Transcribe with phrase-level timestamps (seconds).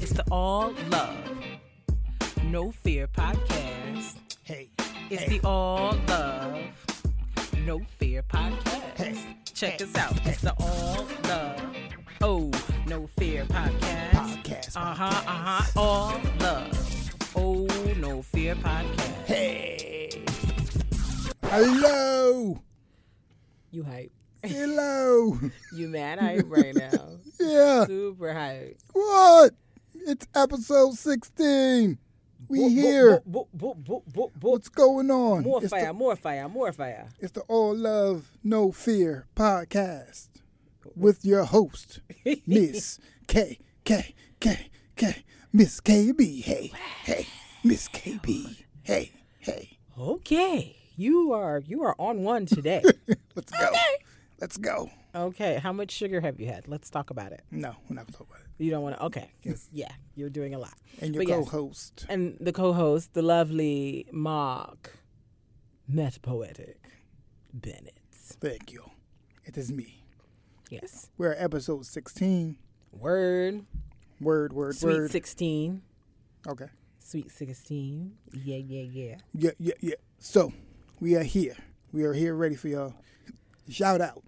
[0.00, 1.16] It's the All Love,
[2.44, 4.16] No Fear podcast.
[4.42, 4.70] Hey.
[5.10, 5.38] It's hey.
[5.38, 6.58] the All Love,
[7.64, 8.96] No Fear podcast.
[8.96, 9.36] Hey.
[9.54, 9.84] Check Hey.
[9.84, 10.26] us out.
[10.26, 11.76] It's the All Love,
[12.22, 12.50] Oh
[12.86, 14.10] No Fear podcast.
[14.10, 15.80] Podcast, Uh huh, uh huh.
[15.80, 17.66] All Love, Oh
[17.98, 19.24] No Fear podcast.
[19.26, 20.24] Hey.
[21.44, 22.60] Hello.
[23.70, 24.12] You hype.
[24.42, 25.38] Hello.
[25.72, 27.08] You mad hype right now.
[27.40, 27.84] yeah.
[27.86, 28.78] Super hype.
[28.92, 29.52] What?
[30.06, 31.98] It's episode 16.
[32.48, 33.22] We here.
[33.26, 35.42] Bo- bo- bo- bo- What's going on?
[35.42, 37.06] More it's fire, The, more fire, more fire.
[37.20, 40.28] it's the All Love, No Fear podcast
[40.96, 42.00] with your host,
[42.46, 46.42] Miss K K K K Miss KB.
[46.42, 46.72] Hey,
[47.04, 47.26] hey,
[47.62, 48.64] Miss KB.
[48.82, 49.78] Hey, hey.
[49.98, 50.76] Okay.
[50.96, 52.82] You are you are on one today.
[53.34, 53.70] Let's go.
[54.40, 54.90] Let's go.
[55.14, 55.58] Okay.
[55.62, 56.68] How much sugar have you had?
[56.68, 57.42] Let's talk about it.
[57.50, 58.46] No, we're not gonna talk about it.
[58.64, 59.04] You don't want to.
[59.06, 59.30] Okay.
[59.44, 60.74] 'cause, yeah, you're doing a lot.
[61.00, 61.44] And your But yes.
[61.48, 62.06] co-host.
[62.08, 64.96] And the co-host, the lovely Mark,
[65.88, 66.78] Met Poetic
[67.52, 67.98] Bennett.
[68.12, 68.84] Thank you.
[69.44, 70.04] It is me.
[70.70, 71.08] Yes.
[71.18, 72.56] We're at episode 16.
[72.92, 73.64] Word.
[74.20, 75.10] Word, word, Sweet word.
[75.10, 75.80] sixteen.
[76.46, 76.66] Okay.
[76.98, 78.16] Sweet sixteen.
[78.34, 79.16] Yeah, yeah, yeah.
[79.32, 79.94] Yeah, yeah, yeah.
[80.18, 80.52] So,
[81.00, 81.56] we are here.
[81.90, 82.94] We are here ready for y'all.
[83.70, 84.22] Shout out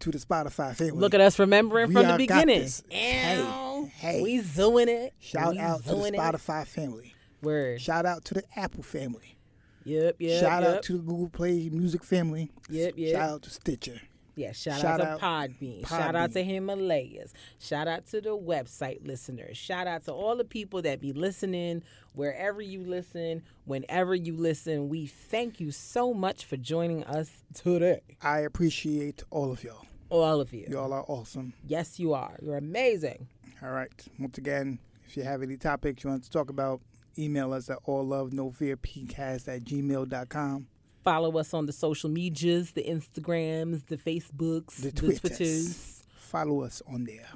[0.00, 0.92] to the Spotify family.
[0.92, 2.68] Look at us remembering We from the beginning.
[2.88, 4.22] Hey, hey.
[4.22, 5.14] We zooing it.
[5.20, 6.14] Shout we out to the zooing it.
[6.14, 7.14] Spotify family.
[7.42, 7.80] Word.
[7.80, 9.38] Shout out to the Apple family.
[9.84, 10.40] Yep, yep.
[10.40, 10.76] Shout yep.
[10.76, 12.50] out to the Google Play Music family.
[12.68, 13.16] Yep, yep.
[13.16, 14.00] Shout out to Stitcher.
[14.36, 15.86] Yeah, shout, Shout out to out Podbean.
[15.86, 17.34] Shout out to Himalayas.
[17.58, 19.56] Shout out to the website listeners.
[19.56, 21.82] Shout out to all the people that be listening
[22.14, 24.88] wherever you listen, whenever you listen.
[24.88, 28.00] We thank you so much for joining us today.
[28.22, 29.84] I appreciate all of y'all.
[30.10, 30.66] All of you.
[30.68, 31.52] Y'all are awesome.
[31.66, 32.36] Yes, you are.
[32.42, 33.28] You're amazing.
[33.62, 33.92] All right.
[34.18, 36.80] Once again, if you have any topics you want to talk about,
[37.18, 40.66] email us at all love no fear pcast at gmail.com.
[41.04, 46.02] Follow us on the social medias, the Instagrams, the Facebooks, The the, Twitters.
[46.16, 47.26] Follow us on there.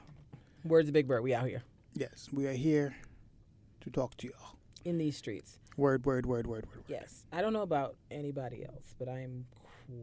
[0.64, 1.22] Words of Big Bird.
[1.22, 1.62] We out here
[1.94, 2.94] Yes, we are here
[3.82, 4.56] to talk to y'all.
[4.84, 5.58] in these streets.
[5.76, 6.74] Word, word, word, word, word.
[6.74, 6.84] word.
[6.88, 7.24] Yes.
[7.32, 9.46] I don't know about anybody else, but I am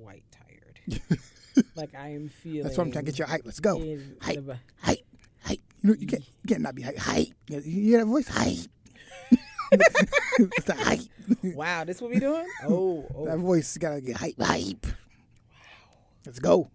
[0.04, 1.02] quite tired.
[1.76, 2.64] like I am feeling.
[2.64, 3.42] That's why I'm trying to get your hype.
[3.46, 3.78] Let's go.
[4.22, 5.00] Hype, in hype,
[5.44, 5.60] hype.
[5.82, 6.98] You know, you can't, you can't not be hype.
[6.98, 7.28] Hype.
[7.48, 8.28] You hear that voice?
[8.28, 8.58] Hype.
[9.72, 11.00] it's the hype.
[11.56, 12.46] Wow, this what we doing?
[12.64, 14.86] Oh, oh, That voice gotta get hype, hype.
[14.86, 14.92] Wow.
[16.26, 16.70] Let's go.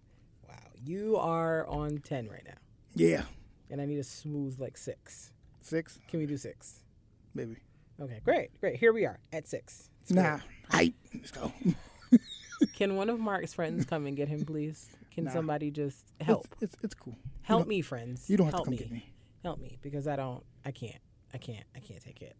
[0.47, 0.55] wow.
[0.83, 2.57] You are on ten right now,
[2.95, 3.23] Yeah.
[3.69, 5.31] and I need a smooth like six.
[5.61, 6.79] Six, Can we do six?
[7.35, 7.57] maybe.
[8.01, 8.77] Okay, great, great.
[8.77, 9.89] Here we are at six.
[10.01, 10.39] It's Nah,
[10.71, 10.93] hype.
[11.13, 11.51] Let's go.
[12.75, 14.89] Can one of Mark's friends come and get him, please?
[15.11, 15.31] Can Nah.
[15.31, 16.45] somebody just help?
[16.61, 17.15] It's, it's, it's cool.
[17.43, 18.29] Help me, friends.
[18.29, 18.77] You don't have help to come me.
[18.77, 19.05] get me.
[19.43, 20.43] Help me because I don't.
[20.65, 20.99] I can't.
[21.33, 21.63] I can't.
[21.75, 22.35] I can't take it.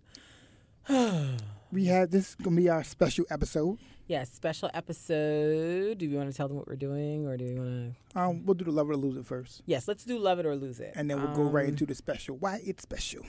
[1.70, 3.78] We had this is gonna be our special episode.
[4.08, 5.98] Yes, special episode.
[5.98, 8.20] Do we want to tell them what we're doing, or do we want to?
[8.20, 10.46] Um, we'll do the love it or lose it first, Yes, let's do love it
[10.46, 12.38] or lose it, and then we'll go right Um, into the special.
[12.38, 13.26] Why it's special?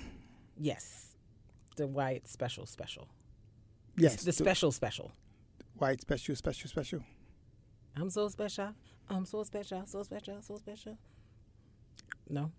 [0.56, 1.16] Yes,
[1.77, 3.09] the why it's special, special.
[3.97, 5.10] Yes, the special, special.
[5.78, 7.00] Why it's special, special, special.
[7.97, 8.75] I'm so special.
[9.09, 9.83] I'm so special.
[9.87, 10.43] So special.
[10.43, 10.99] So special.
[12.28, 12.50] No.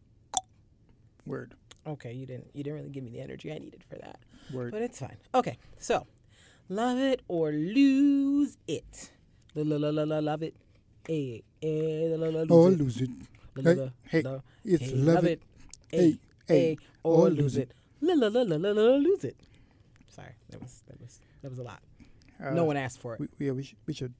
[1.25, 1.53] Word,
[1.85, 2.49] Okay, you didn't.
[2.53, 4.19] You didn't really give me the energy I needed for that,
[4.51, 4.71] word.
[4.71, 5.17] but it's fine.
[5.33, 6.07] Okay, so
[6.69, 9.11] love it or lose it.
[9.55, 10.55] La la la la la love it.
[11.07, 12.77] Eh eh la la lose Or it.
[12.79, 13.09] lose it.
[13.55, 15.41] La, Hey, hey, it's Hey, love it.
[15.91, 17.73] Hey, hey, or lose it.
[18.01, 19.37] La la la la la la lose it.
[20.09, 21.81] Sorry, that was that was that was a lot.
[22.43, 23.19] Uh, no one asked for it.
[23.19, 24.13] We, we, we should, we should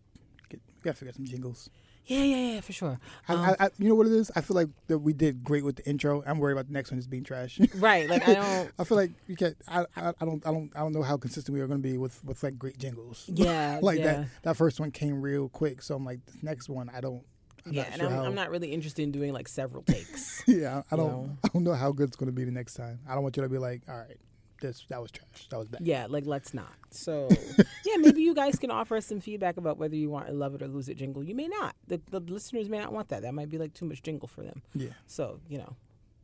[0.50, 1.70] get, we gotta figure out some jingles.
[2.10, 3.00] Yeah, yeah, yeah, for sure.
[3.28, 4.32] I, Um, I, I, you know what it is?
[4.36, 6.24] I feel like that we did great with the intro.
[6.26, 7.60] I'm worried about the next one just being trash.
[7.76, 8.72] right, like I don't.
[8.80, 9.56] I feel like we can't.
[9.68, 10.46] I, I, I don't.
[10.46, 10.72] I don't.
[10.76, 13.26] I don't know how consistent we are going to be with with like great jingles.
[13.28, 14.06] Yeah, like yeah.
[14.06, 14.28] that.
[14.42, 17.24] That first one came real quick, so I'm like, this next one, I don't.
[17.68, 18.26] I'm yeah, not and sure I'm, how.
[18.26, 20.42] I'm not really interested in doing like several takes.
[20.48, 21.08] Yeah, I don't.
[21.08, 21.38] know.
[21.44, 23.02] I don't know how good it's going to be the next time.
[23.08, 24.18] I don't want you to be like, all right,
[24.60, 25.48] this that was trash.
[25.50, 25.82] That was bad.
[25.84, 26.74] yeah, like let's not.
[26.92, 27.30] So
[27.86, 30.56] yeah, maybe you guys can offer us some feedback about whether you want a love
[30.56, 31.24] it or lose it jingle.
[31.24, 31.76] You may not.
[31.88, 33.22] The, the listeners may not want that.
[33.24, 34.62] That might be like too much jingle for them.
[34.74, 34.90] Yeah.
[35.08, 35.76] So you know,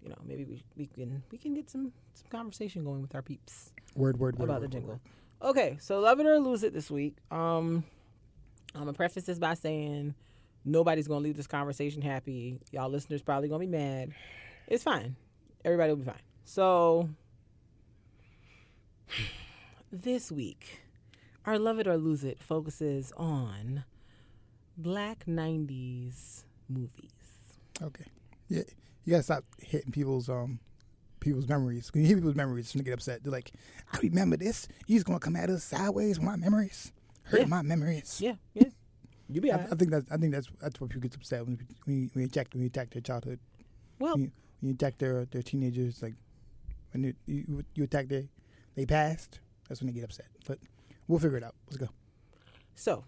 [0.01, 3.21] you know, maybe we, we can we can get some some conversation going with our
[3.21, 4.45] peeps Word, word, word.
[4.49, 4.89] about word, the word, jingle.
[4.91, 4.99] word.
[5.49, 7.17] Okay, so love it or lose it this week.
[7.31, 7.83] Um,
[8.73, 10.15] I'm gonna preface this by saying
[10.63, 12.59] nobody's gonna leave this conversation happy.
[12.71, 14.11] Y'all listeners probably gonna be mad.
[14.67, 15.15] It's fine.
[15.63, 16.15] Everybody will be fine.
[16.45, 17.09] So
[19.91, 20.81] this week,
[21.45, 23.83] our love it or lose it focuses on
[24.77, 27.11] black '90s movies.
[27.81, 28.05] Okay.
[28.47, 28.63] Yeah,
[29.03, 30.59] you gotta stop hitting people's um
[31.19, 31.91] people's memories.
[31.93, 33.23] When you hit people's memories, they get upset.
[33.23, 33.51] They're like,
[33.93, 34.67] "I remember this.
[34.87, 36.91] You's gonna come at us sideways with my memories,
[37.23, 37.45] hurt Yeah.
[37.47, 38.69] my memories." Yeah, yeah.
[39.27, 39.73] You be I, alright.
[39.73, 42.21] I think that's I think that's that's what people get upset when when you, when
[42.23, 43.39] you attack when you attack their childhood.
[43.99, 46.13] Well, When you, when you attack their their teenagers, like
[46.91, 48.23] when you you, you attack their
[48.75, 50.27] they passed, that's when they get upset.
[50.45, 50.59] But
[51.07, 51.55] we'll figure it out.
[51.67, 51.89] Let's go.
[52.75, 53.03] So,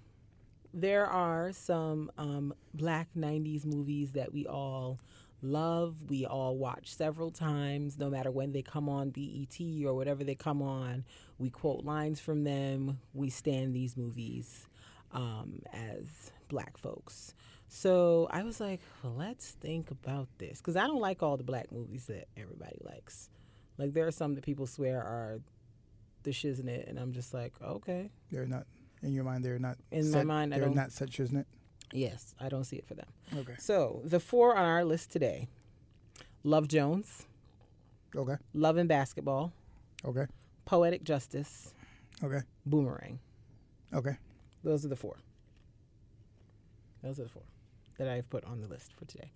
[0.73, 4.99] there are some um, black 90s movies that we all
[5.41, 5.95] love.
[6.09, 10.35] We all watch several times, no matter when they come on BET or whatever they
[10.35, 11.05] come on.
[11.37, 12.99] We quote lines from them.
[13.13, 14.67] We stand these movies
[15.11, 17.33] um, as black folks.
[17.69, 20.59] So I was like, well, let's think about this.
[20.59, 23.29] Because I don't like all the black movies that everybody likes.
[23.77, 25.41] Like, there are some that people swear are
[26.27, 28.09] the shiznit, and I'm just like, okay.
[28.31, 28.65] They're not
[29.01, 29.45] in your mind.
[29.45, 31.47] They're not In my mind, I They're not such, isn't it?
[31.93, 33.07] Yes, I don't see it for them.
[33.33, 33.55] Okay.
[33.59, 35.47] So the four on our list today:
[36.43, 37.25] Love Jones,
[38.13, 38.35] Okay.
[38.53, 39.53] Love and Basketball,
[40.03, 40.25] Okay.
[40.65, 41.73] Poetic Justice,
[42.21, 42.41] Okay.
[42.65, 43.19] Boomerang.
[43.93, 44.17] Okay.
[44.63, 45.15] Those are the four.
[47.01, 47.43] Those are the four
[47.97, 49.31] that I've put on the list for today.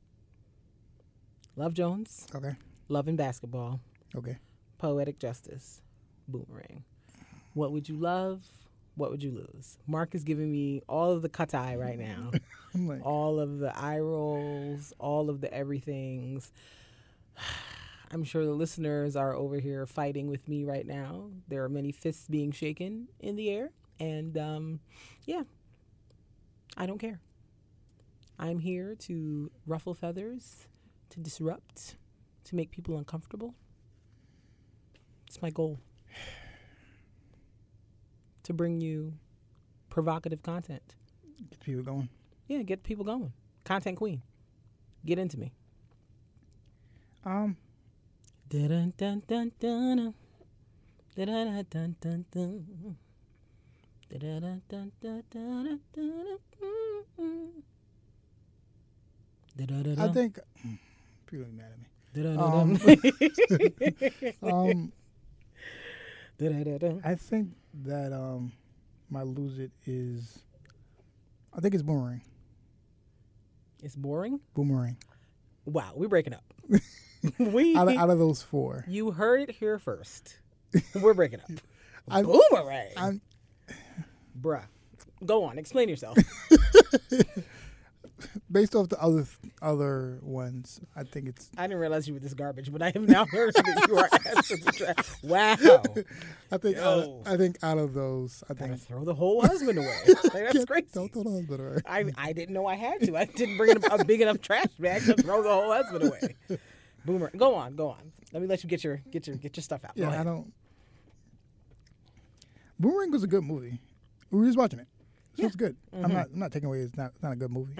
[1.55, 2.55] Love Jones, Okay.
[2.89, 3.79] Love and Basketball,
[4.13, 4.39] Okay.
[4.77, 5.81] Poetic Justice,
[6.27, 6.83] Boomerang.
[7.53, 8.43] What would you love?
[8.95, 9.77] What would you lose?
[9.87, 12.31] Mark is giving me all of the cut eye right now.
[12.73, 16.51] I'm like, all of the eye rolls, all of the everythings.
[18.13, 21.29] I'm sure the listeners are over here fighting with me right now.
[21.47, 23.71] There are many fists being shaken in the air.
[24.01, 24.79] And um,
[25.25, 25.43] yeah,
[26.75, 27.21] I don't care.
[28.37, 30.67] I'm here to ruffle feathers,
[31.11, 31.95] to disrupt,
[32.45, 33.53] to make people uncomfortable.
[35.27, 35.79] It's my goal.
[38.45, 39.13] To bring you
[39.89, 40.95] provocative content.
[41.49, 42.09] get people going.
[42.47, 43.31] Yeah, get people going.
[43.63, 44.23] Content queen.
[45.05, 45.51] Get into me.
[47.23, 47.55] Um,
[48.49, 50.13] Dun dun dun dun.
[51.15, 51.27] Dun
[51.69, 51.95] dun dun
[55.01, 55.79] dun dun.
[59.97, 60.39] I think
[61.27, 61.85] people are mad at me.
[62.37, 62.77] Um,
[64.41, 64.91] dun.
[67.05, 67.49] I think
[67.83, 68.51] that um,
[69.09, 70.39] my lose it is.
[71.55, 72.21] I think it's boomerang.
[73.83, 74.39] It's boring.
[74.53, 74.97] Boomerang.
[75.65, 76.43] Wow, we're breaking up.
[77.39, 80.37] we Out of, out of those four, you heard it here first.
[80.99, 81.51] We're breaking up.
[82.09, 82.91] I'm- Boomerang.
[82.97, 83.21] I'm
[84.39, 84.63] Bruh.
[85.23, 86.17] Go on, explain yourself.
[88.51, 89.25] Based off the other
[89.61, 90.79] other ones.
[90.95, 91.49] I think it's.
[91.57, 94.09] I didn't realize you were this garbage, but I have now learned that you are
[94.37, 95.23] absolutely trash.
[95.23, 95.55] Wow.
[96.51, 96.77] I think.
[96.77, 98.81] Out of, I think out of those, I Gotta think.
[98.81, 99.97] throw the whole husband away.
[100.33, 100.87] Like, that's crazy.
[100.93, 101.77] Don't throw the husband away.
[101.85, 103.15] I, I didn't know I had to.
[103.17, 106.35] I didn't bring a, a big enough trash bag to throw the whole husband away.
[107.05, 108.11] Boomer, go on, go on.
[108.33, 109.91] Let me let you get your get your get your stuff out.
[109.95, 110.53] Yeah, I don't.
[112.79, 113.79] Boomerang was a good movie.
[114.29, 114.87] We were just watching it.
[115.37, 115.75] So it's good.
[115.93, 116.05] Mm-hmm.
[116.05, 116.27] I'm not.
[116.33, 116.79] I'm not taking away.
[116.79, 117.11] It's not.
[117.15, 117.73] It's not a good movie.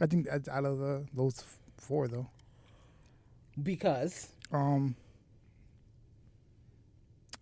[0.00, 1.42] I think that's out of the, those
[1.76, 2.26] four though.
[3.62, 4.96] because Um,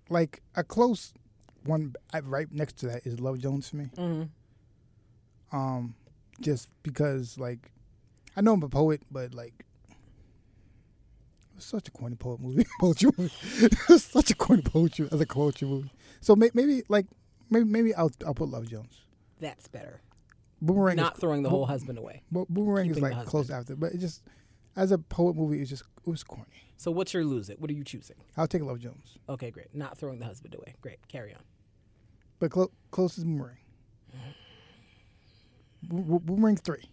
[0.09, 1.13] like a close
[1.65, 1.95] one
[2.25, 3.91] right next to that is Love Jones for me.
[3.97, 5.57] mm-hmm.
[5.57, 5.95] Um,
[6.41, 7.71] just because like
[8.37, 9.65] I know I'm a poet, but like
[11.59, 13.33] such a corny poet movie, poetry movie.
[13.99, 15.93] such a corny poetry as a poetry movie.
[16.21, 17.07] So may, maybe like
[17.51, 19.04] maybe maybe I'll I'll put Love Jones.
[19.45, 20.01] That's better.
[20.63, 22.23] Boomerang Not is, throwing the Bo- whole husband away.
[22.33, 24.23] Bo- Boomerang is like close after, but it just
[24.77, 26.47] as a poet movie, it's just it was corny.
[26.77, 27.61] So what's your lose it?
[27.61, 28.17] What are you choosing?
[28.37, 29.75] I'll take Love Jones, Okay, great.
[29.75, 30.75] Not throwing the husband away.
[30.81, 31.07] Great.
[31.09, 31.41] Carry on.
[32.39, 33.59] but clo- close is Boomerang.
[35.83, 36.89] Bo- Bo- Boomerang's three.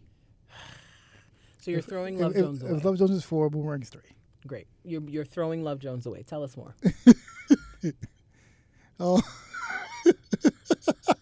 [1.61, 2.79] So you're throwing Love if, Jones if, away.
[2.81, 4.01] Love Jones is four, Boomerang's three.
[4.47, 4.67] Great.
[4.83, 6.23] You're you're throwing Love Jones away.
[6.23, 6.75] Tell us more.
[9.03, 9.19] Oh.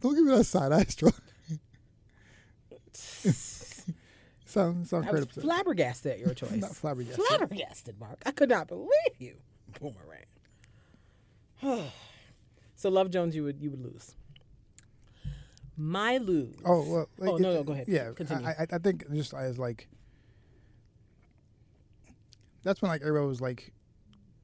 [0.00, 1.14] Don't give me that side eye stroke.
[4.46, 5.42] sound sound I was credit.
[5.42, 6.52] flabbergasted at your choice.
[6.60, 7.24] Not flabbergasted.
[7.26, 8.22] Flabbergasted, Mark.
[8.24, 8.88] I could not believe
[9.18, 9.36] you.
[9.80, 10.24] Boomerang.
[12.76, 14.14] so Love Jones, you would you would lose.
[15.76, 16.56] My lose.
[16.64, 17.08] Oh well.
[17.18, 17.88] like, Oh, no, no, go ahead.
[17.88, 18.46] Yeah, Continue.
[18.46, 19.88] I, I think just as like
[22.62, 23.72] that's when like everybody was like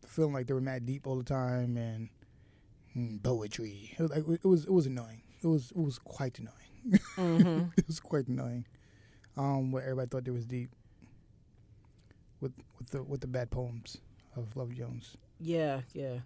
[0.07, 2.09] feeling like they were mad deep all the time and
[2.97, 3.95] mm, poetry.
[3.99, 5.23] It was, like, it was it was annoying.
[5.43, 7.01] It was it was quite annoying.
[7.17, 7.65] Mm-hmm.
[7.77, 8.67] it was quite annoying.
[9.37, 10.71] Um, where everybody thought they was deep
[12.41, 13.99] with with the with the bad poems
[14.37, 15.17] of Love Jones.
[15.39, 16.19] Yeah, yeah.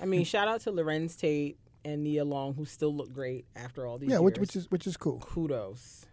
[0.00, 3.86] I mean, shout out to Larenz Tate and Nia Long, who still look great after
[3.86, 4.22] all these yeah, years.
[4.22, 5.18] which which is which is cool.
[5.18, 6.06] kudos.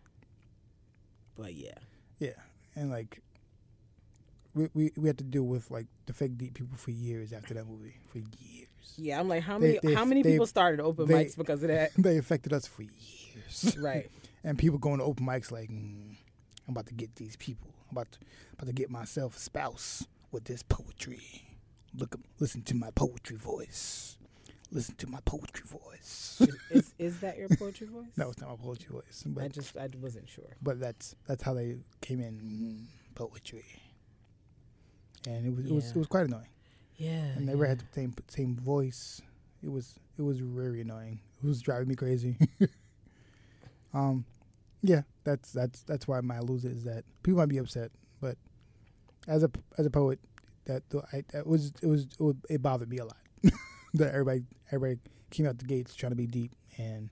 [1.35, 1.77] But yeah,
[2.19, 2.31] Yeah,
[2.75, 3.21] and like
[4.53, 7.53] we we we had to deal with like the fake deep people for years after
[7.53, 8.68] that movie for years.
[8.97, 9.19] Yeah.
[9.19, 11.69] I'm like, how many they- how many they- people started open they- mics because of
[11.69, 11.91] that?
[11.97, 13.75] they affected us for years.
[13.79, 14.09] right.
[14.43, 16.15] and people going to open mics like, mm,
[16.67, 17.73] I'm about to get these people.
[17.89, 18.19] I'm about to,
[18.53, 21.21] about to get myself a spouse with this poetry.
[21.95, 24.17] Look, listen to my poetry voice.
[24.71, 26.39] Listen to my poetry voice.
[26.69, 28.05] Is, is that your poetry voice?
[28.15, 30.45] no, it's not my poetry voice, I just I wasn't sure.
[30.61, 33.65] but that's that's how they came in mm, poetry,
[35.27, 36.45] and it was it was it was quite annoying.
[36.99, 37.09] Yeah.
[37.09, 37.69] And they never yeah.
[37.69, 39.21] had the same same voice.
[39.63, 41.19] It was it was very annoying.
[41.43, 42.37] It was driving me crazy.
[43.93, 44.25] um,
[44.81, 47.91] yeah, that's that's that's why my lose is that people might be upset,
[48.21, 48.37] but
[49.27, 50.19] as a as a poet,
[50.65, 53.17] that I that was it was it, it bothered me a lot
[53.93, 54.99] that everybody everybody
[55.31, 57.09] came out the gates trying to be deep and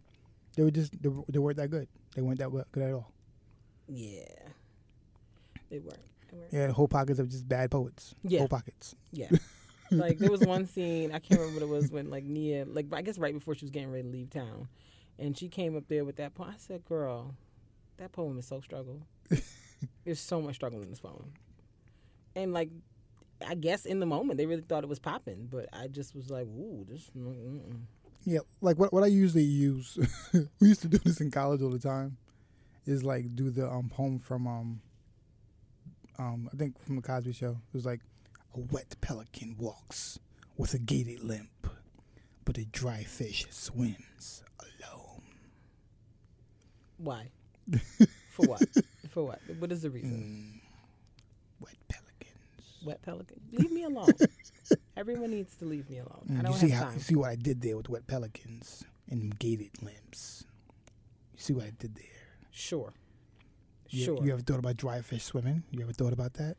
[0.56, 1.88] they were just they, they weren't that good.
[2.16, 3.12] They weren't that good at all.
[3.88, 4.26] Yeah.
[5.70, 6.00] They weren't.
[6.32, 6.54] They weren't.
[6.54, 8.16] Yeah, whole pockets of just bad poets.
[8.24, 8.40] Yeah.
[8.40, 8.96] whole pockets.
[9.12, 9.30] Yeah.
[9.92, 12.88] like there was one scene I can't remember what it was when like Nia like
[12.94, 14.68] I guess right before she was getting ready to leave town,
[15.20, 16.52] and she came up there with that poem.
[16.54, 17.36] I said, "Girl,
[17.98, 19.02] that poem is so struggle.
[20.06, 21.32] There's so much struggle in this poem."
[22.36, 22.70] And like,
[23.46, 26.30] I guess in the moment they really thought it was popping, but I just was
[26.30, 27.82] like, "Ooh, this." Mm-mm.
[28.26, 29.98] Yeah, like what what I usually use.
[30.60, 32.18] we used to do this in college all the time.
[32.86, 34.82] Is like do the um poem from um
[36.20, 37.52] um I think from the Cosby Show.
[37.52, 38.02] It was like
[38.56, 40.20] a wet pelican walks
[40.58, 41.68] with a gated limp,
[42.46, 45.24] but a dry fish swims alone.
[46.98, 47.30] Why?
[48.32, 48.68] For what?
[49.12, 49.40] For what?
[49.60, 50.62] What is the reason?
[50.62, 52.86] Mm, wet pelicans.
[52.86, 53.42] Wet pelican.
[53.52, 54.10] Leave me alone.
[54.98, 56.26] Everyone needs to leave me alone.
[56.30, 56.94] I Mm, don't you see have how time.
[56.96, 60.44] you see what I did there with wet pelicans and gated limps.
[61.36, 62.06] You see what I did there.
[62.52, 62.94] Sure.
[63.90, 64.26] You, Sure.
[64.26, 65.64] You ever thought about dry fish swimming?
[65.72, 66.58] You ever thought about that?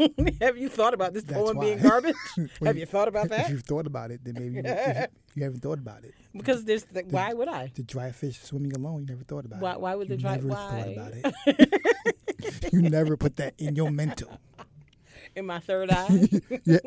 [0.40, 2.14] have you thought about this That's poem being garbage?
[2.62, 3.44] Have you- you thought about that?
[3.46, 6.14] If you've thought about it, then maybe you, you, you haven't thought about it.
[6.32, 7.70] Because there's the, why would I?
[7.74, 9.80] The dry fish swimming alone, you never thought about Why, it.
[9.80, 11.12] why would the you dry never why thought about
[11.46, 12.72] it.
[12.72, 14.38] you never put that in your mental.
[15.36, 16.28] In my third eye?
[16.64, 16.78] Yeah.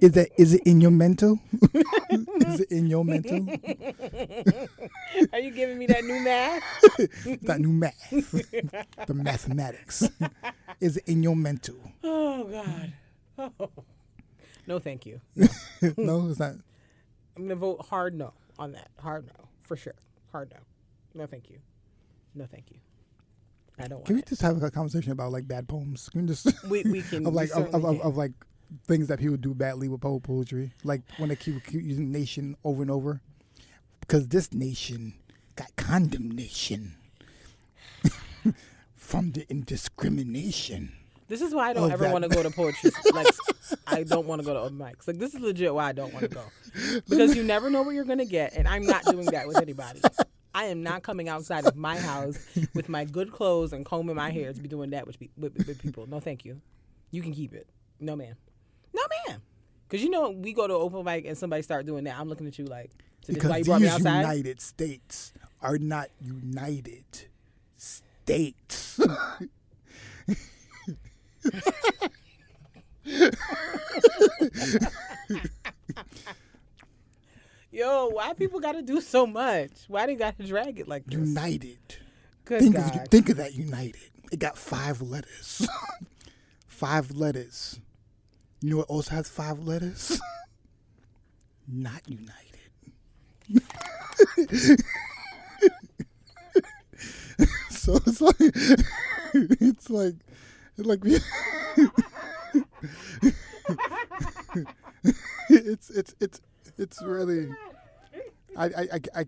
[0.00, 1.38] Is that is it in your mental?
[2.10, 3.46] is it in your mental?
[5.32, 6.62] Are you giving me that new math?
[7.42, 8.10] that new math,
[9.06, 10.08] the mathematics.
[10.80, 11.76] is it in your mental?
[12.02, 12.92] Oh God.
[13.58, 13.70] Oh.
[14.66, 15.20] No, thank you.
[15.96, 16.54] no, it's not.
[17.36, 18.90] I'm gonna vote hard no on that.
[18.98, 19.94] Hard no for sure.
[20.32, 20.60] Hard no.
[21.22, 21.58] No, thank you.
[22.34, 22.78] No, thank you.
[23.80, 26.08] I don't Can we want just have a conversation about like bad poems?
[26.10, 26.48] Can we just.
[26.68, 28.32] We we can of like of, of, of, of like
[28.86, 32.82] things that people do badly with poetry, like when they keep, keep using nation over
[32.82, 33.20] and over,
[34.00, 35.14] because this nation
[35.56, 36.94] got condemnation
[38.94, 40.92] from the indiscrimination.
[41.28, 42.90] This is why I don't ever want to go to poetry.
[43.12, 43.26] like,
[43.86, 45.06] I don't want to go to open mics.
[45.06, 46.42] Like, this is legit why I don't want to go
[47.08, 50.00] because you never know what you're gonna get, and I'm not doing that with anybody.
[50.54, 52.38] I am not coming outside of my house
[52.74, 55.80] with my good clothes and combing my hair to be doing that with, with, with
[55.80, 56.06] people.
[56.06, 56.60] No, thank you.
[57.10, 57.68] You can keep it.
[58.00, 58.34] No, ma'am.
[58.92, 59.40] No, ma'am.
[59.88, 62.18] Because you know, we go to open mic and somebody start doing that.
[62.18, 62.90] I'm looking at you like,
[63.22, 64.04] so this is why you Because these.
[64.04, 67.26] United States are not United
[67.76, 69.00] States.
[77.72, 79.70] Yo, why people got to do so much?
[79.86, 81.14] Why do they got to drag it like this?
[81.14, 81.78] United.
[82.44, 82.96] Good think God.
[82.96, 84.10] of think of that United.
[84.32, 85.68] It got five letters.
[86.66, 87.78] five letters.
[88.60, 90.20] You know what also has five letters?
[91.68, 92.34] Not United.
[97.70, 98.34] so it's like
[99.32, 100.14] it's like
[100.76, 101.00] it's like
[105.48, 106.40] it's it's it's
[106.80, 107.48] it's really
[108.56, 109.26] I I I, I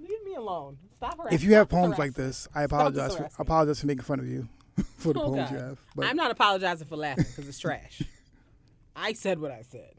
[0.00, 0.78] Leave me alone.
[0.96, 1.34] Stop harassing.
[1.34, 3.12] if you have stop poems like this, I apologize.
[3.12, 3.36] For, harassing.
[3.40, 4.48] apologize for making fun of you
[4.96, 5.78] for the Oh, poems you have.
[5.94, 8.02] But I'm not apologizing for laughing because it's trash.
[8.94, 9.94] I said what I said.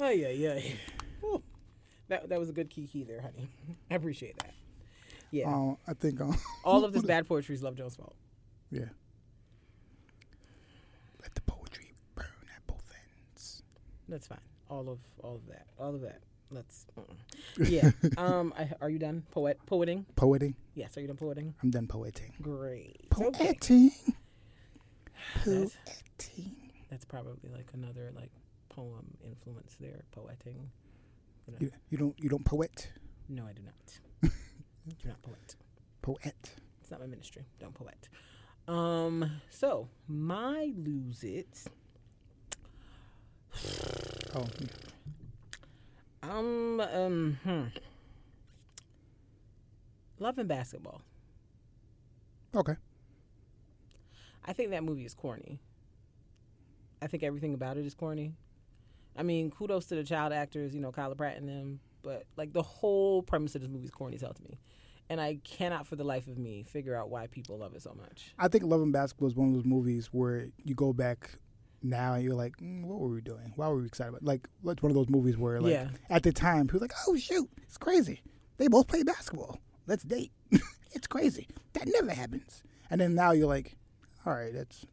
[0.00, 0.60] Oh yeah, yeah.
[2.08, 3.48] That that was a good key key there, honey.
[3.90, 4.52] I appreciate that.
[5.32, 5.48] Yeah.
[5.48, 8.14] um, I think um, All of this bad poetry is Love Jones' fault.
[8.70, 8.84] yeah.
[11.20, 12.84] Let the poetry burn at both
[13.28, 13.62] ends.
[14.08, 14.38] That's fine.
[14.68, 15.66] All of all of that.
[15.78, 16.20] All of that.
[16.50, 16.86] Let's.
[17.58, 17.90] Yeah.
[18.18, 18.52] um.
[18.58, 20.04] I, are you done poet poeting?
[20.16, 20.54] Poeting.
[20.74, 20.96] Yes.
[20.96, 21.54] Are you done poeting?
[21.62, 22.32] I'm done poeting.
[22.42, 23.06] Great.
[23.18, 23.46] Okay.
[23.54, 23.90] Poeting.
[25.44, 25.76] That's,
[26.18, 26.56] Poeting.
[26.90, 28.30] that's probably like another like
[28.68, 30.04] poem influence there.
[30.12, 30.70] Poeting.
[31.46, 31.58] You know.
[31.60, 32.90] You, you don't you don't poet.
[33.28, 34.30] No, I do not.
[35.02, 35.56] do not poet.
[36.02, 36.50] Poet.
[36.80, 37.46] It's not my ministry.
[37.58, 38.08] Don't poet.
[38.68, 39.40] Um.
[39.50, 41.64] So my lose it.
[44.34, 44.46] Oh,
[46.22, 46.80] Um.
[46.80, 47.38] Um.
[47.44, 47.62] Hmm.
[50.18, 51.02] Love and basketball.
[52.54, 52.74] okay.
[54.48, 55.58] I think that movie is corny.
[57.02, 58.32] I think everything about it is corny.
[59.16, 62.52] I mean, kudos to the child actors, you know, Kyla Pratt and them, but like
[62.52, 64.58] the whole premise of this movie is corny as hell to me.
[65.08, 67.94] And I cannot for the life of me figure out why people love it so
[68.00, 68.34] much.
[68.38, 71.38] I think Love and Basketball is one of those movies where you go back
[71.82, 73.52] now and you're like, mm, what were we doing?
[73.56, 74.24] Why were we excited about?
[74.24, 75.88] Like, it's one of those movies where, like, Yeah.
[76.10, 78.22] at the time, people were like, oh shoot, it's crazy.
[78.56, 79.60] They both play basketball.
[79.86, 80.32] Let's date.
[80.92, 81.48] it's crazy.
[81.74, 82.62] That never happens.
[82.90, 83.76] And then now you're like,
[84.24, 84.86] all right, that's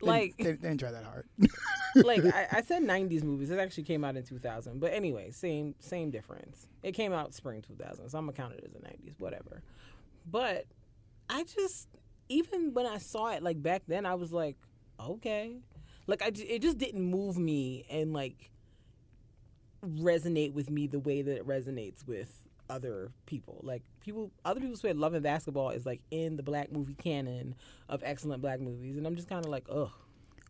[0.00, 1.26] they, Like, they, they didn't try that hard.
[1.96, 3.50] like I, I said 90s movies.
[3.50, 4.80] It actually came out in 2000.
[4.80, 6.66] But anyway, same same difference.
[6.82, 9.62] It came out spring 2000, so I'm gonna count it as the 90s, whatever.
[10.30, 10.66] But
[11.28, 11.88] I just
[12.28, 14.56] even when I saw it like back then, I was like,
[15.00, 15.56] okay,
[16.06, 18.50] like I it just didn't move me and like
[19.84, 23.60] resonate with me the way that it resonates with other people.
[23.62, 27.54] Like people, other people say Love and Basketball is like in the black movie canon
[27.88, 29.90] of excellent black movies, and I'm just kind of like, ugh,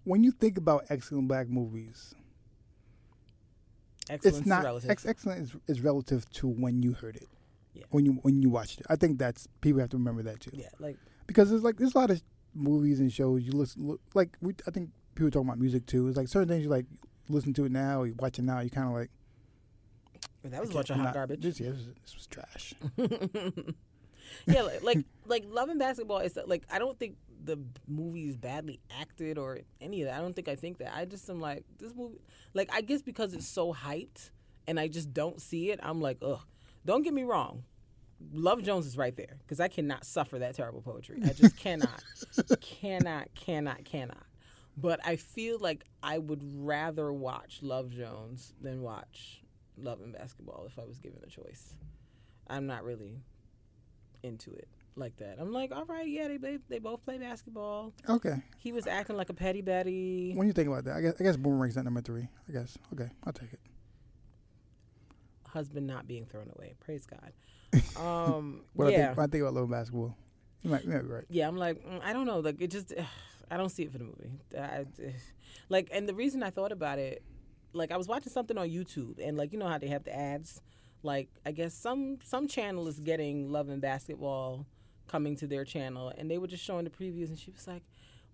[0.05, 2.15] when you think about excellent black movies,
[4.09, 4.91] excellence it's not relative.
[4.91, 7.29] ex- excellent is, is relative to when you heard it.
[7.75, 7.85] Yeah.
[7.91, 10.51] When you when you watched it, I think that's people have to remember that too.
[10.53, 12.21] yeah, like because there's like there's a lot of
[12.59, 16.09] movies and shows you listen look, like we, I think people talking about music too.
[16.09, 16.87] It's like certain things you like
[17.29, 19.11] listen to it now, you watch it now, you kind of like
[20.45, 21.43] that was a I bunch of hot not- garbage.
[21.43, 22.75] This, yeah, this, was, this was trash.
[24.47, 28.37] yeah, like, like like Love and Basketball is like I don't think the movie is
[28.37, 30.19] badly acted or any of that.
[30.19, 30.95] I don't think I think that.
[30.95, 32.21] I just am like this movie.
[32.55, 34.31] Like I guess because it's so hyped
[34.67, 35.81] and I just don't see it.
[35.83, 36.41] I'm like ugh.
[36.85, 37.65] Don't get me wrong.
[38.33, 41.21] Love Jones is right there because I cannot suffer that terrible poetry.
[41.25, 42.03] I just cannot,
[42.61, 44.25] cannot, cannot, cannot.
[44.77, 49.43] But I feel like I would rather watch Love Jones than watch
[49.77, 51.75] Love and Basketball if I was given a choice.
[52.49, 53.21] I'm not really
[54.23, 55.37] into it like that.
[55.39, 57.93] I'm like, all right, yeah, they they, they both play basketball.
[58.09, 60.33] Okay, He was acting like a petty Betty.
[60.35, 62.29] when you think about that, I guess I guess Boomerang's not number three.
[62.49, 63.61] I guess okay, I'll take it.
[65.47, 66.75] Husband not being thrown away.
[66.81, 67.33] Praise God.
[67.99, 70.17] Um, When I think I think about Love and Basketball,
[70.63, 71.25] you might, might right.
[71.29, 71.49] yeah.
[71.49, 72.41] I'm like, mm, I don't know.
[72.41, 72.95] Like it just,
[73.51, 74.31] I don't see it for the movie.
[74.57, 74.85] I,
[75.69, 77.23] like, and the reason I thought about it,
[77.73, 80.17] like I was watching something on YouTube, and like you know how they have the
[80.17, 80.61] ads.
[81.03, 84.67] Like I guess some some channel is getting Love and Basketball
[85.07, 87.83] coming to their channel, and they were just showing the previews, and she was like,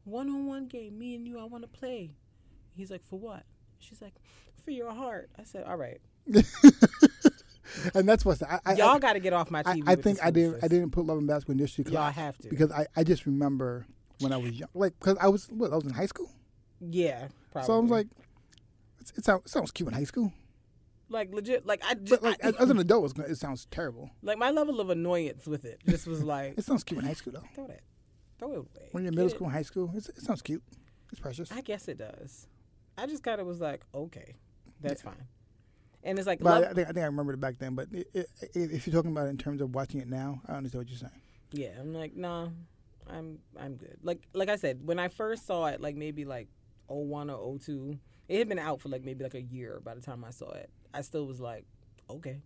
[0.05, 2.13] "One on one game, me and you, I want to play."
[2.77, 3.45] He's like, "For what?"
[3.79, 4.15] She's like,
[4.65, 6.01] "For your heart." I said, "All right,
[7.95, 10.05] And that's what's I, I, y'all got to get off my I, TV." I with
[10.05, 12.49] think I didn't I didn't put Love and Basketball initially Y'all I- have to.
[12.49, 13.87] because I, I just remember
[14.21, 16.31] when I was young, like because I was what I was in high school,
[16.81, 17.67] yeah, probably.
[17.67, 18.07] so I was like,
[19.01, 20.33] it's, it, sounds, it sounds cute in high school,
[21.09, 23.67] like legit, like I just, but like I- as, as an adult, it's, it sounds
[23.71, 24.11] terrible.
[24.23, 27.15] like my level of annoyance with it just was like, It sounds cute in high
[27.15, 27.43] school though.
[27.55, 27.81] throw that,
[28.39, 28.89] throw it away.
[28.93, 29.35] When you're in middle it.
[29.35, 30.63] school, and high school, it's, it sounds cute.
[31.11, 31.51] It's precious.
[31.53, 32.47] I guess it does.
[32.97, 34.37] I just kind of was like, okay,
[34.81, 35.27] that's fine.
[36.05, 37.75] And it's like, But love, I, think I think I remember it back then.
[37.75, 40.49] But it, it, if you're talking about it in terms of watching it now, I
[40.49, 41.23] don't understand what you're saying.
[41.53, 42.49] yeah, I'm like, nah,
[43.09, 43.97] I'm I'm good.
[44.03, 46.49] Like like I said, when I first saw it, like maybe like
[46.89, 50.01] 01 or 02, it had been out for like maybe like a year by the
[50.01, 50.71] time I saw it.
[50.93, 51.65] I still was like,
[52.11, 52.39] okay.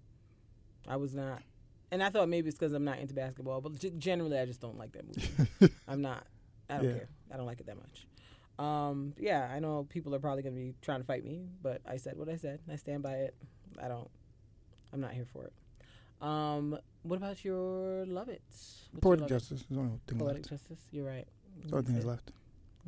[0.87, 1.42] I was not,
[1.90, 4.79] and I thought maybe it's because I'm not into basketball, but generally I just don't
[4.79, 5.75] like that movie.
[5.88, 6.27] I'm not.
[6.71, 6.92] I don't Yeah.
[6.92, 7.09] care.
[7.33, 8.07] I don't like it that much.
[8.59, 11.97] Um, yeah, I know people are probably gonna be trying to fight me, but I
[11.97, 12.61] said what I said.
[12.71, 13.35] I stand by it.
[13.81, 14.11] I don't.
[14.92, 15.53] I'm not here for it.
[16.21, 18.42] Um, what about your love it?
[18.49, 20.49] What's Poetic love justice is the only thing Poetic left.
[20.51, 20.81] justice.
[20.90, 21.27] You're right.
[21.66, 22.33] The only thing that's left.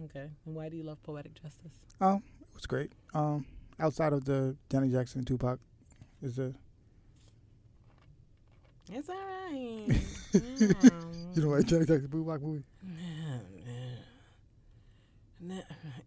[0.04, 0.28] Okay.
[0.46, 1.72] And why do you love poetic justice?
[2.00, 2.92] Oh, it was great.
[3.14, 3.46] Um,
[3.78, 5.60] outside of the Janet Jackson and Tupac,
[6.22, 6.54] is the
[8.90, 9.86] It's all right.
[10.32, 12.64] you know like Janet Jackson Tupac movie.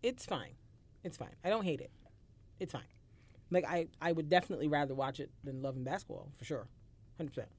[0.01, 0.53] It's fine.
[1.03, 1.35] It's fine.
[1.43, 1.91] I don't hate it.
[2.59, 2.83] It's fine.
[3.51, 6.67] Like I, I would definitely rather watch it than Love and Basketball for sure,
[7.17, 7.49] hundred percent.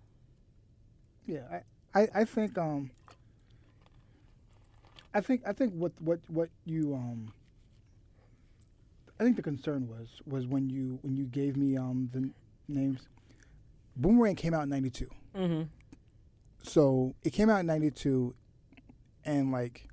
[1.26, 1.60] Yeah,
[1.94, 2.90] I, I, I think um
[5.14, 7.32] I think I think what what what you um
[9.20, 12.30] I think the concern was was when you when you gave me um the
[12.68, 13.00] names.
[13.96, 15.62] Boomerang came out in '92, Mm-hmm.
[16.64, 18.34] so it came out in '92,
[19.24, 19.88] and like,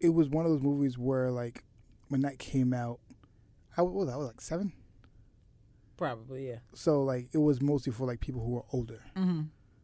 [0.00, 1.64] it was one of those movies where like,
[2.08, 3.00] when that came out,
[3.76, 4.72] I what was I, was like seven,
[5.96, 6.58] Probably, yeah.
[6.74, 9.02] so like it was mostly for like people who were older.
[9.16, 9.42] Mm-hmm.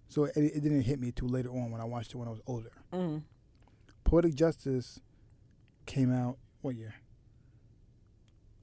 [0.09, 2.31] So it, it didn't hit me till later on when I watched it when I
[2.31, 2.73] was older.
[2.93, 3.19] Mm-hmm.
[4.05, 5.01] Poetic Justice
[5.87, 6.95] came out what year?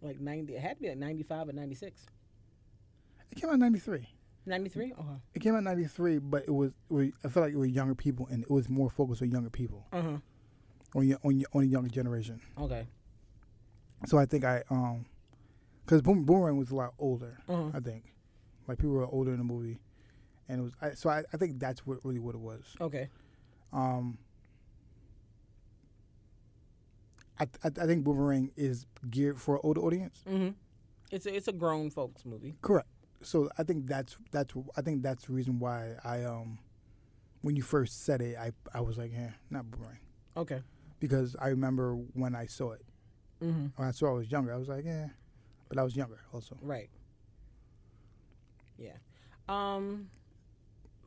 [0.02, 0.56] Like ninety.
[0.56, 2.06] It had to be like ninety-five or ninety-six.
[3.32, 4.08] It came out in '93.
[4.46, 4.94] Ninety-three.
[4.94, 5.20] Okay.
[5.36, 7.70] It came out in '93, but it was, it was I felt like it was
[7.70, 10.18] younger people, and it was more focused on younger people, Uh huh.
[10.95, 12.41] On on on a younger generation.
[12.60, 12.88] Okay.
[14.08, 15.06] So I think I um,
[15.86, 17.38] because Boom, Boomerang was a lot older.
[17.47, 17.69] Uh-huh.
[17.73, 18.13] I think,
[18.67, 19.80] like people were older in the movie,
[20.47, 22.63] and it was I, so I, I think that's what really what it was.
[22.80, 23.10] Okay.
[23.73, 24.17] Um,
[27.39, 30.23] I, I I think Boomerang is geared for an older audience.
[30.30, 30.49] Mm-hmm.
[31.12, 32.56] It's a it's a grown folks movie.
[32.62, 32.88] Correct.
[33.21, 36.60] So I think that's that's I think that's the reason why I um,
[37.41, 39.99] when you first said it, I I was like, yeah, not Boomerang,
[40.38, 40.62] Okay.
[41.02, 42.86] Because I remember when I saw it.
[43.44, 43.68] Mm-hmm.
[43.76, 45.08] When I saw I was younger, I was like, yeah,
[45.68, 46.58] but I was younger also.
[46.62, 46.90] Right.
[48.78, 48.94] Yeah.
[49.50, 50.10] Um,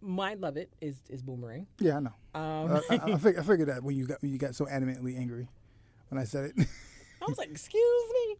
[0.02, 1.66] my love it is is Boomerang.
[1.78, 2.12] Yeah, I know.
[2.34, 4.66] Um, Uh, I, I, fig- I figured that when you got when you got so
[4.66, 5.48] animately angry
[6.08, 6.54] when I said it.
[7.22, 8.36] I was like, excuse me.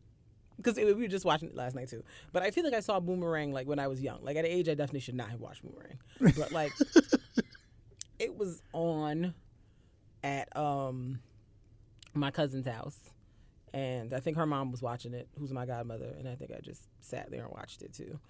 [0.56, 2.02] Because we were just watching it last night too.
[2.32, 4.18] But I feel like I saw Boomerang like when I was young.
[4.22, 5.98] Like at an age I definitely should not have watched Boomerang.
[6.36, 6.72] But like
[8.18, 9.34] it was on
[10.22, 11.20] at um
[12.14, 12.98] my cousin's house.
[13.72, 16.60] And I think her mom was watching it, who's my godmother, and I think I
[16.60, 18.20] just sat there and watched it too.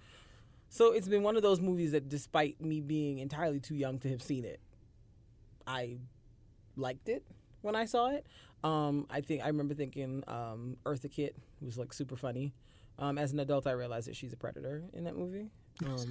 [0.69, 4.09] So it's been one of those movies that despite me being entirely too young to
[4.09, 4.59] have seen it,
[5.67, 5.97] I
[6.75, 7.23] liked it
[7.61, 8.25] when I saw it.
[8.63, 12.53] Um, I think I remember thinking um, Eartha Kitt was like super funny.
[12.97, 15.49] Um, as an adult, I realized that she's a predator in that movie.
[15.85, 16.07] Um,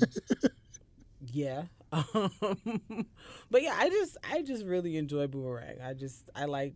[1.32, 2.30] yeah, um,
[3.50, 5.80] but yeah, I just I just really enjoy Boomerang.
[5.82, 6.74] I just I like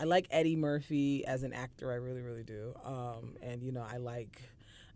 [0.00, 1.92] I like Eddie Murphy as an actor.
[1.92, 2.74] I really really do.
[2.84, 4.40] Um, and you know I like.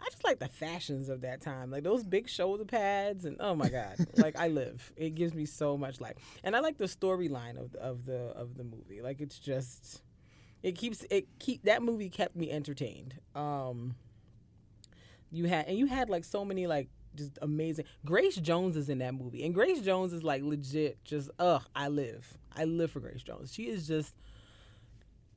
[0.01, 3.55] I just like the fashions of that time, like those big shoulder pads, and oh
[3.55, 4.93] my god, like I live.
[4.97, 8.19] It gives me so much life, and I like the storyline of the, of the
[8.35, 9.01] of the movie.
[9.03, 10.03] Like it's just,
[10.63, 13.15] it keeps it keep that movie kept me entertained.
[13.35, 13.95] Um,
[15.31, 17.85] you had and you had like so many like just amazing.
[18.05, 21.03] Grace Jones is in that movie, and Grace Jones is like legit.
[21.05, 22.37] Just ugh, I live.
[22.57, 23.53] I live for Grace Jones.
[23.53, 24.15] She is just,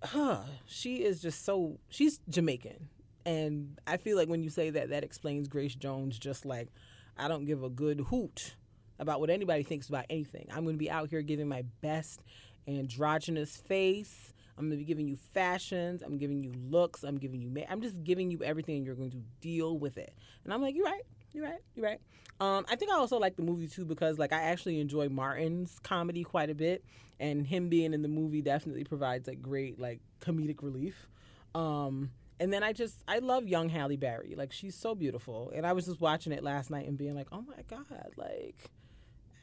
[0.03, 0.39] huh?
[0.65, 1.79] She is just so.
[1.89, 2.89] She's Jamaican,
[3.25, 6.17] and I feel like when you say that, that explains Grace Jones.
[6.19, 6.69] Just like
[7.17, 8.55] I don't give a good hoot
[8.99, 10.47] about what anybody thinks about anything.
[10.51, 12.21] I'm to be out here giving my best
[12.67, 14.33] androgynous face.
[14.57, 16.01] I'm to be giving you fashions.
[16.01, 17.03] I'm giving you looks.
[17.03, 17.49] I'm giving you.
[17.49, 20.13] Ma- I'm just giving you everything, and you're going to deal with it.
[20.43, 21.03] And I'm like, you're right.
[21.33, 21.59] You're right.
[21.75, 21.99] You're right.
[22.39, 25.79] Um, I think I also like the movie too because like I actually enjoy Martin's
[25.79, 26.83] comedy quite a bit,
[27.19, 31.07] and him being in the movie definitely provides like great like comedic relief.
[31.55, 34.35] Um, and then I just I love young Halle Berry.
[34.37, 37.27] Like she's so beautiful, and I was just watching it last night and being like,
[37.31, 38.69] oh my god, like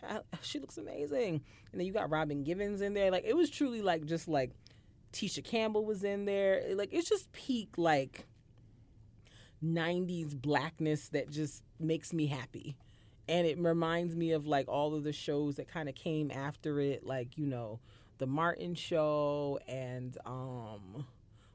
[0.09, 1.43] I, she looks amazing.
[1.73, 3.11] And then you got Robin Givens in there.
[3.11, 4.53] Like it was truly like just like
[5.13, 6.63] Tisha Campbell was in there.
[6.75, 8.27] Like it's just peak like
[9.63, 12.77] 90s blackness that just makes me happy.
[13.29, 16.81] And it reminds me of like all of the shows that kind of came after
[16.81, 17.81] it, like, you know,
[18.19, 21.07] the Martin show and um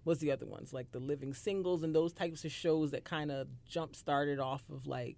[0.04, 0.74] what's the other ones?
[0.74, 4.64] Like the Living Singles and those types of shows that kind of jump started off
[4.72, 5.18] of like,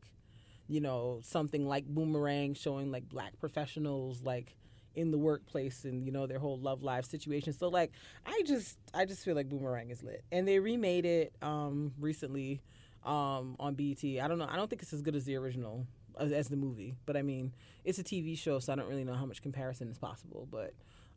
[0.68, 4.56] you know, something like Boomerang showing like black professionals like
[4.96, 7.54] in the workplace and you know their whole love life situation.
[7.54, 7.92] So like
[8.26, 10.24] I just I just feel like Boomerang is lit.
[10.32, 12.62] And they remade it um recently
[13.04, 14.04] um on BET.
[14.04, 14.48] I don't know.
[14.50, 15.86] I don't think it's as good as the original
[16.20, 17.54] as, as the movie, but I mean,
[17.86, 20.74] it's a TV show, so I don't really know how much comparison is possible, but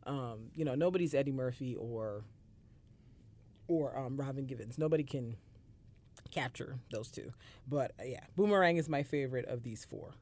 [0.07, 2.25] um you know, nobody's Eddie Murphy or
[3.67, 4.79] or um Robin Givens.
[4.79, 5.37] Nobody can
[6.31, 7.33] capture those two.
[7.69, 10.15] But uh, yeah, Boomerang is my favorite of these four.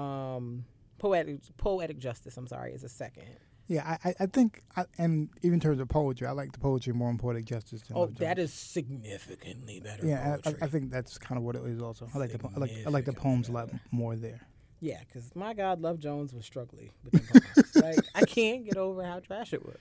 [0.00, 0.66] Um
[0.98, 3.24] Poetic Poetic Justice, I'm sorry, is a second.
[3.68, 6.92] Yeah, I, I- think, I, and even in terms of poetry, I like the poetry
[6.92, 10.66] more in Poetic Justice than Oh, that is significantly better Yeah, I, I.
[10.68, 11.82] Think that's kind of what it is.
[11.82, 14.40] Also, I like the I like I like the poems a lot more there.
[14.80, 17.76] yeah, because my God, Love Jones was struggling with them poems.
[17.82, 19.78] like I can't get over how trash it was.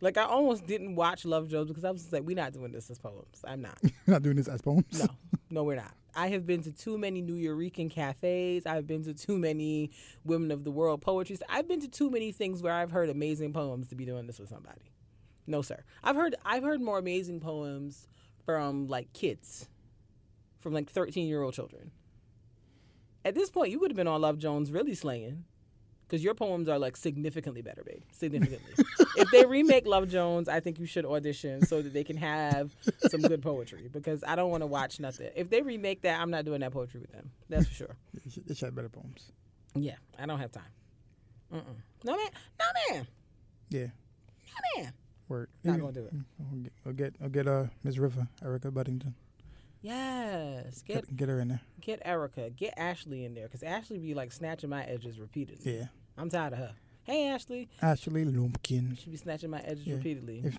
[0.00, 2.72] Like I almost didn't watch Love Jones because I was just like, we're not doing
[2.72, 3.44] this as poems.
[3.46, 3.78] I'm not.
[3.82, 4.98] You're not doing this as poems.
[4.98, 5.06] No,
[5.50, 5.92] no, we're not.
[6.14, 8.66] I have been to too many Nuyorican cafes.
[8.66, 9.90] I've been to too many
[10.24, 11.38] Women of the World poetry.
[11.48, 14.38] I've been to too many things where I've heard amazing poems to be doing this
[14.38, 14.90] with somebody.
[15.46, 15.84] No, sir.
[16.02, 18.08] I've heard I've heard more amazing poems
[18.44, 19.68] from like kids,
[20.58, 21.90] from like 13 year old children.
[23.24, 25.44] At this point, you would have been on Love Jones really slaying.
[26.10, 28.02] Because your poems are like significantly better, babe.
[28.10, 28.84] Significantly.
[29.16, 32.74] if they remake Love Jones, I think you should audition so that they can have
[33.08, 33.88] some good poetry.
[33.92, 35.30] Because I don't want to watch nothing.
[35.36, 37.30] If they remake that, I'm not doing that poetry with them.
[37.48, 37.96] That's for sure.
[38.12, 39.30] They should, have better poems.
[39.76, 40.64] Yeah, I don't have time.
[41.54, 41.62] Mm-mm.
[42.02, 42.26] No man,
[42.58, 43.06] no man,
[43.68, 43.86] Yeah,
[44.76, 44.92] no man.
[45.28, 45.48] word.
[45.62, 45.78] Not Yeah.
[45.80, 46.12] gonna do it.
[46.40, 48.00] I'll get, I'll get, I'll get uh, Ms.
[48.00, 49.14] River, Erica Buddington.
[49.82, 51.60] Yes, get Get, get her in there.
[51.80, 55.78] get Erica, get Ashley in there, cause Ashley be like snatching my edges repeatedly.
[55.78, 55.84] Yeah.
[56.20, 56.74] I'm tired of her.
[57.04, 58.96] Hey Ashley, Ashley Lumpkin.
[58.98, 59.94] she be snatching my edges Yeah.
[59.96, 60.42] repeatedly.
[60.44, 60.58] If-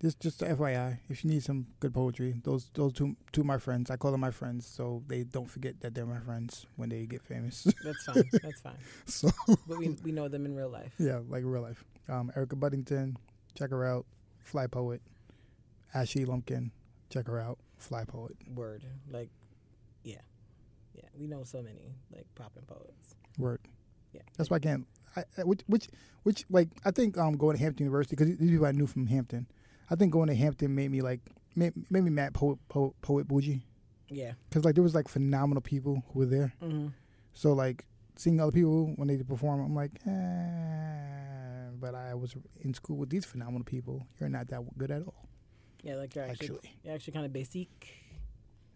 [0.00, 3.90] Just, just FYI, if you need some good poetry, those, those two, two my friends,
[3.90, 7.04] I call them my friends, so they don't forget that they're my friends when they
[7.06, 7.66] get famous.
[7.82, 8.22] That's fine.
[8.40, 8.78] That's fine.
[9.06, 9.28] so
[9.66, 10.92] But we we know them in real life.
[10.98, 11.82] yeah, like real life.
[12.08, 13.16] Um, Erica Buddington,
[13.56, 14.06] check her out.
[14.44, 15.02] Fly poet.
[15.92, 16.70] Ashley Lumpkin,
[17.10, 17.58] check her out.
[17.76, 18.36] Fly poet.
[18.54, 19.30] Word, like,
[20.04, 20.20] yeah,
[20.94, 21.08] yeah.
[21.18, 23.16] We know so many like popping poets.
[23.36, 23.60] Word.
[24.18, 24.22] Yeah.
[24.36, 24.86] That's why I can't.
[25.16, 25.88] I, which, which,
[26.24, 29.06] which, like, I think um going to Hampton University because these people I knew from
[29.06, 29.46] Hampton.
[29.90, 31.20] I think going to Hampton made me like
[31.56, 33.62] made, made me mad poet poet poet bougie
[34.10, 34.32] Yeah.
[34.48, 36.52] because like there was like phenomenal people who were there.
[36.62, 36.88] Mm-hmm.
[37.32, 41.70] So like seeing other people when they perform, I'm like, eh.
[41.80, 44.06] But I was in school with these phenomenal people.
[44.20, 45.28] You're not that good at all,
[45.82, 46.76] Yeah, like you're actually, actually.
[46.82, 47.68] you're actually kind of basic.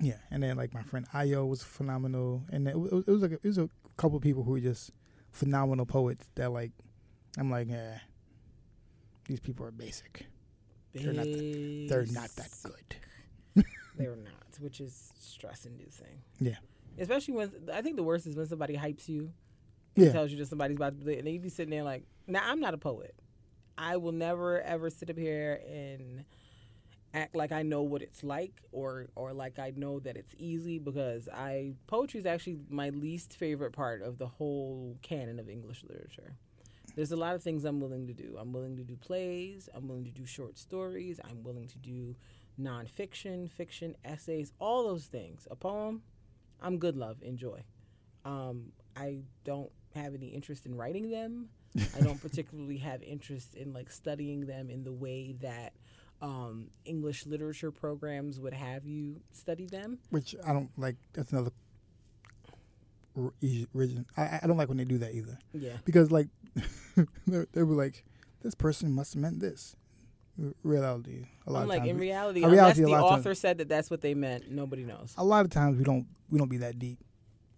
[0.00, 3.33] Yeah, and then like my friend Ayo was phenomenal, and it was, it was like
[3.33, 4.92] a, it was a couple of people who were just
[5.33, 6.71] phenomenal poets that like
[7.38, 7.99] I'm like, eh,
[9.27, 10.27] these people are basic.
[10.95, 12.97] They're not They're not that good.
[13.97, 16.23] They're not, which is stress inducing.
[16.38, 16.57] Yeah.
[16.99, 19.33] Especially when I think the worst is when somebody hypes you
[19.97, 22.05] and Yeah, tells you that somebody's about to and then you be sitting there like,
[22.27, 23.14] "Now I'm not a poet.
[23.79, 26.25] I will never ever sit up here and
[27.14, 30.79] act like I know what it's like, or or like I know that it's easy
[30.79, 35.85] because I poetry is actually my least favorite part of the whole canon of English
[35.88, 36.37] literature.
[36.94, 38.37] There's a lot of things I'm willing to do.
[38.38, 39.68] I'm willing to do plays.
[39.75, 41.20] I'm willing to do short stories.
[41.25, 42.16] I'm willing to do
[42.61, 45.48] nonfiction, fiction, essays, all those things.
[45.51, 46.03] A poem,
[46.61, 47.64] I'm good, love, enjoy.
[48.25, 51.48] Um, I don't have any interest in writing them.
[51.96, 55.72] I don't particularly have interest in like studying them in the way that
[56.22, 59.98] um, English literature programs would have you study them.
[60.11, 60.96] which I don't like.
[61.12, 61.50] That's another
[63.74, 64.06] reason.
[64.16, 65.72] I, I don't like when they do that either Yeah.
[65.85, 66.28] because like
[67.26, 68.04] they, were like,
[68.42, 69.76] this person must have meant this.
[70.62, 71.90] Reality, a lot I'm of like times.
[71.90, 74.14] in reality, a unless reality, the lot of times- author said that that's what they
[74.14, 75.12] meant, nobody knows.
[75.18, 76.98] a lot of times we don't we don't be that deep.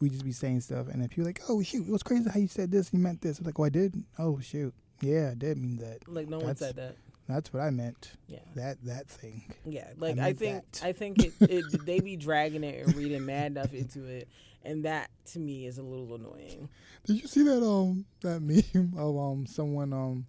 [0.01, 2.41] We just be saying stuff, and if you're like, "Oh shoot, it was crazy how
[2.41, 3.95] you said this, you meant this," I'm like, "Oh, I did.
[4.19, 6.01] Oh shoot, yeah, I did mean that.
[6.09, 6.97] Like no one said that.
[7.29, 8.13] That's what I meant.
[8.29, 8.41] Yeah.
[8.55, 10.85] That that thing." Yeah, like I I, think that.
[10.85, 14.29] I think it, it they be dragging it and reading mad enough into it,
[14.63, 16.69] and that to me is a little annoying.
[17.05, 18.41] Did you see that um that
[18.75, 20.27] meme of um someone um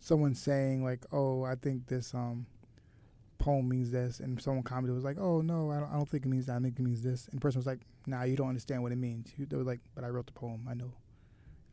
[0.00, 2.46] someone saying like, "Oh, I think this um
[3.38, 6.24] poem means this," and someone commented was like, "Oh no, I don't, I don't think
[6.24, 6.56] it means that.
[6.56, 8.92] I think it means this." And the person was like, "Nah, you don't understand what
[8.92, 10.66] it means." They were like, "But I wrote the poem.
[10.68, 10.92] I know,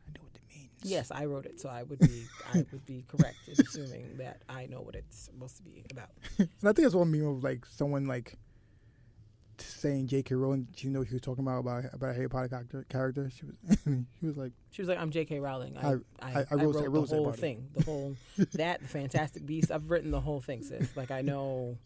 [0.06, 2.84] I know what it means." Yes, I wrote it, so I would be I would
[2.86, 6.10] be correct in assuming that I know what it's supposed to be about.
[6.38, 8.36] And I think that's one meme of like someone like
[9.58, 10.34] saying J.K.
[10.34, 10.68] Rowling.
[10.78, 12.84] You know, what she was talking about about about a Harry Potter character.
[12.88, 13.30] Character.
[13.34, 13.54] She was.
[14.20, 15.38] she was like, She was like, "I'm J.K.
[15.40, 15.76] Rowling.
[15.78, 18.16] I I- I, I- wrote- I wrote the whole thing, the whole
[18.54, 19.70] that the Fantastic Beast.
[19.70, 20.94] I've written the whole thing, sis.
[20.96, 21.78] Like I know,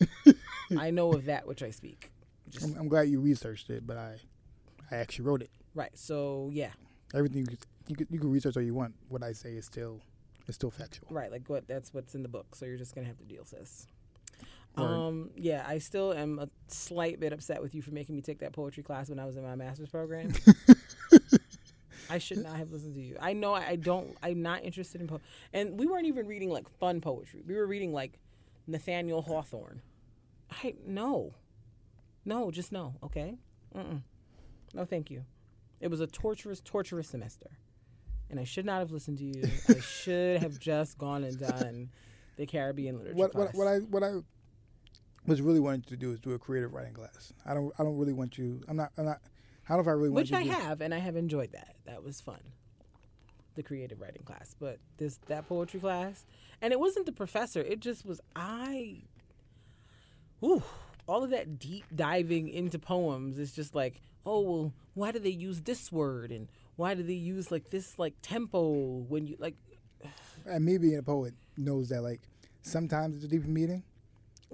[0.79, 2.11] I know of that which I speak.
[2.49, 4.17] Just, I'm, I'm glad you researched it, but I,
[4.91, 5.51] I actually wrote it.
[5.75, 5.97] right.
[5.97, 6.71] So yeah,
[7.15, 7.47] Everything
[7.89, 8.95] you could, you could can research all you want.
[9.09, 10.01] What I say is still,
[10.47, 11.09] is still factual.
[11.11, 11.31] right.
[11.31, 12.55] Like what that's what's in the book.
[12.55, 13.87] So you're just gonna have to deal, sis.
[14.77, 18.39] Um, yeah, I still am a slight bit upset with you for making me take
[18.41, 20.33] that poetry class when I was in my master's program.
[22.11, 23.17] I should not have listened to you.
[23.21, 24.17] I know I, I don't.
[24.23, 27.43] I'm not interested in poetry, and we weren't even reading like fun poetry.
[27.47, 28.19] We were reading like
[28.67, 29.83] Nathaniel Hawthorne.
[30.51, 31.35] I no,
[32.25, 32.95] no, just no.
[33.03, 33.37] Okay,
[33.77, 34.03] Mm-mm.
[34.75, 35.25] no, thank you.
[35.81, 37.51] It was a torturous, torturous semester,
[38.31, 39.43] and I should not have listened to you.
[39.69, 41.91] I should have just gone and done
[42.37, 43.55] the Caribbean literature What class.
[43.55, 44.13] what what I what I
[45.27, 47.33] was really wanting to do is do a creative writing class.
[47.45, 48.61] I don't I don't really want you.
[48.69, 49.21] I'm not I'm not.
[49.69, 50.33] I don't know if I really want which.
[50.33, 51.77] I have, and I have enjoyed that.
[51.85, 52.41] That was fun.
[53.55, 56.25] The creative writing class, but this that poetry class,
[56.63, 57.61] and it wasn't the professor.
[57.61, 59.03] It just was I.
[60.43, 60.63] Ooh,
[61.09, 65.29] all of that deep diving into poems is just like, oh well, why do they
[65.31, 68.71] use this word, and why do they use like this like tempo
[69.09, 69.57] when you like
[70.47, 72.21] And me being a poet knows that like
[72.63, 73.83] sometimes it's a deeper meaning,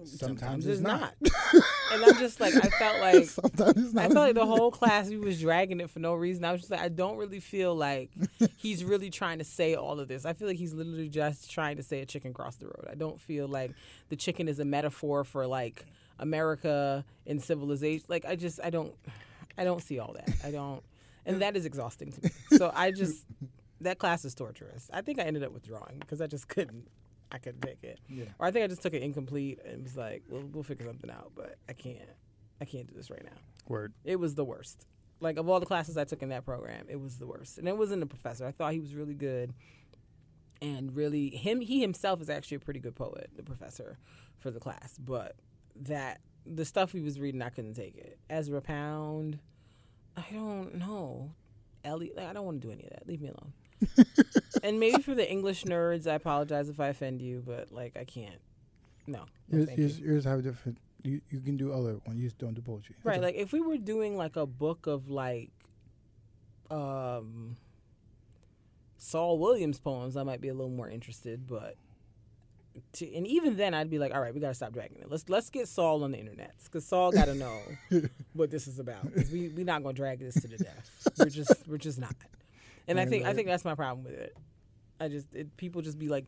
[0.05, 1.15] Sometimes, it's it's not.
[1.93, 4.05] and I'm just like, I felt like Sometimes it's not.
[4.07, 6.45] I felt like the whole class we was dragging it for no reason.
[6.45, 8.11] I was just like, I don't really feel like
[8.57, 10.25] he's really trying to say all of this.
[10.25, 12.87] I feel like he's literally just trying to say a chicken crossed the road.
[12.91, 13.73] I don't feel like
[14.09, 15.85] the chicken is a metaphor for like
[16.19, 18.07] America and civilization.
[18.09, 18.95] Like I just I don't
[19.59, 20.29] I don't see all that.
[20.43, 20.83] I don't
[21.27, 22.31] and that is exhausting to me.
[22.59, 23.25] So I just
[23.81, 24.89] that class is torturous.
[24.93, 26.89] I think I ended up withdrawing because I just couldn't
[27.33, 27.99] I couldn't take it.
[28.09, 28.27] Yeah.
[28.39, 31.11] Or I think I just took it incomplete and was like, well, we'll figure something
[31.11, 31.99] out, but I can't
[32.61, 33.37] I can't do this right now.
[33.67, 33.93] Word.
[34.05, 34.87] It was the worst.
[35.21, 37.59] Like of all the classes I took in that program, it was the worst.
[37.59, 38.47] And it wasn't the professor.
[38.47, 39.55] I thought he was really good,
[40.61, 41.61] and really him.
[41.61, 43.99] He himself is actually a pretty good poet, the professor,
[44.39, 44.97] for the class.
[44.99, 45.37] But
[45.77, 48.19] that the stuff he was reading, I couldn't take it.
[48.31, 49.39] Ezra Pound,
[50.17, 51.33] I don't know.
[51.85, 53.07] Ellie, I don't want to do any of that.
[53.07, 53.53] Leave me alone.
[54.63, 58.05] and maybe for the English nerds, I apologize if I offend you, but like I
[58.05, 58.41] can't.
[59.07, 60.07] No, no Yours, thank yours, you.
[60.07, 60.79] yours have a different.
[61.03, 62.17] You, you can do other one.
[62.17, 62.95] You just don't do poetry.
[62.99, 65.51] That's Right, like if we were doing like a book of like
[66.71, 67.57] um
[68.97, 71.77] Saul Williams poems, I might be a little more interested, but
[72.95, 75.11] to, and even then I'd be like, all right, we got to stop dragging it.
[75.11, 77.59] Let's let's get Saul on the internet cuz Saul got to know
[78.33, 79.13] what this is about.
[79.15, 81.09] 'Cause we we not going to drag this to the death.
[81.19, 82.15] We're just we're just not.
[82.89, 84.37] And I think I think that's my problem with it.
[85.01, 86.27] I just it, people just be like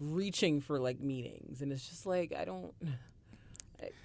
[0.00, 2.74] reaching for like meetings and it's just like I don't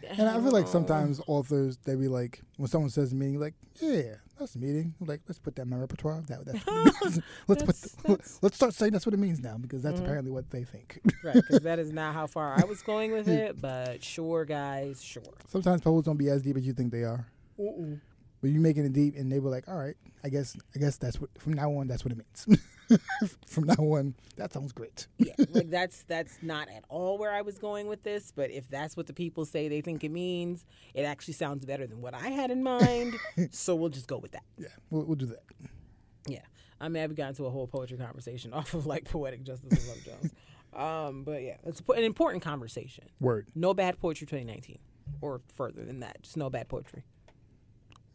[0.10, 4.16] And I feel like sometimes authors they be like when someone says meeting, like, yeah,
[4.38, 4.94] that's a meeting.
[5.00, 6.22] Like, let's put that in my repertoire.
[6.28, 7.20] That that's what it means.
[7.48, 10.04] let's put the, that's- let's start saying that's what it means now because that's Mhm.
[10.04, 11.00] apparently what they think.
[11.24, 15.02] right because that is not how far i was going with it but sure guys
[15.04, 17.28] sure Sometimes poets don't be as deep as you think they are.
[18.42, 20.98] But you making it deep, and they were like, "All right, I guess, I guess
[20.98, 22.60] that's what from now on, that's what it means.
[23.46, 27.42] from now on, that sounds great." yeah like that's that's not at all where i
[27.42, 30.66] was going with this but if that's what the people say they think it means
[30.94, 33.16] it actually sounds better than what i had in mind.
[33.52, 34.44] So we'll just go with that.
[34.58, 35.44] Yeah, we'll, we'll do that.
[36.28, 36.40] yeah
[36.80, 39.88] i mean i've gotten to a whole poetry conversation off of like poetic justice and
[39.88, 40.34] love jones.
[40.74, 43.06] Um but yeah it's an important conversation.
[43.20, 44.80] Word, no bad poetry 2019
[45.20, 47.04] or further than that just no bad poetry.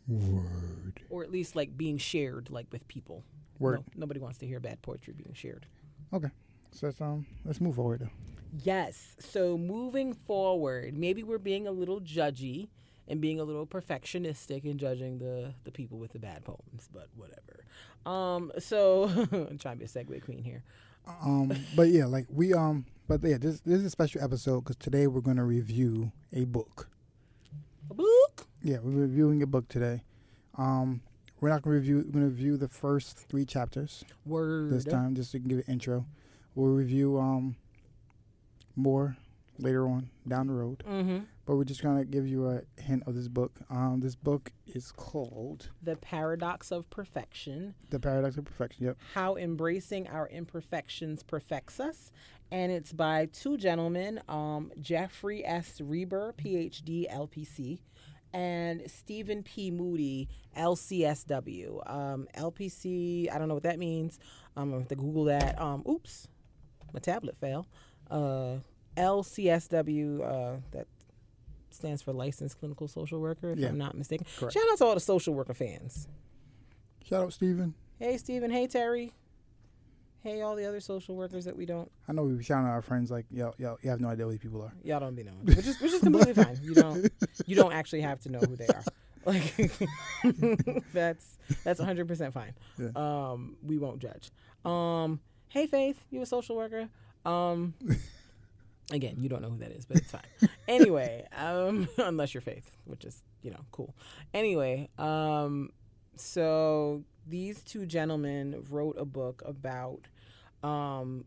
[0.08, 3.24] Word, or at least like being shared like with people
[3.58, 3.78] word.
[3.94, 5.66] No, nobody wants to hear bad poetry being shared.
[6.12, 6.30] Okay,
[6.70, 8.00] so let's um, let's move forward.
[8.00, 8.10] Though.
[8.64, 9.16] Yes.
[9.18, 12.68] So moving forward, maybe we're being a little judgy
[13.08, 17.08] and being a little perfectionistic in judging the the people with the bad poems, but
[17.16, 17.64] whatever.
[18.04, 18.52] Um.
[18.58, 20.62] So I'm trying to be a segue queen here.
[21.22, 24.76] Um, but yeah, like we um, but yeah, this this is a special episode because
[24.76, 26.88] today we're gonna review a book.
[27.90, 28.46] A book.
[28.62, 30.02] Yeah, we're reviewing a book today.
[30.58, 31.02] Um,
[31.40, 31.98] we're not gonna review.
[32.06, 34.70] We're gonna review the first three chapters Word.
[34.70, 36.06] this time, just to give an intro.
[36.54, 37.56] We'll review um
[38.74, 39.16] more
[39.58, 41.20] later on down the road, Mm-hmm.
[41.46, 43.52] but we're just gonna give you a hint of this book.
[43.70, 47.74] Um, this book is called The paradox of perfection.
[47.90, 48.98] "The Paradox of Perfection." Yep.
[49.14, 52.10] how embracing our imperfections perfects us.
[52.52, 55.80] And it's by two gentlemen, um, Jeffrey S.
[55.80, 57.80] Reber, PhD, LPC,
[58.32, 59.70] and Stephen P.
[59.70, 61.90] Moody, LCSW.
[61.90, 64.18] Um, LPC, I don't know what that means.
[64.56, 65.60] Um, I'm going to have to Google that.
[65.60, 66.28] Um, oops,
[66.92, 67.66] my tablet fell.
[68.10, 68.56] Uh,
[68.96, 70.86] LCSW, uh, that
[71.70, 73.68] stands for Licensed Clinical Social Worker, if Yeah.
[73.68, 74.26] I'm not mistaken.
[74.38, 74.54] Correct.
[74.54, 76.08] Shout out to all the social worker fans.
[77.04, 77.74] Shout out Stephen.
[77.98, 78.50] Hey, Stephen.
[78.50, 79.12] Hey, Terry.
[80.26, 82.72] Hey, all the other social workers that we don't, I know we were shouting out
[82.72, 83.78] our friends like yo yo.
[83.80, 84.72] You have no idea who these people are.
[84.82, 86.58] y'all don't be knowing, which is which is completely fine.
[86.60, 87.08] You don't,
[87.46, 88.82] you don't actually have to know who they are.
[89.24, 89.54] Like
[90.92, 92.54] that's that's 100 percent fine.
[92.78, 92.90] Yeah.
[92.94, 94.30] Um, we won't judge.
[94.64, 96.88] Um, hey, Faith, you a social worker?
[97.24, 97.74] Um,
[98.92, 100.50] again, you don't know who that is, but it's fine.
[100.68, 103.96] anyway, um, unless you're Faith, which is you know cool.
[104.32, 105.70] Anyway, um,
[106.14, 110.06] so these two gentlemen wrote a book about
[110.62, 111.24] um,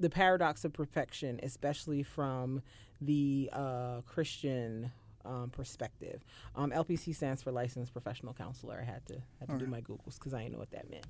[0.00, 2.62] the paradox of perfection, especially from
[3.00, 4.92] the uh, Christian
[5.24, 6.24] um, perspective.
[6.56, 8.78] Um, LPC stands for Licensed Professional Counselor.
[8.80, 11.06] I had to had to do my googles because I didn't know what that meant.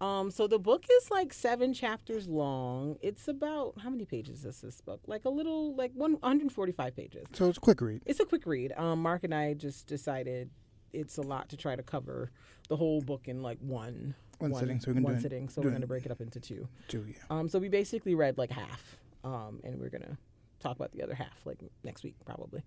[0.00, 2.96] Um, so the book is like seven chapters long.
[3.00, 5.00] It's about how many pages is this book?
[5.06, 7.26] Like a little, like one 145 pages.
[7.32, 8.02] So it's a quick read.
[8.04, 8.72] It's a quick read.
[8.76, 10.50] Um, Mark and I just decided
[10.92, 12.30] it's a lot to try to cover
[12.68, 15.48] the whole book in like one One sitting, so we can one sitting.
[15.48, 16.68] So we're going to break it up into two.
[16.88, 17.04] Two.
[17.08, 17.14] yeah.
[17.30, 20.18] Um, so we basically read like half, um, and we're gonna
[20.60, 22.62] talk about the other half like next week probably.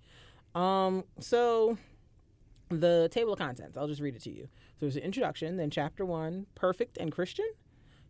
[0.55, 1.77] Um, so
[2.69, 4.43] the table of contents, I'll just read it to you.
[4.43, 7.45] So there's an introduction, then chapter one, perfect and Christian.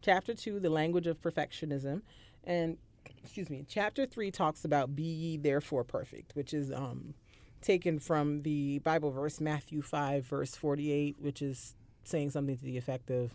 [0.02, 2.02] Chapter two, the language of perfectionism,
[2.44, 2.78] and
[3.24, 7.14] excuse me, chapter three talks about be ye therefore perfect, which is um,
[7.62, 12.64] taken from the Bible verse Matthew five verse forty eight, which is saying something to
[12.64, 13.32] the effect of,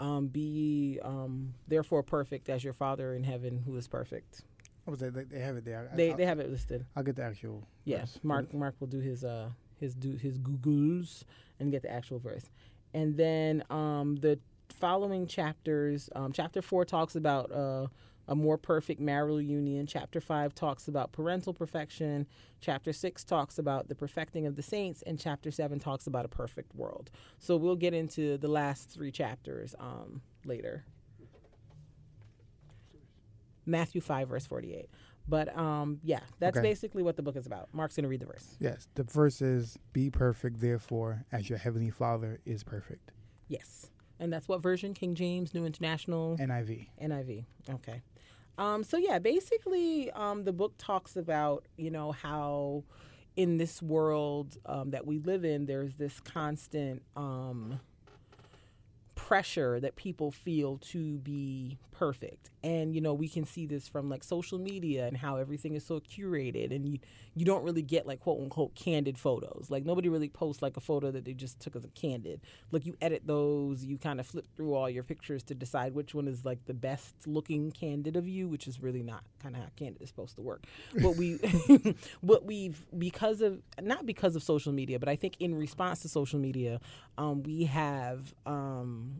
[0.00, 4.42] um, "Be ye um, therefore perfect as your Father in heaven who is perfect."
[4.86, 5.12] That?
[5.14, 5.90] They, they have it there.
[5.92, 6.86] I- They I'll, they have it listed.
[6.96, 7.62] I'll get the actual.
[7.84, 8.04] Yeah.
[8.22, 11.24] Mark Mark will do his uh his do his googles
[11.60, 12.48] and get the actual verse,
[12.94, 14.38] and then um the
[14.70, 17.86] following chapters, um, chapter four talks about uh
[18.28, 19.86] a more perfect marital union.
[19.86, 22.26] Chapter five talks about parental perfection.
[22.60, 26.28] Chapter six talks about the perfecting of the saints, and chapter seven talks about a
[26.28, 27.10] perfect world.
[27.38, 30.84] So we'll get into the last three chapters um later.
[33.66, 34.88] Matthew five verse forty eight.
[35.26, 36.66] But um, yeah, that's Okay.
[36.66, 37.68] basically what the book is about.
[37.74, 38.56] Mark's gonna read the verse.
[38.58, 43.12] Yes, the verse is, "Be perfect, therefore, as your heavenly Father is perfect."
[43.46, 44.94] Yes, and that's what version?
[44.94, 46.88] King James, New International, NIV.
[47.00, 47.44] NIV.
[47.68, 48.00] Okay.
[48.58, 52.84] Um, so yeah, basically, um, the book talks about you know how
[53.36, 57.78] in this world um, that we live in, there's this constant um,
[59.28, 62.48] pressure that people feel to be perfect.
[62.64, 65.84] And you know we can see this from like social media and how everything is
[65.84, 66.98] so curated and you
[67.34, 69.66] you don't really get like quote unquote candid photos.
[69.68, 72.40] Like nobody really posts like a photo that they just took as a candid.
[72.72, 76.14] Like you edit those you kind of flip through all your pictures to decide which
[76.14, 79.60] one is like the best looking candid of you which is really not kind of
[79.60, 80.64] how candid is supposed to work.
[81.02, 81.34] But we
[82.22, 86.08] what we've because of not because of social media but i think in response to
[86.08, 86.80] social media
[87.18, 89.17] um, we have um,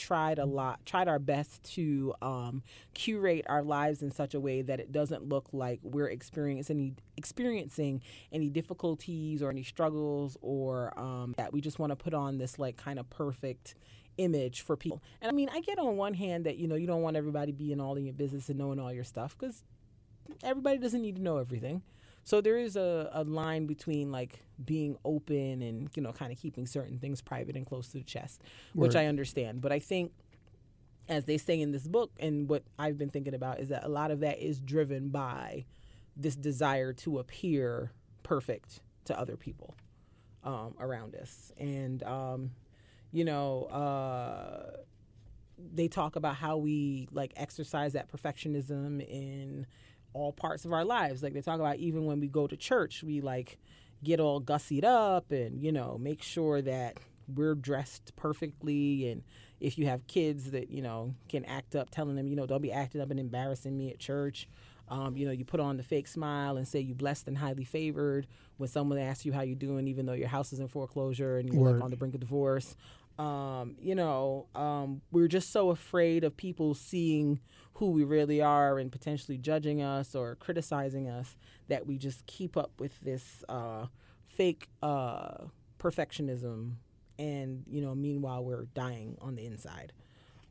[0.00, 2.62] tried a lot tried our best to um,
[2.94, 6.94] curate our lives in such a way that it doesn't look like we're experiencing any
[7.18, 8.00] experiencing
[8.32, 12.58] any difficulties or any struggles or um, that we just want to put on this
[12.58, 13.74] like kind of perfect
[14.16, 15.02] image for people.
[15.20, 17.52] And i mean i get on one hand that you know you don't want everybody
[17.52, 19.62] being all in your business and knowing all your stuff because
[20.42, 21.82] everybody doesn't need to know everything
[22.24, 26.38] so there is a, a line between like being open and you know kind of
[26.38, 28.42] keeping certain things private and close to the chest
[28.74, 29.60] which i understand.
[29.60, 30.12] But i think
[31.08, 33.88] as they say in this book and what i've been thinking about is that a
[33.88, 35.64] lot of that is driven by
[36.16, 37.90] this desire to appear
[38.22, 39.74] perfect to other people
[40.44, 41.52] um, around us.
[41.58, 42.50] And um,
[43.12, 44.76] you know uh,
[45.72, 49.66] they talk about how we like exercise that perfectionism in
[50.12, 51.22] all parts of our lives.
[51.22, 53.58] Like they talk about even when we go to church, we like
[54.02, 56.98] get all gussied up and you know make sure that
[57.34, 59.10] we're dressed perfectly.
[59.10, 59.22] And
[59.60, 62.62] if you have kids that you know can act up telling them you know don't
[62.62, 64.48] be acting up and embarrassing me at church.
[64.88, 67.62] Um, you know you put on the fake smile and say you blessed and highly
[67.62, 71.38] favored when someone asks you how you're doing even though your house is in foreclosure
[71.38, 72.74] and you're like on the brink of divorce
[73.20, 77.38] um, you know, um, we're just so afraid of people seeing
[77.74, 81.36] who we really are and potentially judging us or criticizing us
[81.68, 83.86] that we just keep up with this uh,
[84.26, 85.44] fake uh,
[85.78, 86.76] perfectionism.
[87.18, 89.92] And, you know, meanwhile, we're dying on the inside.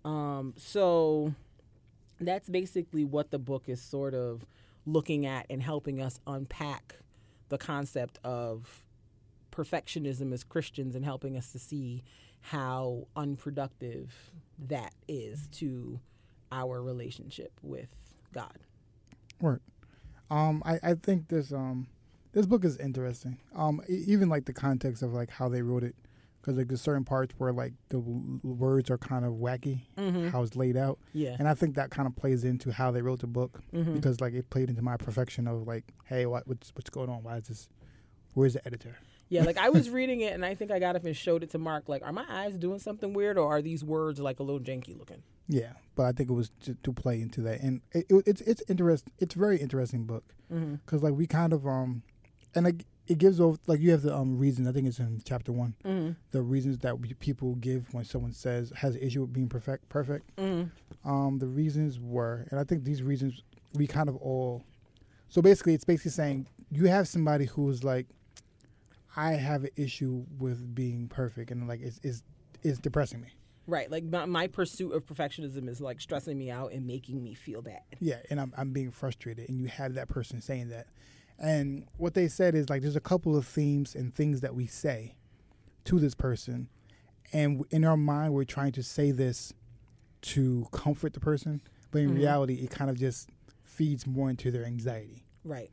[0.05, 1.33] Um, so
[2.21, 4.45] that's basically what the book is sort of
[4.85, 6.97] looking at and helping us unpack
[7.49, 8.83] the concept of
[9.51, 12.03] perfectionism as Christians and helping us to see
[12.41, 14.13] how unproductive
[14.67, 15.99] that is to
[16.51, 17.89] our relationship with
[18.33, 18.57] God.
[19.41, 19.59] Right.
[20.31, 21.87] Um, I, I think this um
[22.33, 23.37] this book is interesting.
[23.55, 25.95] Um, even like the context of like how they wrote it,
[26.41, 30.27] because like there's certain parts where like the w- words are kind of wacky, Mm-hmm.
[30.29, 31.35] how it's laid out, Yeah.
[31.39, 33.93] and I think that kind of plays into how they wrote the book Mm-hmm.
[33.95, 37.23] because like it played into my perfection of like, hey, what what's what's going on?
[37.23, 37.69] Why is this?
[38.35, 38.97] Where's the editor?
[39.29, 41.51] Yeah, like I was reading it and I think I got up and showed it
[41.51, 41.87] to Mark.
[41.87, 44.97] Like, are my eyes doing something weird or are these words like a little janky
[44.97, 45.23] looking?
[45.47, 48.41] Yeah, but I think it was to, to play into that, and it, it, it's
[48.41, 49.11] it's interesting.
[49.19, 50.23] It's very interesting book
[50.53, 50.75] Mm-hmm.
[50.85, 52.01] because like we kind of um,
[52.55, 54.67] and like it gives off like you have the um reason.
[54.67, 55.73] I think it's in chapter one.
[55.83, 56.11] Mm-hmm.
[56.31, 59.89] The reasons that we, people give when someone says has an issue with being perfect.
[59.89, 60.35] Perfect.
[60.35, 61.09] Mm-hmm.
[61.09, 63.41] Um, the reasons were, and I think these reasons
[63.73, 64.63] we kind of all.
[65.29, 68.05] So basically, it's basically saying you have somebody who's like,
[69.15, 72.23] I have an issue with being perfect, and like it's it's,
[72.63, 73.29] it's depressing me.
[73.67, 73.89] Right.
[73.91, 77.61] Like my, my pursuit of perfectionism is like stressing me out and making me feel
[77.61, 77.81] bad.
[77.99, 80.87] Yeah, and I'm I'm being frustrated, and you have that person saying that,
[81.37, 84.65] and what they said is like there's a couple of themes and things that we
[84.67, 85.15] say
[85.85, 86.69] to this person,
[87.33, 89.53] and in our mind we're trying to say this
[90.21, 92.15] to comfort the person, but in Mhm.
[92.15, 93.29] reality it kind of just
[93.63, 95.71] feeds more into their anxiety, Right.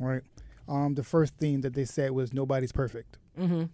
[0.00, 0.22] right?
[0.68, 3.18] Um, the first theme that they said was nobody's perfect.
[3.38, 3.64] Mm-hmm.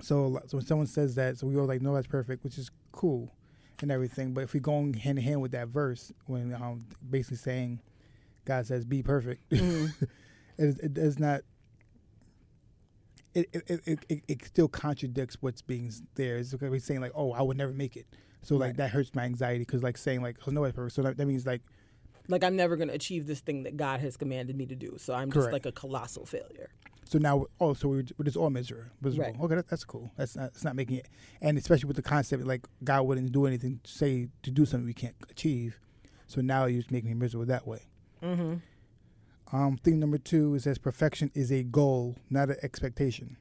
[0.00, 2.70] So, so when someone says that, so we all like, no, that's perfect, which is
[2.92, 3.34] cool
[3.82, 4.32] and everything.
[4.32, 7.80] But if we go hand in hand with that verse, when um, basically saying
[8.44, 10.04] God says, "Be perfect." Mm-hmm.
[10.58, 11.42] it, it does not.
[13.34, 16.38] It it, it, it it still contradicts what's being there.
[16.38, 18.06] It's because we're saying like, "Oh, I would never make it."
[18.42, 21.16] So like that hurts my anxiety because like saying like, "Oh, nobody's perfect." So that,
[21.16, 21.62] that means like,
[22.30, 24.96] Like I'm never going to achieve this thing that God has commanded me to do.
[24.98, 25.52] So I'm just Correct.
[25.52, 26.70] like a colossal failure.
[27.04, 28.90] so now oh, so we're, we're just all miserable.
[29.02, 29.32] miserable.
[29.32, 29.40] Right.
[29.40, 30.10] Okay, that, that's cool.
[30.16, 31.08] That's not it's not making it,
[31.40, 34.86] and especially with the concept like God wouldn't do anything to say to do something
[34.86, 35.78] we can't achieve.
[36.28, 37.82] So now you're just making me miserable that way.
[38.22, 38.54] Mm-hmm.
[39.52, 43.36] Um, thing number two is says perfection is a goal, not an expectation.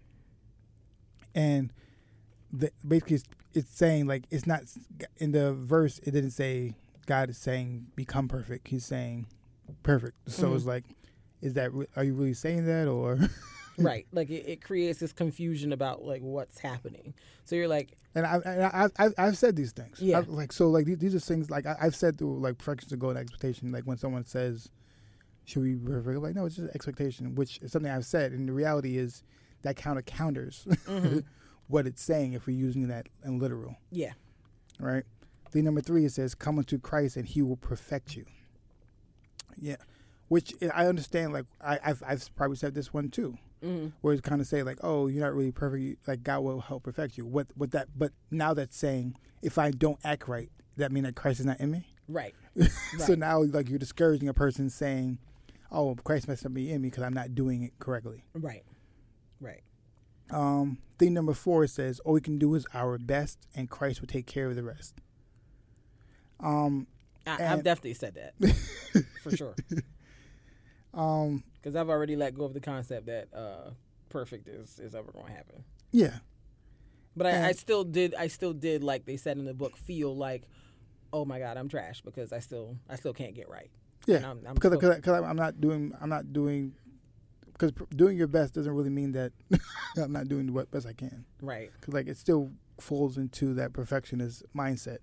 [1.35, 1.71] And
[2.51, 4.63] the, basically, it's, it's saying like it's not
[5.17, 5.99] in the verse.
[5.99, 6.73] It didn't say
[7.09, 8.67] God is saying become perfect.
[8.67, 9.25] He's saying
[9.81, 10.15] perfect.
[10.29, 10.55] So Mhm.
[10.55, 10.83] it's like,
[11.41, 13.17] is that re- are you really saying that or?
[13.79, 14.05] right.
[14.11, 17.15] Like it, it creates this confusion about like what's happening.
[17.45, 19.99] So you're like, And I, and I, I, I've said these things.
[19.99, 20.19] Yeah.
[20.19, 22.89] I've, like so, like these, these are things like I, I've said through like perfection
[22.89, 23.71] to go and expectation.
[23.71, 24.69] Like when someone says,
[25.45, 28.33] "Should we be perfect?" I'm like, no, it's just expectation, which is something I've said.
[28.33, 29.23] And the reality is
[29.63, 31.23] that of counters Mhm.
[31.67, 34.13] what it's saying if we're using that in literal, yeah,
[34.79, 35.05] right?
[35.51, 38.25] Thing number three it says, "Come unto Christ, and He will perfect you."
[39.57, 39.77] Yeah,
[40.27, 41.33] which I understand.
[41.33, 43.87] Like I, I've, I've probably said this one too mm-hmm.
[44.01, 45.81] where it's kind of say like, "Oh, you're not really perfect.
[45.81, 47.87] You- Like God will help perfect you." What what that?
[47.97, 51.59] But now that's saying if I don't act right, that mean that Christ is not
[51.59, 51.87] in me.
[52.07, 52.33] right,
[52.99, 55.19] So now like you're discouraging a person saying,
[55.71, 58.63] "Oh, Christ must not be in me because I'm not doing it correctly." right,
[59.39, 59.61] right.
[60.31, 64.07] Um, thing number four says, "All we can do is our best, and Christ will
[64.07, 64.95] take care of the rest."
[66.39, 66.87] Um,
[67.27, 68.55] I, I've definitely said that
[69.23, 69.55] for sure
[70.93, 73.71] um, because I've already let go of the concept that uh,
[74.09, 75.63] perfect is is ever going to happen.
[75.91, 76.17] yeah,
[77.15, 78.15] But I, I still did.
[78.15, 79.77] I still did like they said in the book.
[79.77, 80.43] Feel like,
[81.13, 83.69] oh my God, I'm trash because I still I still can't get right.
[84.07, 84.17] Yeah.
[84.29, 86.73] I'm, I'm Because still- because because I'm not doing I'm not doing
[87.53, 89.33] because doing your best doesn't really mean that
[89.97, 91.25] I'm not doing the best I can.
[91.41, 91.69] right.
[91.81, 94.99] Cause like it still falls into that perfectionist mindset.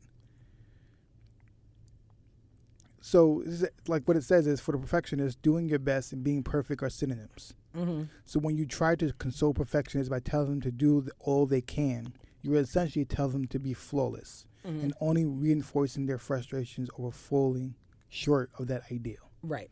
[3.07, 3.45] So
[3.87, 6.91] like what it says is for the perfectionist, doing your best and being perfect are
[6.91, 7.55] synonyms.
[7.77, 8.03] Mm-hmm.
[8.25, 11.61] So when you try to console perfectionists by telling them to do the, all they
[11.61, 14.81] can, you essentially tell them to be flawless Mm-hmm.
[14.81, 17.77] and only reinforcing their frustrations over falling
[18.09, 19.31] short of that ideal.
[19.41, 19.71] Right.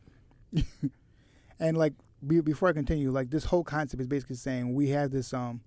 [1.60, 5.10] And like be, before I continue, like this whole concept is basically saying we have
[5.10, 5.60] this um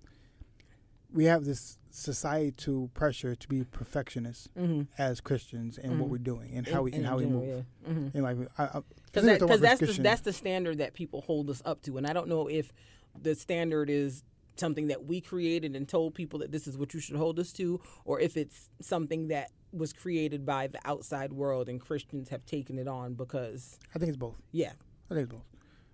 [1.12, 4.82] we have this societal pressure to be perfectionists Mm-hmm.
[4.98, 6.10] as Christians and what Mhm.
[6.10, 7.64] we're doing and how we and how we move.
[7.88, 8.08] Mm-hmm.
[8.16, 11.82] And like because that, cause that's the, that's the standard that people hold us up
[11.82, 12.72] to, and I don't know if
[13.20, 14.22] the standard is
[14.56, 17.52] something that we created and told people that this is what you should hold us
[17.52, 22.44] to, or if it's something that was created by the outside world and Christians have
[22.44, 24.36] taken it on because I think it's both.
[24.52, 24.72] yeah,
[25.10, 25.44] I think it's both.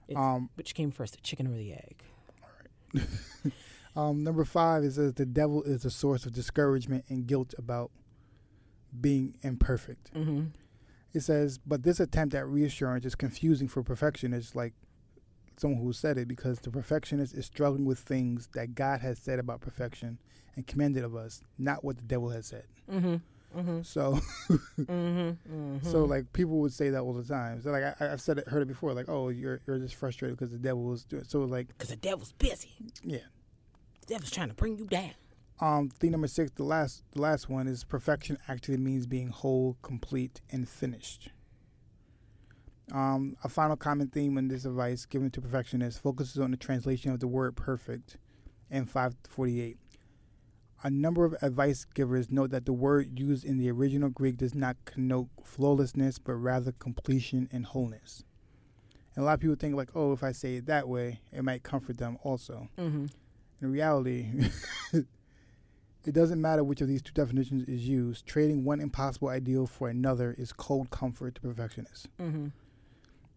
[0.09, 2.03] it's, Um, which came first, the chicken or the egg?
[3.97, 7.91] Um, number five is that the devil is a source of discouragement and guilt about
[9.01, 10.13] being imperfect.
[10.15, 10.47] Mm-hmm.
[11.13, 14.73] It says, but this attempt at reassurance is confusing for perfectionists like
[15.57, 19.39] someone who said it because the perfectionist is struggling with things that God has said
[19.39, 20.19] about perfection
[20.57, 22.65] and commanded of us, not what the devil has said.
[22.91, 23.17] Mm-hmm.
[23.59, 23.83] Mm-hmm.
[23.83, 24.19] So,
[24.49, 25.31] Mm-hmm.
[25.55, 25.89] Mm-hmm.
[25.89, 27.63] so like people would say that all the time.
[27.63, 28.93] So like I, I've said it, heard it before.
[28.93, 31.23] Like, oh, you're you're just frustrated because the devil was doing.
[31.25, 32.73] So like, because the devil's busy.
[33.05, 33.19] yeah.
[34.07, 35.13] Devil's trying to bring you down.
[35.61, 39.77] Um, thing number six, the last, the last one is perfection actually means being whole,
[39.83, 41.31] complete, and finished.
[42.93, 47.13] Um, a final common theme in this advice given to perfectionists focuses on the translation
[47.13, 48.19] of the word perfect
[48.71, 49.79] in 548.
[50.83, 54.55] A number of advice givers note that the word used in the original Greek does
[54.55, 58.23] not connote flawlessness, but rather completion and wholeness.
[59.15, 61.43] And a lot of people think like, oh, if I say it that way, it
[61.43, 63.07] might comfort them also Mm-hmm.
[63.61, 64.29] In reality,
[64.93, 68.27] it doesn't matter which of these two definitions is used.
[68.27, 72.09] Trading one impossible ideal for another is cold comfort to perfectionists.
[72.21, 72.49] Mm-hmm.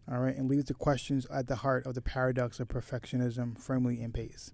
[0.10, 4.02] All right, and leaves the questions at the heart of the paradox of perfectionism firmly
[4.02, 4.52] in pace.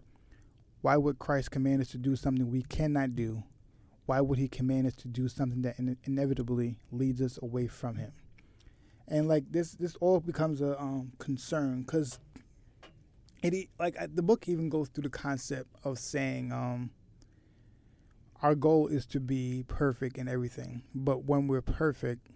[0.81, 3.43] Why would Christ command us to do something we cannot do?
[4.05, 7.97] Why would He command us to do something that in- inevitably leads us away from
[7.97, 8.11] Him?
[9.07, 12.19] And like this, this all becomes a um, concern because
[13.51, 16.91] it like the book even goes through the concept of saying um,
[18.41, 22.27] our goal is to be perfect in everything, but when we're perfect,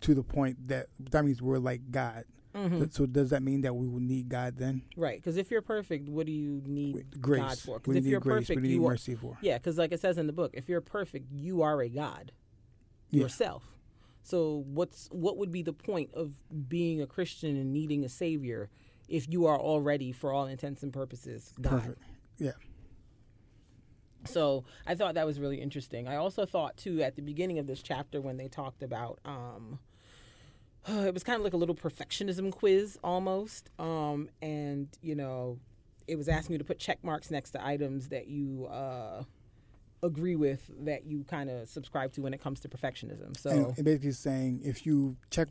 [0.00, 2.24] to the point that that means we're like God.
[2.54, 2.84] Mm-hmm.
[2.90, 4.82] So does that mean that we will need God then?
[4.96, 7.40] Right, because if you're perfect, what do you need Grace.
[7.40, 7.78] God for?
[7.78, 8.48] Because if you're grace.
[8.48, 9.38] perfect, we need you are, mercy for.
[9.40, 9.58] yeah.
[9.58, 12.32] Because like it says in the book, if you're perfect, you are a God
[13.10, 13.22] Yeah.
[13.22, 13.62] yourself.
[14.22, 16.32] So what's what would be the point of
[16.68, 18.68] being a Christian and needing a savior
[19.10, 21.82] if you are already, for all intents and purposes, God?
[21.82, 22.02] Perfect.
[22.38, 22.52] Yeah.
[24.24, 26.06] So I thought that was really interesting.
[26.08, 29.78] I also thought too at the beginning of this chapter when they talked about um,
[30.88, 35.58] it was kind of like a little perfectionism quiz almost, um, and you know,
[36.06, 39.22] it was asking you to put check marks next to items that you uh,
[40.02, 43.36] agree with that you kind of subscribe to when it comes to perfectionism.
[43.36, 45.48] So And, and basically saying if you check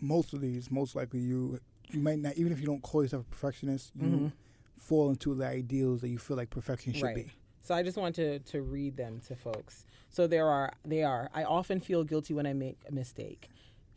[0.00, 1.60] most of these, most likely you
[1.90, 4.32] you might not even if you don't call yourself a perfectionist, you Mhm.
[4.78, 7.14] fall into the ideals that you feel like perfection should Right.
[7.14, 7.32] be.
[7.62, 9.84] So I just wanted to, to read them to folks.
[10.08, 11.28] So there are they are.
[11.34, 13.48] I often feel guilty when I make a mistake.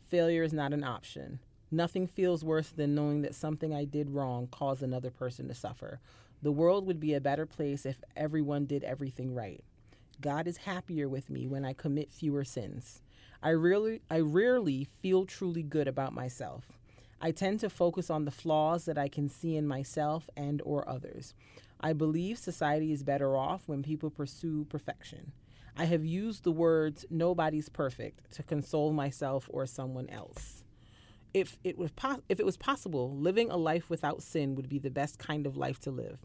[0.08, 1.38] Failure is not an option.
[1.70, 6.00] Nothing feels worse than knowing that something I did wrong caused another person to suffer.
[6.42, 9.64] The world would be a better place if everyone did everything right.
[10.20, 13.00] God is happier with me when I commit fewer sins.
[13.42, 16.78] I really I rarely feel truly good about myself.
[17.24, 20.88] I tend to focus on the flaws that I can see in myself and or
[20.88, 21.34] others.
[21.80, 25.30] I believe society is better off when people pursue perfection.
[25.76, 30.64] I have used the words nobody's perfect to console myself or someone else.
[31.32, 34.80] If it was po- if it was possible, living a life without sin would be
[34.80, 36.18] the best kind of life to live.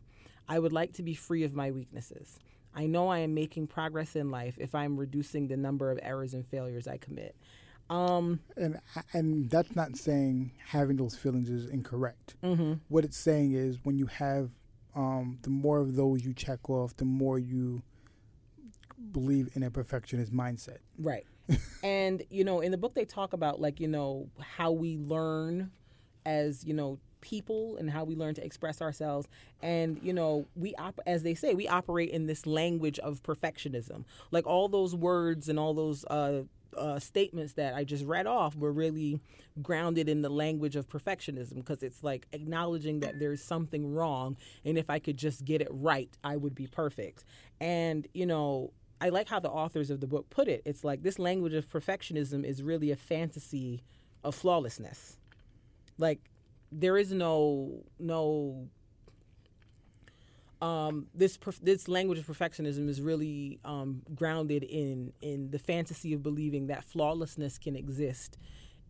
[0.50, 2.40] I would like to be free of my weaknesses.
[2.74, 6.00] I know I am making progress in life if I am reducing the number of
[6.02, 7.36] errors and failures I commit.
[7.90, 8.80] Um, And
[9.14, 12.36] and that's not saying having those feelings is incorrect.
[12.44, 12.74] mm-hmm.
[12.90, 14.52] What it's saying is when you have
[14.96, 17.84] um, the more of those you check off, the more you
[19.12, 20.80] believe in a perfectionist mindset.
[20.98, 21.26] Right.
[21.84, 25.72] and, you know, in the book, they talk about, like, you know, how we learn
[26.26, 29.28] as, you know, people and how we learn to express ourselves.
[29.62, 34.04] And, you know, we, op- as they say, we operate in this language of perfectionism.
[34.32, 36.44] Like, all those words and all those, uh,
[36.76, 39.20] uh, statements that I just read off were really
[39.62, 44.78] grounded in the language of perfectionism because it's like acknowledging that there's something wrong and
[44.78, 47.24] if I could just get it right, I would be perfect.
[47.60, 50.62] And, you know, I like how the authors of the book put it.
[50.66, 53.84] It's like this language of perfectionism is really a fantasy
[54.24, 55.18] of flawlessness.
[55.98, 56.20] Like
[56.72, 58.68] there is no no
[60.62, 66.24] um, this this language of perfectionism is really um, grounded in in the fantasy of
[66.24, 68.38] believing that flawlessness can exist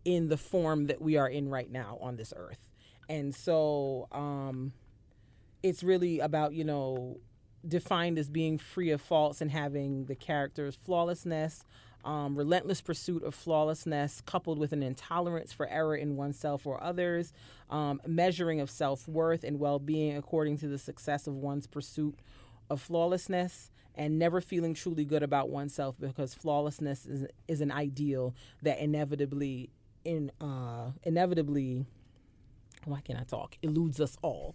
[0.04, 2.68] in the form that we are in right now on this earth,
[3.08, 4.72] and so um,
[5.62, 7.18] it's really about you know
[7.66, 11.64] defined as being free of faults and having the character's flawlessness.
[12.08, 17.34] Um, relentless pursuit of flawlessness coupled with an intolerance for error in oneself or others,
[17.68, 22.18] um, measuring of self worth and well being according to the success of one's pursuit
[22.70, 28.34] of flawlessness, and never feeling truly good about oneself because flawlessness is, is an ideal
[28.62, 29.68] that inevitably
[30.02, 31.84] in uh, inevitably
[32.86, 34.54] why can't I talk eludes us all.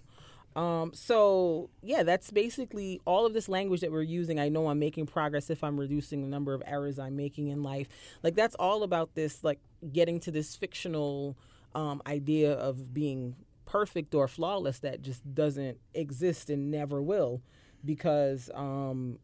[0.55, 4.39] Um, so yeah, that's basically all of this language that we're using.
[4.39, 7.63] I know I'm making progress if I'm reducing the number of errors I'm making in
[7.63, 7.87] life.
[8.21, 9.59] Like that's all about this, like
[9.91, 11.35] getting to this fictional
[11.73, 13.35] um, idea of being
[13.65, 17.41] perfect or flawless that just doesn't exist and never will,
[17.83, 19.17] because um,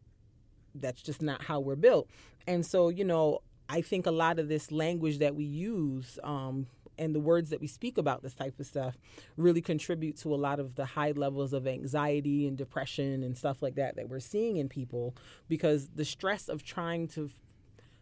[0.74, 2.08] that's just not how we're built.
[2.46, 6.18] And so you know, I think a lot of this language that we use.
[6.24, 6.66] Um,
[7.00, 8.98] and the words that we speak about this type of stuff
[9.36, 13.62] really contribute to a lot of the high levels of anxiety and depression and stuff
[13.62, 15.16] like that that we're seeing in people
[15.48, 17.30] because the stress of trying to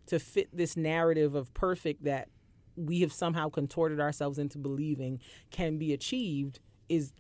[0.06, 2.28] to fit this narrative of perfect that
[2.76, 5.20] we have somehow contorted ourselves into believing
[5.50, 7.12] can be achieved is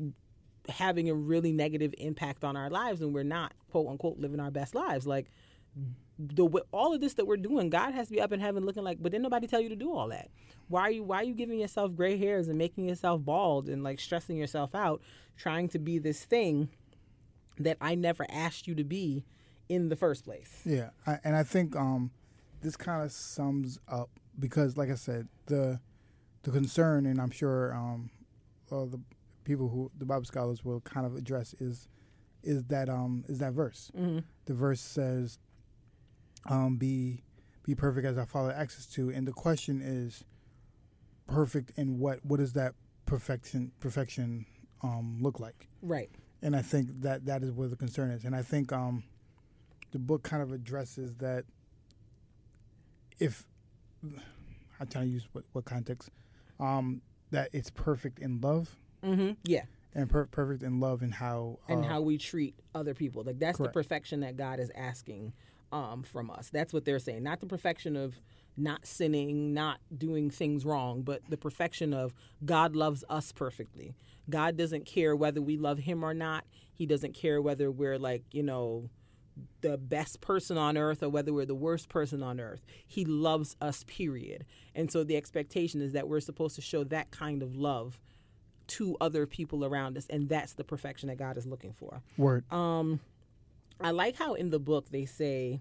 [0.68, 4.50] having a really negative impact on our lives and we're not quote unquote living our
[4.50, 5.06] best lives.
[5.06, 5.30] Like
[6.18, 8.82] the all of this that we're doing, God has to be up in heaven looking
[8.82, 10.30] like, but didn't nobody tell you to do all that?
[10.68, 13.82] Why are you why are you giving yourself gray hairs and making yourself bald and
[13.82, 15.00] like stressing yourself out
[15.36, 16.68] trying to be this thing
[17.58, 19.24] that I never asked you to be
[19.68, 20.62] in the first place?
[20.64, 22.10] Yeah, I, and I think um,
[22.62, 25.80] this kind of sums up because, like I said, the
[26.42, 28.10] the concern, and I'm sure um,
[28.72, 29.00] uh, the
[29.44, 31.88] people who the Bible scholars will kind of address is
[32.42, 33.90] is that um, is that verse.
[33.96, 34.20] Mm-hmm.
[34.46, 35.38] The verse says,
[36.46, 37.22] um, "Be
[37.64, 40.24] be perfect as our Father access to," and the question is,
[41.26, 42.24] perfect in what?
[42.24, 42.74] What does that
[43.06, 44.46] perfection perfection
[44.82, 45.68] um, look like?
[45.82, 46.10] Right.
[46.42, 48.24] and I think that that is where the concern is.
[48.24, 49.02] And I think um,
[49.92, 51.44] the book kind of addresses that.
[53.18, 53.46] If
[54.80, 56.10] I'm trying to use what, what context,
[56.60, 59.32] um, that it's perfect in love Mm-hmm.
[59.44, 59.62] Yeah.
[59.94, 63.22] and per- perfect in love and how And uh, how we treat other people.
[63.24, 63.72] Like that's correct.
[63.74, 65.32] the perfection that God is asking
[65.72, 66.50] um, from us.
[66.50, 67.22] That's what they're saying.
[67.22, 68.20] Not the perfection of
[68.56, 72.12] not sinning, not doing things wrong, but the perfection of
[72.44, 73.94] God loves us perfectly.
[74.28, 76.44] God doesn't care whether we love him or not.
[76.74, 78.90] He doesn't care whether we're like, you know,
[79.60, 82.64] the best person on earth or whether we're the worst person on earth.
[82.86, 84.44] He loves us, period.
[84.74, 88.00] And so the expectation is that we're supposed to show that kind of love
[88.68, 90.06] to other people around us.
[90.10, 92.02] And that's the perfection that God is looking for.
[92.16, 92.50] Word.
[92.52, 93.00] Um,
[93.80, 95.60] I like how in the book they say,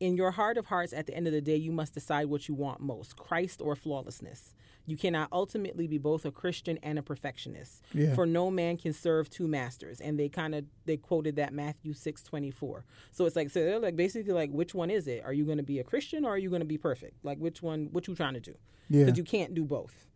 [0.00, 2.48] in your heart of hearts, at the end of the day, you must decide what
[2.48, 4.54] you want most Christ or flawlessness.
[4.86, 7.82] You cannot ultimately be both a Christian and a perfectionist.
[7.94, 8.14] Yeah.
[8.14, 10.00] For no man can serve two masters.
[10.00, 12.84] And they kind of they quoted that Matthew six twenty four.
[13.10, 15.22] So it's like so they're like basically like which one is it?
[15.24, 17.24] Are you going to be a Christian or are you going to be perfect?
[17.24, 17.88] Like which one?
[17.92, 18.54] What you trying to do?
[18.90, 19.04] Yeah.
[19.04, 20.06] Because you can't do both.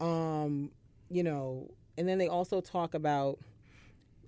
[0.00, 0.70] Um,
[1.10, 3.38] you know, and then they also talk about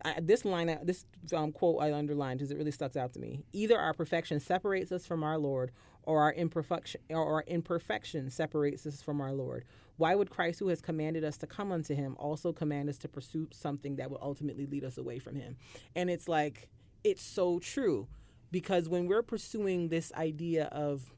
[0.04, 3.20] I, this line, uh, this um, quote I underlined because it really stuck out to
[3.20, 3.42] me.
[3.52, 5.72] Either our perfection separates us from our Lord,
[6.04, 9.64] or our imperfection, or our imperfection separates us from our Lord.
[9.96, 13.08] Why would Christ, who has commanded us to come unto Him, also command us to
[13.08, 15.56] pursue something that will ultimately lead us away from Him?
[15.94, 16.68] And it's like
[17.04, 18.06] it's so true,
[18.50, 21.10] because when we're pursuing this idea of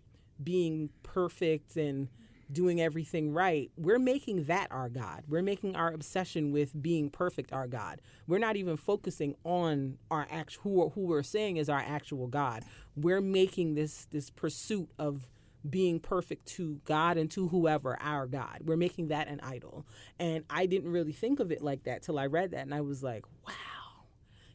[0.43, 2.09] being perfect and
[2.53, 5.25] doing everything right, we're making that our God.
[5.29, 8.01] We're making our obsession with being perfect our God.
[8.27, 12.65] We're not even focusing on our actual who, who we're saying is our actual God.
[12.97, 15.29] We're making this this pursuit of
[15.69, 18.61] being perfect to God and to whoever our God.
[18.65, 19.87] We're making that an idol.
[20.19, 22.81] And I didn't really think of it like that till I read that and I
[22.81, 23.55] was like, wow.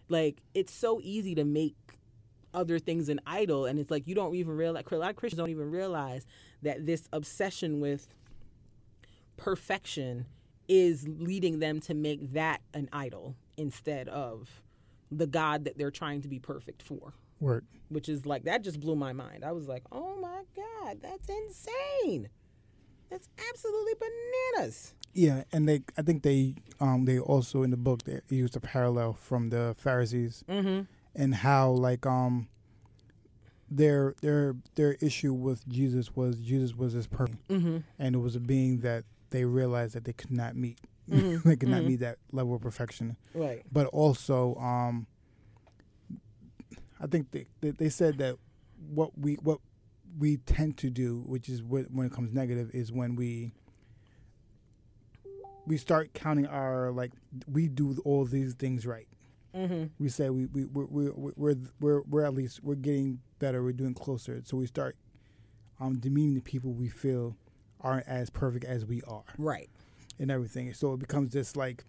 [0.10, 1.76] Like it's so easy to make
[2.56, 5.38] other things an idol and it's like you don't even realize a lot of christians
[5.38, 6.26] don't even realize
[6.66, 8.07] that this obsession with
[9.38, 10.26] perfection
[10.68, 14.61] is leading them to make that an idol instead of
[15.11, 17.13] the god that they're trying to be perfect for.
[17.41, 17.66] Word.
[17.89, 19.43] which is like that just blew my mind.
[19.45, 22.30] I was like oh my god that's insane.
[23.09, 24.93] That's absolutely bananas.
[25.13, 28.59] Yeah, and they I think they um they also in the book they used a
[28.59, 30.82] parallel from the Pharisees mm-hmm.
[31.13, 32.47] and how like um
[33.70, 38.36] their their their issue with Jesus was Jesus was this person mm-hmm and it was
[38.36, 40.80] a being that they realized that they could not meet.
[41.09, 41.88] Mhm, they could not mhm.
[41.88, 43.16] meet that level of perfection.
[43.36, 45.05] right But also um
[46.99, 48.38] I think they they, they said that
[48.89, 49.59] what we what
[50.18, 53.51] we tend to do, which is what, when it comes negative, is when we
[55.68, 57.11] we start counting our like
[57.51, 59.07] we do all these things right.
[59.56, 63.64] Mm-hmm We say we we we we we're we're we're at least we're getting better.
[63.64, 64.41] We're doing closer.
[64.45, 64.95] So we start
[65.80, 67.36] um demeaning the people we feel
[67.82, 69.70] aren't as perfect as we are right
[70.20, 70.74] and everything.
[70.74, 71.86] So it becomes this like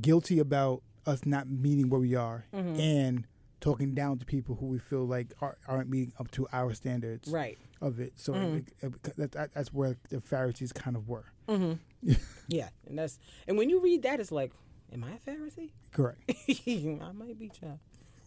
[0.00, 2.78] guilty about us not meeting where we are Mhm.
[2.78, 3.24] and
[3.60, 7.30] talking down to people who we feel like are, aren't meeting up to our standards
[7.30, 8.12] right of it.
[8.16, 8.56] So Mhm.
[8.58, 11.26] it, it, that, that, that's where the Pharisees kind of were.
[11.48, 11.74] mm-hmm
[12.48, 14.52] yeah and that's and when you read that it's like
[14.92, 16.20] am i a pharisee Correct.
[16.68, 17.78] I might be child.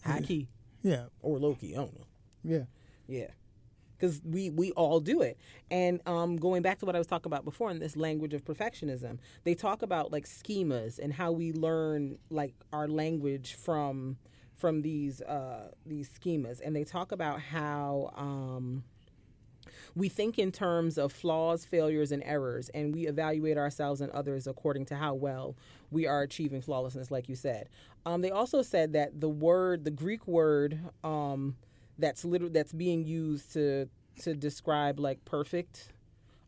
[0.04, 0.48] High key
[0.82, 1.06] Yeah.
[1.22, 1.74] or low key.
[1.74, 2.06] I don't know.
[2.44, 2.64] Yeah.
[3.08, 3.28] Yeah.
[3.96, 5.38] Because we, we all do it.
[5.70, 8.44] And um, going back to what I was talking about before in this language of
[8.46, 14.18] perfectionism, they talk about like schemas and how we learn like our language from
[14.56, 16.60] from these uh, these schemas.
[16.64, 18.84] And they talk about how um,
[19.96, 24.48] we think in terms of flaws, failures, and errors, and we evaluate ourselves and others
[24.48, 25.56] according to how well
[25.92, 27.70] we are achieving flawlessness, like you said.
[28.06, 31.56] Um, they also said that the word, the Greek word, um,
[31.98, 33.90] that's literally that's being used to
[34.22, 35.90] to describe like perfect,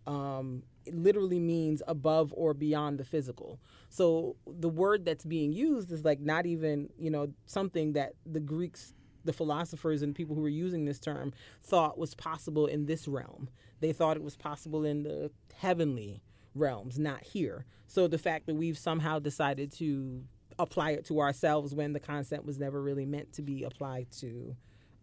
[0.06, 3.60] um, it literally means above or beyond the physical.
[3.90, 8.40] So the word that's being used is like not even you know something that the
[8.40, 8.94] Greeks
[9.26, 13.50] the philosophers and people who were using this term thought was possible in this realm.
[13.80, 16.22] They thought it was possible in the heavenly
[16.56, 17.66] realms, not here.
[17.88, 20.24] So the fact that we've somehow decided to
[20.60, 24.56] apply it to ourselves when the concept was never really meant to be applied to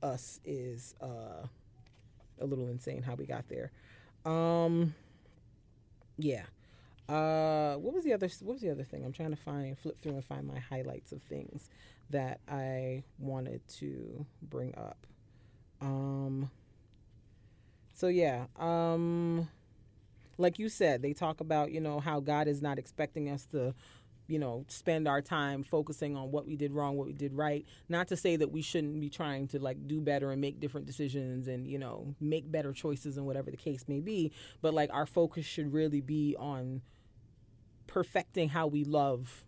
[0.03, 1.47] us is uh,
[2.41, 3.71] a little insane how we got there.
[4.25, 4.95] Um,
[6.17, 6.45] yeah.
[7.09, 8.29] Uh, what was the other?
[8.43, 9.05] What was the other thing?
[9.05, 11.71] I'm trying to find, flip through and find my highlights of things
[12.11, 15.07] that I wanted to bring up.
[15.81, 16.51] Um.
[17.95, 18.47] So yeah.
[18.59, 19.49] Um.
[20.41, 23.75] Like you said, they talk about you know how God is not expecting us to,
[24.29, 27.67] you know, spend our time focusing on what we did wrong, what we did right.
[27.89, 30.87] Not to say that we shouldn't be trying to like do better and make different
[30.87, 34.33] decisions and you know make better choices and whatever the case may be.
[34.63, 36.83] But like our focus should really be on
[37.89, 39.45] perfecting how we love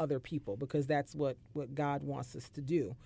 [0.00, 2.96] other people because that's what what God wants us to do.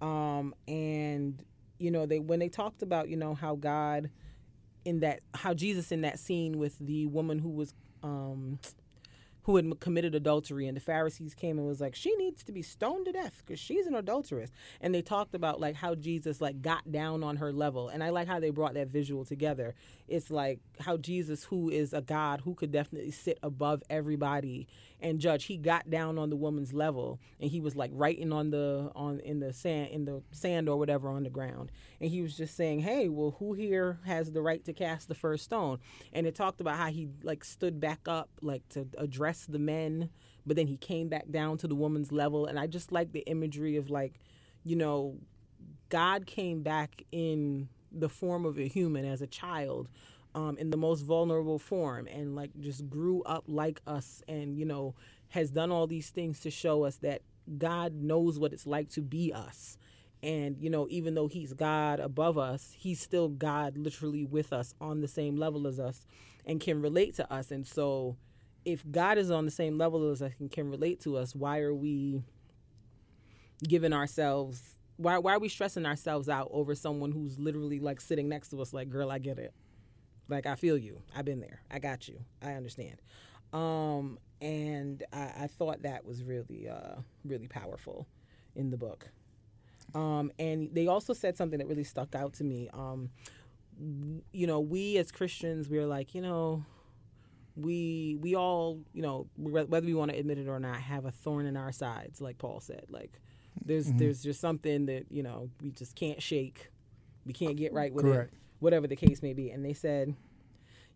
[0.00, 1.42] Um, and
[1.78, 4.10] you know, they when they talked about you know how God
[4.84, 8.58] in that how Jesus in that scene with the woman who was um,
[9.44, 12.62] who had committed adultery and the pharisees came and was like she needs to be
[12.62, 14.50] stoned to death because she's an adulteress.
[14.80, 17.88] And they talked about like how jesus like got down on her level.
[17.88, 19.74] And i like how they brought that visual together
[20.08, 24.66] it's like how jesus who is a god who could definitely sit above everybody
[25.04, 25.44] and judge.
[25.44, 29.20] He got down on the woman's level and he was like writing on the on
[29.20, 31.70] in the sand in the sand or whatever on the ground.
[32.00, 35.14] And he was just saying hey well who here has the right to cast the
[35.14, 35.78] first stone?
[36.12, 40.08] And it talked about how he like stood back up like to address the men
[40.46, 42.46] but then he came back down to the woman's level.
[42.46, 44.14] And i just like the imagery of like
[44.64, 45.18] you know
[45.90, 47.68] god came back in
[47.98, 49.88] the form of a human as a child
[50.34, 54.64] um, in the most vulnerable form and like just grew up like us and you
[54.64, 54.94] know
[55.28, 57.22] has done all these things to show us that
[57.58, 59.76] god knows what it's like to be us.
[60.22, 64.74] And you know even though he's god above us he's still god literally with us
[64.80, 66.06] on the same level as us
[66.46, 67.50] and can relate to us.
[67.50, 68.16] And so
[68.64, 71.60] if god is on the same level as us and can relate to us why
[71.60, 72.22] are we
[73.68, 78.28] giving ourselves why, why are we stressing ourselves out over someone who's literally like sitting
[78.28, 79.52] next to us like girl i get it
[80.28, 81.02] like I feel you.
[81.14, 81.60] I've been there.
[81.70, 82.20] I got you.
[82.42, 82.96] I understand.
[83.52, 88.08] Um, and I, I, thought that was really, uh, really powerful
[88.56, 89.08] in the book.
[89.94, 92.68] Um, and they also said something that really stuck out to me.
[92.72, 93.10] Um,
[94.32, 96.64] you know, we as Christians, we're like, you know,
[97.56, 101.12] we we all, you know, whether we want to admit it or not, have a
[101.12, 102.86] thorn in our sides, like Paul said.
[102.88, 103.20] Like,
[103.64, 103.98] there's mm-hmm.
[103.98, 106.70] there's just something that you know we just can't shake.
[107.26, 108.32] We can't get right with Correct.
[108.32, 109.50] it whatever the case may be.
[109.50, 110.16] And they said,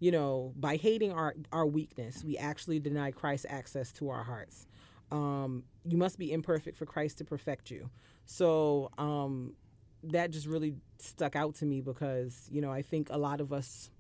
[0.01, 4.67] you know, by hating our, our weakness, we actually deny Christ access to our hearts.
[5.13, 7.91] Um, you must be imperfect for Christ to perfect you.
[8.25, 9.55] So um,
[10.03, 13.53] that just really stuck out to me because, you know, I think a lot of
[13.53, 13.91] us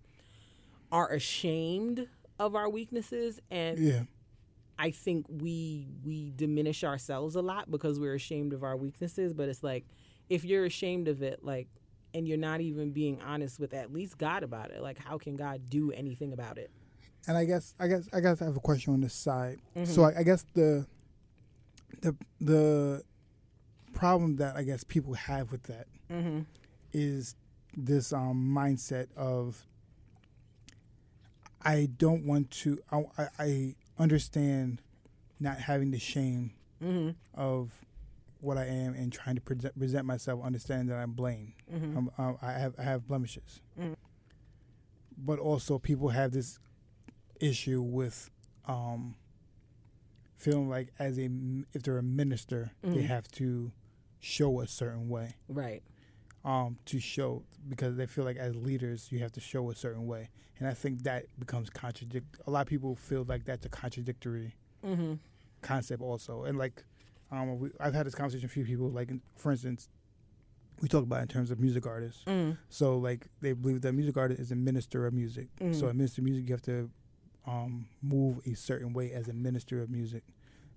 [0.90, 4.02] are ashamed of our weaknesses and yeah.
[4.78, 9.48] I think we we diminish ourselves a lot because we're ashamed of our weaknesses, but
[9.48, 9.84] it's like
[10.28, 11.68] if you're ashamed of it, like
[12.14, 14.82] and you're not even being honest with at least God about it.
[14.82, 16.70] Like, how can God do anything about it?
[17.26, 19.58] And I guess, I guess, I guess I have a question on this side.
[19.76, 19.92] Mm-hmm.
[19.92, 20.86] So I, I, guess the,
[22.00, 23.02] the, the
[23.92, 26.40] problem that I guess people have with that mm-hmm.
[26.92, 27.34] is
[27.76, 29.66] this um, mindset of
[31.60, 32.78] I don't want to.
[32.90, 34.82] I, I understand
[35.40, 37.10] not having the shame mm-hmm.
[37.34, 37.72] of
[38.40, 41.54] what I am and trying to present, present myself, understanding that I'm blamed.
[41.72, 41.98] Mm-hmm.
[41.98, 43.94] I'm, um, I have I have blemishes, mm-hmm.
[45.16, 46.58] but also people have this
[47.40, 48.30] issue with
[48.66, 49.16] um,
[50.36, 51.28] feeling like as a
[51.72, 52.94] if they're a minister, mm-hmm.
[52.94, 53.72] they have to
[54.20, 55.82] show a certain way, right?
[56.48, 60.06] Um, to show because they feel like as leaders you have to show a certain
[60.06, 62.38] way, and I think that becomes contradict.
[62.46, 65.14] A lot of people feel like that's a contradictory mm-hmm.
[65.60, 66.84] concept also, and like
[67.30, 68.90] um, we, I've had this conversation with a few people.
[68.90, 69.88] Like, for instance,
[70.80, 72.22] we talk about in terms of music artists.
[72.26, 72.56] Mm.
[72.68, 75.48] So, like, they believe that music artist is a minister of music.
[75.60, 75.74] Mm.
[75.78, 76.90] So, a minister of music, you have to
[77.46, 80.22] um, move a certain way as a minister of music,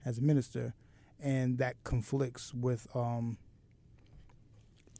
[0.05, 0.74] as a minister,
[1.19, 3.38] and that conflicts with um,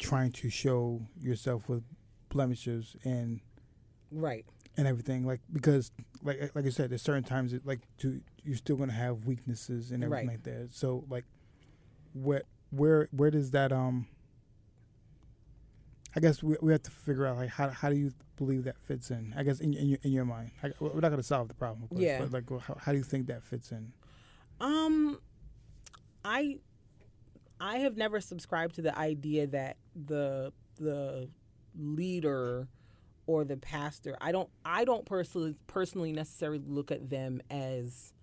[0.02, 1.84] trying to show yourself with
[2.30, 3.40] blemishes and
[4.12, 4.46] right
[4.78, 5.26] and everything.
[5.26, 5.92] Like because,
[6.24, 9.92] like, like I said, there's certain times that, like, to you're still gonna have weaknesses
[9.92, 10.34] and everything right.
[10.34, 10.70] like that.
[10.74, 11.26] So, like
[12.14, 14.08] where where where does that um
[16.16, 18.78] I guess we, we have to figure out like how how do you believe that
[18.80, 19.34] fits in?
[19.38, 21.54] I guess in in your in your mind, I, we're not going to solve the
[21.54, 22.20] problem, course, yeah.
[22.20, 23.94] But like, how, how do you think that fits in?
[24.60, 25.20] Um,
[26.26, 26.60] I
[27.62, 31.30] I have never subscribed to the idea that the the
[31.78, 32.68] leader
[33.28, 38.14] or the pastor I don't I don't personally personally necessarily look at them as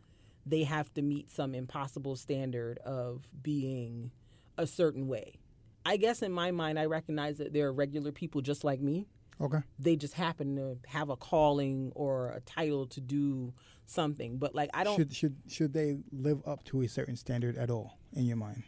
[0.44, 4.10] they have to meet some impossible standard of being
[4.56, 5.38] a certain way.
[5.86, 9.06] I guess in my mind, I recognize that they're regular people just like me.
[9.40, 9.58] Okay.
[9.78, 13.52] They just happen to have a calling or a title to do
[13.86, 14.38] something.
[14.38, 17.70] But like I don't should should should they live up to a certain standard at
[17.70, 18.64] all in your mind?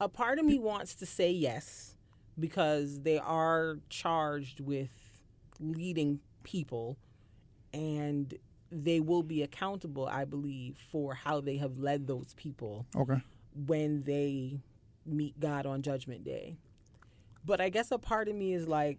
[0.00, 1.96] A part of me wants to say yes
[2.38, 5.22] because they are charged with
[5.60, 6.98] leading people
[7.72, 8.34] and
[8.70, 12.86] they will be accountable, I believe, for how they have led those people.
[12.96, 13.22] Okay.
[13.66, 14.60] When they
[15.06, 16.56] meet God on Judgment Day.
[17.44, 18.98] But I guess a part of me is like,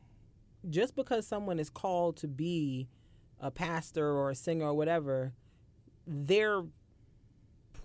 [0.69, 2.87] just because someone is called to be
[3.39, 5.33] a pastor or a singer or whatever,
[6.07, 6.63] their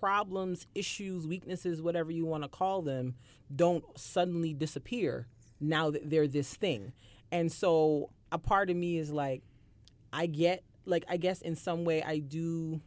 [0.01, 3.14] problems, issues, weaknesses, whatever you want to call them,
[3.55, 5.26] don't suddenly disappear
[5.61, 6.92] now that they're this thing.
[7.30, 9.42] And so a part of me is like,
[10.12, 12.80] I get, like, I guess in some way I do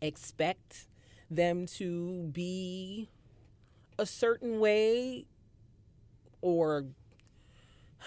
[0.00, 0.86] expect
[1.30, 3.08] them to be
[3.98, 5.26] a certain way
[6.40, 6.86] or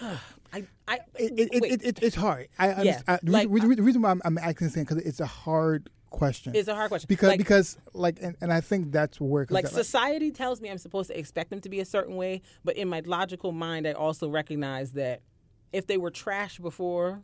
[0.52, 2.48] I, I, It, it, it, it, it, it's hard.
[2.58, 3.00] I, Yeah.
[3.06, 5.90] I the, like, reason, the reason why I'm, I'm asking this because it's a hard
[6.10, 6.54] question.
[6.54, 9.66] it's a hard question because Like- because like and, and I think that's where like
[9.68, 12.88] society tells me I'm supposed to expect them to be a certain way, but in
[12.88, 15.22] my logical mind, I also recognize that
[15.72, 17.22] if they were trash before,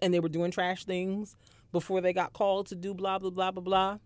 [0.00, 1.36] and they were doing trash things
[1.72, 3.98] before they got called to do blah blah blah blah blah,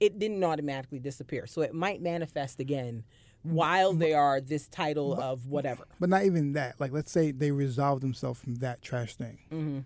[0.00, 1.46] it didn't automatically disappear.
[1.46, 3.04] So it might manifest again
[3.42, 5.84] while they are this title of whatever.
[6.00, 6.80] But not even that.
[6.80, 9.78] Like, let's say they resolve themselves from that trash thing, Mm-hmm.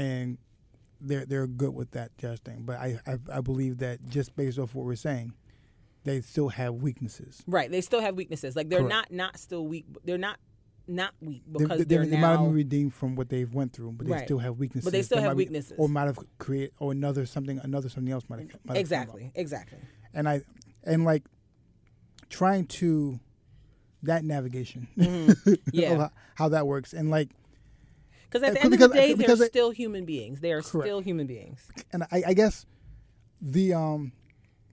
[0.00, 0.38] and
[1.00, 2.38] they're they're good with that trash.
[2.60, 5.32] But I, I I believe that just based off what we're saying,
[6.04, 7.42] they still have weaknesses.
[7.46, 7.70] Right.
[7.70, 8.56] They still have weaknesses.
[8.56, 9.10] Like they're Correct.
[9.10, 9.86] not not still weak.
[10.04, 10.38] They're not
[10.88, 12.46] not weak because they, they, are they might have now.
[12.46, 14.24] been redeemed from what they've went through, but they Right.
[14.24, 14.84] still have weaknesses.
[14.84, 15.74] But they still They have might be- weaknesses.
[15.78, 18.70] or might have created or another something another something else might have, might have come
[18.72, 18.80] up.
[18.80, 19.30] Exactly.
[19.34, 19.78] Exactly.
[20.14, 20.40] and I
[20.84, 21.24] and like
[22.28, 23.20] trying to
[24.02, 25.52] that navigation Mm-hmm.
[25.72, 25.96] Yeah.
[25.96, 27.28] how, how that works and like
[28.30, 30.40] Because at Uh, the end because- of the day, they're still human beings.
[30.40, 30.86] They are Correct.
[30.86, 31.68] still human beings.
[31.92, 32.64] and I, I guess
[33.40, 34.12] the um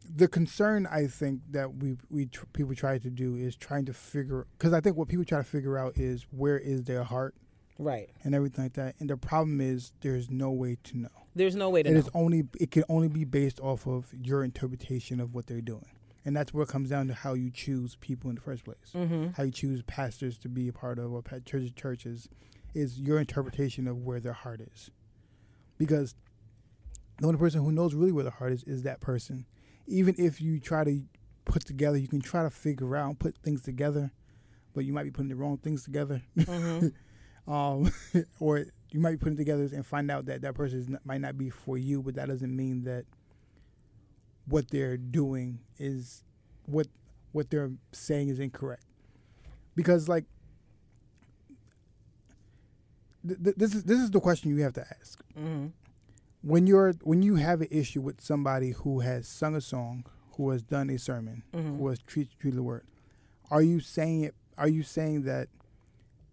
[0.10, 3.94] the concern I think that we we tr- people try to do is trying to
[3.94, 7.36] figure because I think what people try to figure out is where is their heart
[7.80, 8.10] Right.
[8.24, 11.70] and everything like that and the problem is there's no way to know There's no
[11.70, 12.00] way to it know.
[12.00, 15.86] is only it can only be based off of your interpretation of what they're doing
[16.26, 18.78] and that's where it comes down to how you choose people in the first place
[18.94, 19.28] mm-hmm.
[19.36, 22.30] how you choose pastors to be a part of or churches churches
[22.74, 24.92] is your interpretation of where their heart is.
[25.78, 26.16] Because
[27.20, 29.46] the only person who knows really where the heart is is that person.
[29.88, 31.04] Even if you try to
[31.46, 34.12] put together you can try to figure out put things together
[34.74, 36.22] but you might be putting the wrong things together.
[36.38, 37.52] Mm-hmm.
[37.52, 37.92] um,
[38.40, 41.22] or you might be putting together and find out that that person is not, might
[41.22, 43.06] not be for you but that doesn't mean that
[44.46, 46.24] what they're doing is
[46.66, 46.88] what
[47.32, 48.84] what they're saying is incorrect.
[49.76, 50.26] Because like
[53.28, 55.68] th- th- this is this is the question you have to ask Mm-hmm.
[56.42, 60.50] when you're when you have an issue with somebody who has sung a song who
[60.52, 61.78] has done a sermon Mhm.
[61.78, 62.86] who has treated treated the word
[63.52, 65.50] are you saying it are you saying that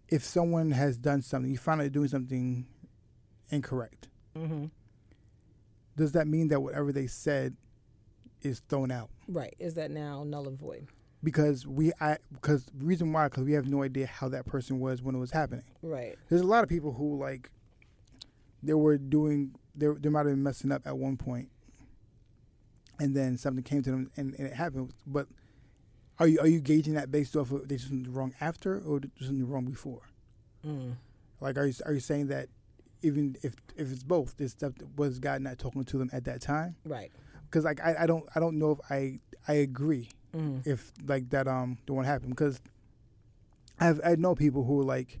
[0.09, 2.65] if someone has done something you find out doing something
[3.49, 4.65] incorrect Mm-hmm.
[5.95, 7.55] does that mean that whatever they said
[8.41, 9.55] is thrown out Right.
[9.57, 10.87] Is that now null and void?
[11.25, 15.01] Because we I because reason why because we have no idea how that person was
[15.01, 15.65] when it was happening.
[15.81, 16.15] Right.
[16.29, 17.49] There's a lot of people who like
[18.61, 21.49] they were doing they they might have been messing up at one point,
[22.99, 24.93] and then something came to them and, and it happened.
[25.05, 25.27] But
[26.19, 28.99] are you are you gauging that based off of they did something wrong after or
[28.99, 30.03] did something wrong before?
[30.65, 30.95] Mm.
[31.41, 32.49] Like are you are you saying that
[33.01, 36.41] even if if it's both, this stuff was God not talking to them at that
[36.41, 36.75] time?
[36.85, 37.11] Right.
[37.45, 40.67] Because like I, I don't I don't know if I I agree Mm.
[40.67, 42.59] if like that um the one happened because
[43.79, 45.19] I've I know people who like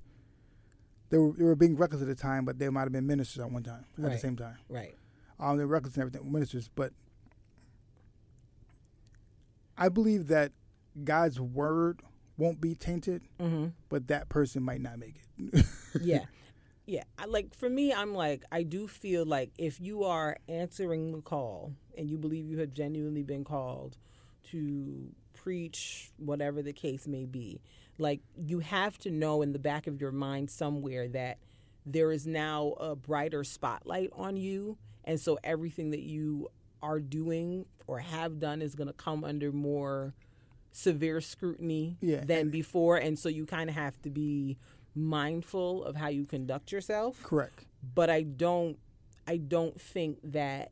[1.09, 3.39] they were they were being reckless at the time, but they might have been ministers
[3.41, 4.57] at one time at the same time.
[4.69, 4.95] Right.
[5.39, 6.91] Um, they're reckless and everything, ministers, but
[9.77, 10.51] I believe that
[11.03, 12.01] God's word
[12.37, 13.67] won't be tainted, Mm-hmm.
[13.89, 15.65] but that person might not make it.
[16.01, 16.25] yeah
[16.85, 21.11] yeah I, like for me i'm like i do feel like if you are answering
[21.13, 23.97] the call and you believe you have genuinely been called
[24.55, 27.59] to preach whatever the case may be
[27.97, 31.37] like you have to know in the back of your mind somewhere that
[31.85, 36.47] there is now a brighter spotlight on you and so everything that you
[36.81, 40.13] are doing or have done is going to come under more
[40.71, 44.57] severe scrutiny Yeah, than before and so you kind of have to be
[44.95, 47.65] mindful of how you conduct yourself Correct.
[47.93, 48.77] but i don't
[49.27, 50.71] i don't think that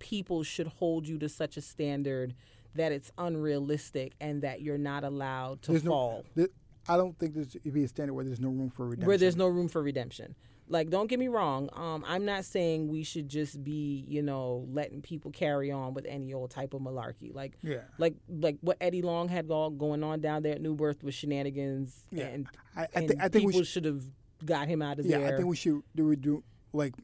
[0.00, 2.34] people should hold you to such a standard
[2.74, 6.48] that it's unrealistic and that you're not allowed to There's no- fall There-
[6.88, 9.06] I don't think there's it'd be a standard where there's no room for redemption.
[9.06, 10.34] where there's no room for redemption
[10.68, 14.66] like don't get me wrong um, i'm not saying we should just be you know
[14.72, 17.78] letting people carry on with any old type of malarkey like yeah.
[17.98, 21.14] like like what eddie long had all going on down there at new birth with
[21.14, 22.26] shenanigans Yeah.
[22.26, 22.46] and,
[22.76, 23.84] I, I, and think I think we people should.
[23.84, 24.02] have
[24.44, 26.42] got him out of Yeah, there I think we should do do
[26.72, 26.94] like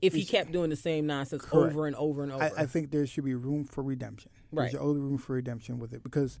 [0.00, 1.72] if he kept doing the same nonsense Correct.
[1.74, 2.42] over and over and over.
[2.44, 4.30] I, I think there should be room for redemption.
[4.52, 4.64] Right.
[4.64, 6.40] There's the only room for redemption with it because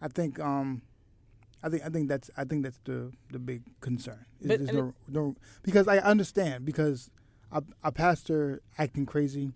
[0.00, 0.82] I think um
[1.62, 4.26] I think I think that's I think that's the the big concern.
[4.40, 7.10] Is But- no, no because I understand because
[7.52, 9.52] a, a pastor acting crazy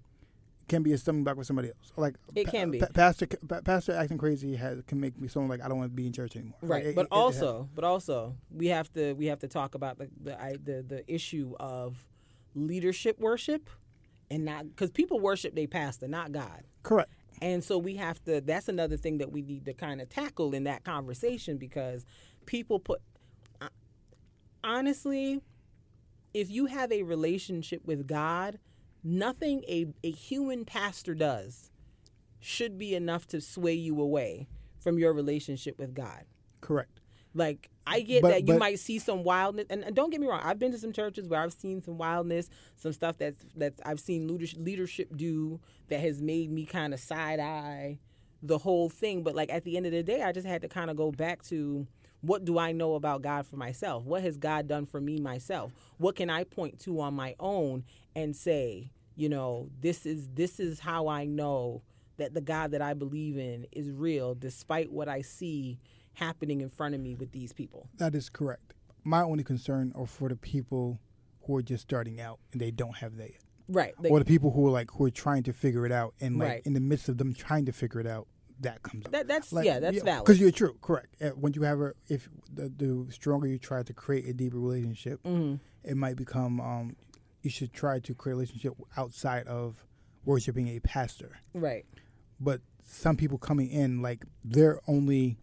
[0.68, 1.92] can be a stumbling block with somebody else.
[1.96, 2.78] Like It can be.
[2.78, 5.90] pa- pastor, pa- pastor acting crazy has can make me someone like I don't want
[5.90, 6.58] to be in church anymore.
[6.62, 9.74] Right it- but it- it- also but also we have to we have to talk
[9.74, 12.06] about the the I, the, the issue of
[12.54, 13.68] leadership worship
[14.30, 17.10] and not because people worship their pastor not god correct.
[17.40, 20.54] And so we have to that's another thing that we need to kind of tackle
[20.54, 22.04] in that conversation because
[22.46, 23.00] people put
[23.60, 23.68] uh,
[24.62, 25.40] honestly
[26.34, 28.58] if you have a relationship with god
[29.02, 31.70] nothing a, a human pastor does
[32.38, 34.46] should be enough to sway you away
[34.78, 36.24] from your relationship with god
[36.60, 36.99] Correct.
[37.34, 40.20] Like I get But- that you but- might see some wildness, and, and don't get
[40.20, 40.40] me wrong.
[40.42, 44.00] I've been to some churches where I've seen some wildness, some stuff that's that I've
[44.00, 47.98] seen leadership, leadership do that has made me kind of side eye
[48.42, 49.22] the whole thing.
[49.22, 51.10] But like at the end of the day, I just had to kind of go
[51.10, 51.86] back to
[52.22, 54.04] what do I know about God for myself?
[54.04, 55.72] What has God done for me myself?
[55.98, 60.60] What can I point to on my own and say, you know, this is this
[60.60, 61.82] is how I know
[62.18, 65.78] that the God that I believe in is real, despite what I see
[66.14, 67.88] happening in front of me with these people.
[67.98, 68.74] That is correct.
[69.04, 71.00] My only concern are for the people
[71.46, 73.40] who are just starting out and they don't have that yet.
[73.68, 73.94] Right.
[73.98, 76.38] Like, or the people who are like who are trying to figure it out and
[76.38, 76.62] like Right.
[76.66, 78.26] in the midst of them trying to figure it out,
[78.60, 79.12] that comes up.
[79.12, 80.24] that, that's Like, yeah, that's valid.
[80.26, 81.14] Because you're true, correct.
[81.22, 84.58] Uh, When you have a, if the, the stronger you try to create a deeper
[84.58, 86.60] relationship, hmm it might become.
[86.60, 86.96] Um,
[87.40, 89.86] you should try to create a relationship outside of
[90.26, 91.38] worshiping a pastor.
[91.54, 91.86] Right.
[92.38, 95.38] But some people coming in, like their only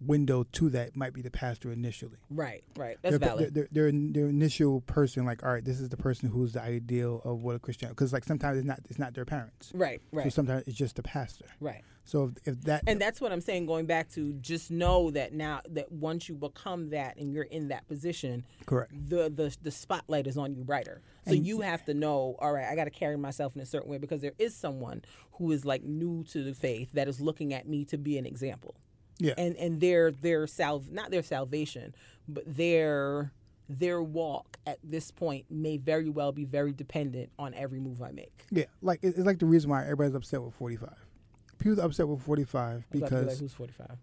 [0.00, 2.18] window to that might be the pastor initially.
[2.30, 2.64] Right.
[2.76, 2.96] Right.
[3.02, 3.54] That's their, valid.
[3.54, 7.22] Their, their, their, initial person, like, all right, this is the person who's the ideal
[7.24, 7.88] of what a Christian.
[7.88, 9.72] Because like sometimes it's not it's not their parents.
[9.74, 10.00] right.
[10.12, 10.24] right.
[10.24, 11.46] So sometimes it's just the pastor.
[11.60, 11.82] Right.
[12.04, 13.66] So if, if that And that's what I'm saying.
[13.66, 17.68] Going back to just know that now that once you become that and you're in
[17.68, 21.02] that position, correct, the the the spotlight is on you brighter.
[21.26, 23.66] So And- you have to know, all right, I got to carry myself in a
[23.66, 27.20] certain way because there is someone who is like new to the faith that is
[27.20, 28.76] looking at me to be an example.
[29.18, 31.94] Yeah, And and their their salv not their salvation,
[32.28, 33.32] but their
[33.68, 38.12] their walk at this point may very well be very dependent on every move I
[38.12, 38.44] make.
[38.50, 40.96] yeah, like it's like the reason why everybody's upset with forty five.
[41.58, 43.98] People are upset with forty five I was about to be because like, who's 45?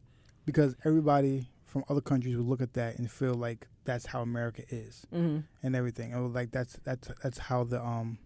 [0.45, 4.63] because everybody from other countries would look at that and feel like that's how America
[4.69, 5.39] is Mm-hmm.
[5.63, 6.13] and everything.
[6.13, 8.17] And like that's that's that's how the um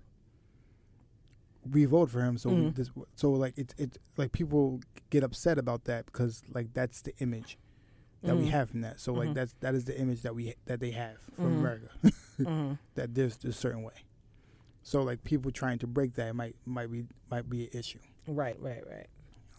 [1.72, 2.38] we vote for him.
[2.38, 2.76] So we, Mhm.
[2.76, 7.16] this, so like it's it's like people get upset about that because like that's the
[7.20, 7.58] image
[8.24, 8.50] that we Mhm.
[8.50, 9.00] have from that.
[9.00, 9.34] So like Mhm.
[9.36, 11.60] that's that is the image that we that they have from Mhm.
[11.60, 11.90] America
[12.40, 12.74] Mm-hmm.
[12.96, 13.94] that there's a certain way.
[14.84, 18.00] So like people trying to break that might might be might be an issue.
[18.28, 19.08] Right, right, right.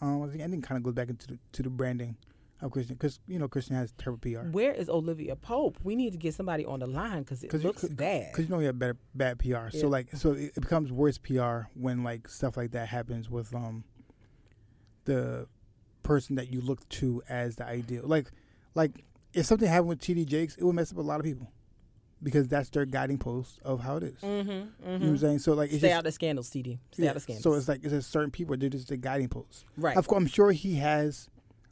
[0.01, 2.15] Um, I think I think kind of goes back into the, to the branding
[2.61, 5.77] of Christian because you know Christian has terrible PR Where is Olivia Pope?
[5.83, 8.31] We need to get somebody on the line because it 'Cause you looks could- bad.
[8.31, 9.47] because you know you have better bad PR.
[9.47, 9.69] Yeah.
[9.71, 13.53] So like so it, it becomes worse PR when like stuff like that happens with
[13.55, 13.83] um
[15.05, 15.47] the
[16.03, 18.03] person that you look to as the ideal.
[18.05, 18.31] Like
[18.75, 19.03] like
[19.33, 21.51] if something happened with TD Jakes, it would mess up a lot of people
[22.21, 24.19] because that's their guiding post of how it is.
[24.21, 25.39] Mm-hmm, You know what I'm saying?
[25.39, 26.79] So like it's Stay just out of scandals, TD.
[26.91, 27.43] Stay yeah, out of scandals.
[27.43, 29.65] So it's like it's just certain people they're just the guiding post.
[29.77, 29.95] right.
[29.95, 31.29] Of course, I'm sure he has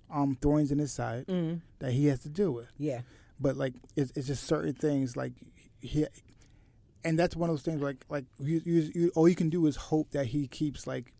[0.10, 2.70] um thorns in his side hmm that he has to deal with.
[2.78, 3.02] Yeah.
[3.40, 5.34] but like it's, it's just certain things like
[5.82, 6.06] he
[7.04, 9.66] and that's one of those things like like you, you, you all you can do
[9.68, 11.14] is hope that he keeps like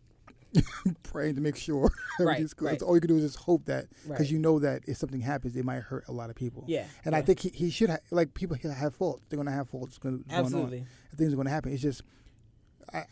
[1.02, 2.80] praying to make sure Right, everything's right.
[2.82, 4.30] all you can do is just hope that because Right.
[4.30, 6.86] you know that if something happens it might hurt a lot of people Yeah.
[7.04, 7.18] and yeah.
[7.18, 10.24] i think he, he should ha- like people have faults they're gonna have faults going,
[10.28, 10.86] going on absolutely.
[11.16, 12.02] things are gonna happen it's just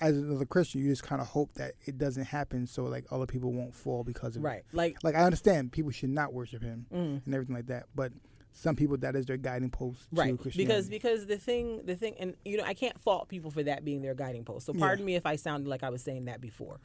[0.01, 3.27] as another christian you just kind of hope that it doesn't happen so like other
[3.27, 4.63] people won't fall because of it Right.
[4.73, 4.97] Like.
[5.05, 7.25] like i understand people should not worship him Mm.
[7.25, 7.85] and everything like that.
[7.95, 8.13] But
[8.53, 10.65] some people that is their guiding post to Right, Christianity.
[10.65, 13.85] because because the thing the thing and you know I can't fault people for that
[13.85, 14.65] being their guiding post.
[14.67, 16.81] So pardon me if I sounded like I was saying that before.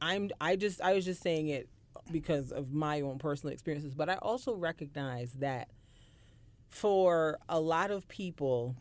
[0.00, 1.68] I'm I just I was just saying it
[2.10, 5.68] because of my own personal experiences, but I also recognize that
[6.70, 8.74] for a lot of people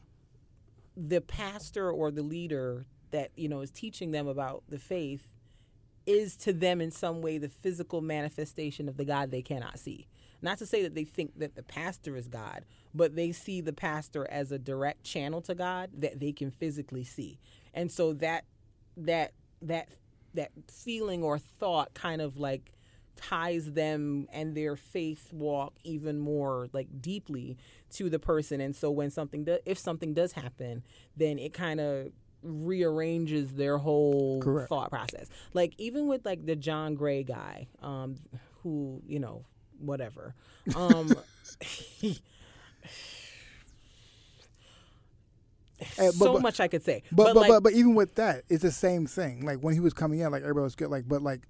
[0.95, 5.33] the pastor or the leader that you know is teaching them about the faith
[6.05, 10.07] is to them in some way the physical manifestation of the God they cannot see.
[10.41, 12.65] Not to say that they think that the pastor is God,
[12.95, 17.03] but they see the pastor as a direct channel to God that they can physically
[17.03, 17.39] see.
[17.73, 18.45] And so that
[18.97, 19.89] that that
[20.33, 22.73] that feeling or thought kind of like
[23.15, 27.57] ties them and their faith walk even more like deeply
[27.91, 30.81] to the person and so when something do, if something does happen
[31.15, 32.07] then it kind of
[32.43, 34.69] rearranges their whole Correct.
[34.69, 38.15] thought process like even with like the john gray guy um
[38.63, 39.43] who you know
[39.79, 40.33] whatever
[40.75, 41.11] um
[45.97, 47.03] Eh, so much I could say.
[47.11, 49.45] But but, like, but but even with that, it's the same thing.
[49.45, 50.89] Like when he was coming in, like everybody was good.
[50.89, 51.41] Like but like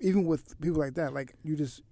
[0.00, 1.82] even with people like that, like you just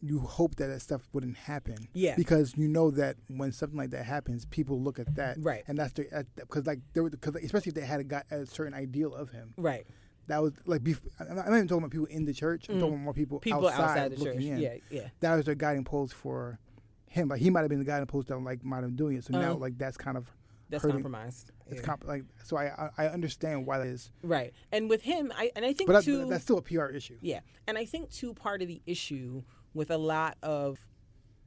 [0.00, 1.88] you hope that that stuff wouldn't happen.
[1.92, 2.14] Yeah.
[2.16, 5.36] Because you know that when something like that happens, people look at that.
[5.40, 5.64] Right.
[5.66, 8.74] And that's the because like there because especially if they had a, guy, a certain
[8.74, 9.54] ideal of him.
[9.56, 9.86] right.
[10.28, 12.68] That was like bef- I'm not I'm not even talking about people in the church.
[12.68, 13.42] I'm talking about more people, Mm.
[13.42, 14.24] People outside, outside, the church.
[14.34, 14.58] looking in.
[14.58, 15.08] Yeah, yeah.
[15.20, 16.58] That was their guiding post for
[17.06, 17.28] him.
[17.28, 19.24] Like he might have been the guiding post that like might have been doing it.
[19.24, 19.54] So now Uh-huh.
[19.56, 20.26] like that's kind of
[20.68, 20.96] That's hurting.
[20.96, 21.50] compromised.
[21.66, 21.86] It's Yeah.
[21.86, 24.52] comp- like so I, I understand why that is, right.
[24.70, 26.26] And with him, I and I think but too.
[26.28, 27.16] that's still a PR issue.
[27.22, 27.40] Yeah.
[27.66, 29.44] And I think too part of the issue
[29.74, 30.78] with a lot of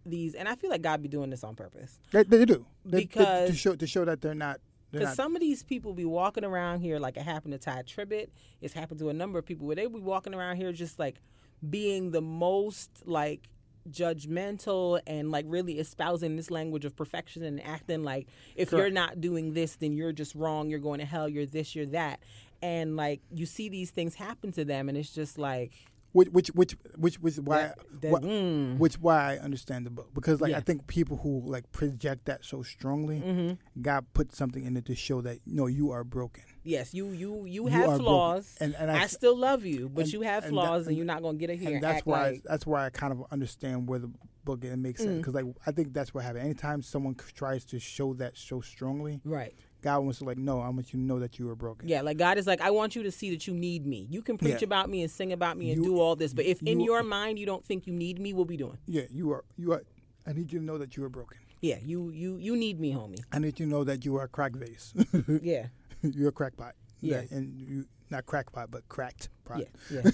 [0.06, 2.00] these and I feel like God be doing this on purpose.
[2.12, 2.66] They, they do.
[2.86, 4.60] They- Because- to show to show that they're not
[4.92, 8.28] Because some of these people be walking around here like it happened to Tye Tribbett.
[8.62, 11.22] It's happened to a number of people where they be walking around here just like
[11.70, 13.48] being the most like
[13.90, 19.20] judgmental and like really espousing this language of perfection and acting like if you're not
[19.22, 20.70] doing this then you're just wrong.
[20.70, 21.30] You're going to hell.
[21.30, 22.20] You're this you're that.
[22.62, 25.74] And like you see these things happen to them and it's just like
[26.14, 28.78] which which which which which why That- that- why- mm.
[28.78, 30.58] which why I understand the book because like Yeah.
[30.58, 33.82] I think people who like project that so strongly, Mm-hmm.
[33.82, 36.44] God put something in it to show that no, you are broken.
[36.64, 38.04] yes you you you You have broken.
[38.06, 40.88] flaws And- and I I, still love you but and- you have and that- flaws
[40.88, 42.90] and, you're not going to get it here and, that's why like that's why I
[42.90, 44.12] kind of understand where the
[44.44, 45.06] book it makes Mm.
[45.06, 46.44] sense because like I think that's what happened.
[46.46, 50.70] Anytime someone tries to show that so strongly, right God wants to like no, I
[50.70, 51.88] want you to know that you are broken.
[51.90, 54.08] Yeah, like God is like, I want you to see that you need me.
[54.10, 54.66] You can preach Yeah.
[54.66, 57.04] about me and sing about me and You- do all this, but if in your
[57.04, 58.78] mind you don't think you need me, we'll be doing?
[58.86, 59.84] Yeah, you are you are.
[60.26, 61.38] I need you to know that you are broken.
[61.62, 63.20] Yeah, you you you need me, homie.
[63.32, 64.94] I need you to know that you are a crack vase.
[65.42, 65.68] Yeah,
[66.02, 66.74] you're a crackpot.
[67.02, 67.22] Yeah.
[67.22, 69.60] That- and you not crackpot, but cracked pot.
[69.60, 70.12] yeah, yeah.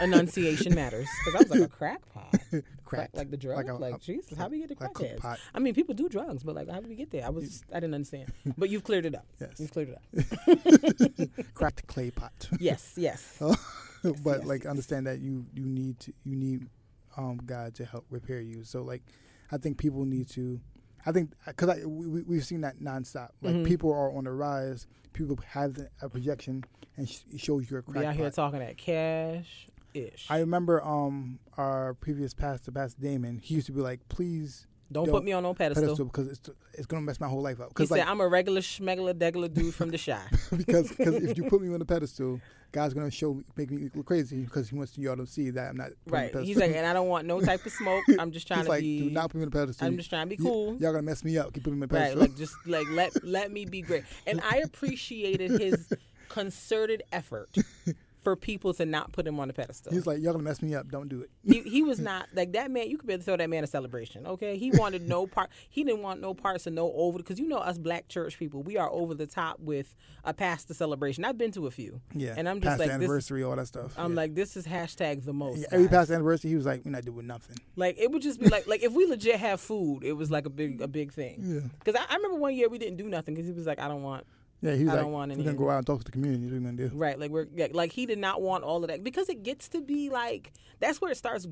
[0.00, 2.34] Enunciation matters because I was like a crack pot,
[2.90, 3.16] crack Cracked.
[3.16, 3.56] like the drug.
[3.68, 5.38] Like Like, a- a- Jesus, how we get to like pot.
[5.54, 7.24] I mean, people do drugs, but like, how do we get there?
[7.24, 9.26] I was I didn't understand, but you've cleared it up.
[9.40, 9.60] Yes.
[9.60, 11.44] You've cleared it up.
[11.54, 12.48] cracked clay pot.
[12.60, 13.36] Yes, yes.
[13.40, 16.66] but yes, like understand that you you need to you need
[17.16, 18.64] um God to help repair you.
[18.64, 19.02] So like
[19.52, 20.60] I think people need to
[21.06, 23.30] I think because I we, we- we've seen that nonstop.
[23.40, 23.66] Like Mhm.
[23.66, 24.86] people are on the rise.
[25.12, 26.64] People have a projection
[26.96, 30.26] and sh- shows you're a Be out here talking that cash ish.
[30.30, 33.38] I remember um our previous pastor, Pastor Damon.
[33.38, 35.82] He used to be like, "Please Don't don't put me on no pedestal.
[35.84, 38.28] pedestal because it's it's gonna mess my whole life up." He Because said, "I'm a
[38.28, 40.20] regular schmegler degler dude from the shy."
[40.56, 42.40] because cause if you put me on a pedestal,
[42.72, 45.70] God's gonna show me, make me look crazy because He wants y'all to see that
[45.70, 46.34] I'm not Right.
[46.36, 48.04] He's like, and I don't want no type of smoke.
[48.18, 48.98] I'm just trying He's to like, be.
[49.00, 49.86] do not put me on a pedestal.
[49.86, 50.76] I'm just trying to be Y- cool.
[50.80, 51.52] y'all gonna mess me up.
[51.52, 52.00] Keep putting me on a Right.
[52.14, 52.20] pedestal.
[52.20, 54.04] Like just like let let me be great.
[54.26, 55.92] And I appreciated his
[56.28, 57.48] concerted effort
[58.20, 59.92] for people to not put him on the pedestal.
[59.92, 60.88] He's like, y'all gonna mess me up.
[60.88, 61.30] Don't do it.
[61.42, 62.90] he, he was not like that man.
[62.90, 64.26] You could barely throw that man a celebration.
[64.26, 65.50] Okay, he wanted no part.
[65.68, 68.62] He didn't want no parts of no over because you know us black church people,
[68.62, 69.94] we are over the top with
[70.24, 71.24] a pastor celebration.
[71.24, 72.00] I've been to a few.
[72.14, 72.34] Yeah.
[72.36, 72.94] and I'm just like this.
[72.94, 73.94] anniversary, all that stuff.
[73.96, 74.16] I'm yeah.
[74.16, 75.60] like this is hashtag the most.
[75.60, 77.56] Yeah, every pastor anniversary, he was like, we're not doing nothing.
[77.76, 80.46] Like it would just be like like if we legit have food, it was like
[80.46, 81.40] a big a big thing.
[81.42, 81.60] Yeah.
[81.78, 83.88] Because I, I remember one year we didn't do nothing because he was like, I
[83.88, 84.26] don't want
[84.62, 86.12] Yeah, he was I like, don't want we're gonna go out and talk to the
[86.12, 86.44] community.
[86.44, 86.90] What are we gonna do?
[86.94, 89.68] right like we're yeah, like he did not want all of that because it gets
[89.70, 91.46] to be like that's where it starts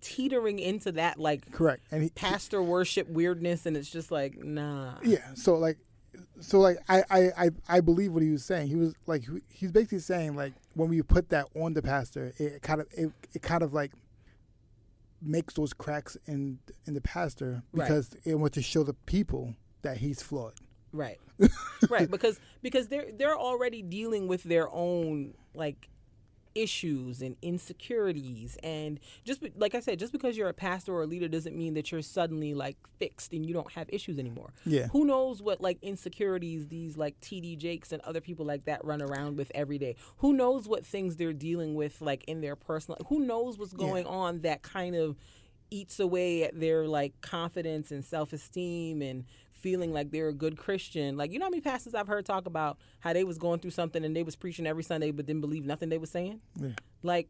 [0.00, 1.86] teetering into that like Correct.
[1.90, 4.94] And he, pastor worship weirdness, and it's just like nah.
[5.02, 5.34] yeah.
[5.34, 5.78] So like,
[6.40, 8.68] so like, I, I, I, I believe what he was saying.
[8.68, 12.32] He was like, he- he's basically saying like, when we put that on the pastor,
[12.38, 13.92] it kind of, it, it kind of like
[15.22, 17.86] makes those cracks in in the pastor Right.
[17.86, 20.54] because it wants to show the people that he's flawed.
[20.96, 21.18] Right.
[21.90, 22.10] right.
[22.10, 25.88] Because because they're they're already dealing with their own like
[26.56, 31.02] issues and insecurities and just be, like I said, just because you're a pastor or
[31.02, 34.54] a leader doesn't mean that you're suddenly like fixed and you don't have issues anymore.
[34.64, 34.86] Yeah.
[34.88, 39.02] Who knows what like insecurities these like TD Jakes and other people like that run
[39.02, 39.96] around with every day?
[40.18, 44.06] Who knows what things they're dealing with like in their personal who knows what's going
[44.06, 45.16] on that kind of
[45.70, 49.24] eats away at their like confidence and self-esteem and
[49.66, 51.16] feeling like they're a good Christian.
[51.16, 53.72] Like you know how many pastors I've heard talk about how they was going through
[53.72, 56.40] something and they was preaching every Sunday but didn't believe nothing they was saying?
[56.54, 56.68] Yeah.
[57.02, 57.28] Like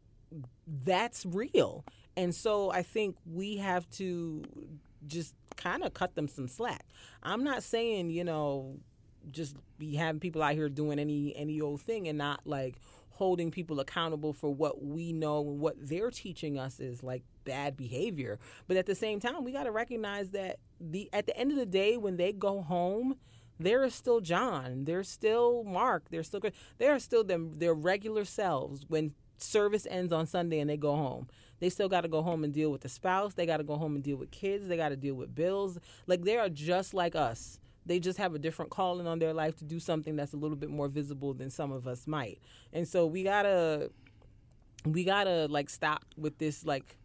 [0.85, 1.83] that's real.
[2.15, 4.43] And so I think we have to
[5.07, 6.85] just kind of cut them some slack.
[7.23, 8.75] I'm not saying, you know,
[9.31, 12.75] just be having people out here doing any any old thing and not like
[13.09, 17.71] holding people accountable for what we know and what they're teaching us is like bad
[17.77, 18.33] behavior.
[18.67, 21.57] But at the same time, we got to recognize that the at the end of
[21.57, 23.15] the day when they go home,
[23.59, 26.41] there is still John, there's still Mark, there's still
[26.79, 30.95] they are still them their regular selves when service ends on Sunday and they go
[30.95, 31.27] home.
[31.59, 33.33] They still got to go home and deal with the spouse.
[33.33, 34.67] They got to go home and deal with kids.
[34.67, 35.79] They got to deal with bills.
[36.07, 37.59] Like they are just like us.
[37.87, 40.57] they just have a different calling on their life to do something that's a little
[40.57, 42.39] bit more visible than some of us might.
[42.73, 43.91] And so we gotta
[44.85, 46.97] we gotta like stop with this like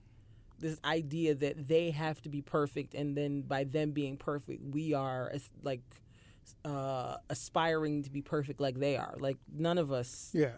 [0.63, 4.95] this idea that they have to be perfect and then by them being perfect we
[4.95, 5.31] are
[5.63, 5.83] like
[6.65, 10.51] uh aspiring to be perfect like they are like none of us Yeah,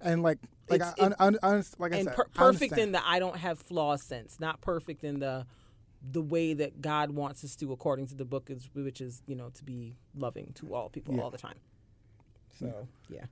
[0.00, 0.38] and like
[0.68, 3.06] like It's- I, it- I, I, I, like I and said, per- perfect in the
[3.06, 5.46] I don't have flaws sense, not perfect in the
[6.10, 9.36] the way that God wants us to according to the book is which is, you
[9.36, 11.22] know, to be loving to all people Yeah.
[11.22, 11.58] all the time.
[12.58, 13.26] So, yeah.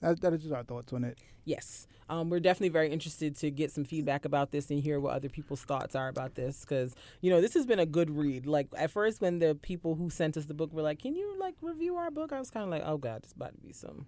[0.00, 1.18] That, that is just our thoughts on it.
[1.44, 1.86] Yes.
[2.08, 5.28] Um, we're definitely very interested to get some feedback about this and hear what other
[5.28, 8.46] people's thoughts are about this because, you know, this has been a good read.
[8.46, 11.34] Like, at first, when the people who sent us the book were like, Can you,
[11.38, 12.32] like, review our book?
[12.32, 14.06] I was kind of like, Oh, God, it's about to be some.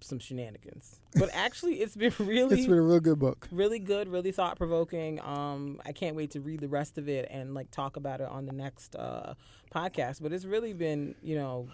[0.00, 3.48] Some shenanigans, but actually, it's been really It's been a real good book.
[3.50, 5.20] really good, really thought provoking.
[5.20, 8.28] Um, I can't wait to read the rest of it and like talk about it
[8.28, 9.34] on the next uh,
[9.74, 10.22] podcast.
[10.22, 11.66] But it's really been, you know,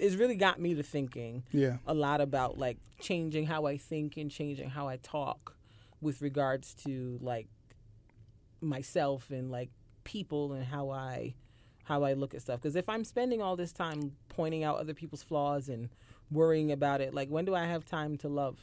[0.00, 4.16] it's really got me to thinking Yeah, a lot about like changing how I think
[4.16, 5.56] and changing how I talk
[6.00, 7.46] with regards to like
[8.60, 9.70] myself and like
[10.04, 11.34] people and how I
[11.84, 12.60] how I look at stuff.
[12.60, 15.88] Because if I'm spending all this time pointing out other people's flaws and
[16.30, 18.58] worrying about it, like when do I have time to love?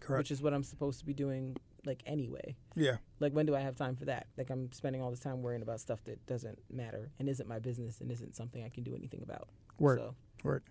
[0.00, 0.18] correct.
[0.20, 1.56] Which is what I'm supposed to be doing
[1.86, 2.56] like anyway.
[2.74, 4.26] yeah, Like when do I have time for that?
[4.38, 7.58] Like I'm spending all this time worrying about stuff that doesn't matter and isn't my
[7.58, 9.48] business and isn't something I can do anything about.
[9.78, 10.62] word, So word.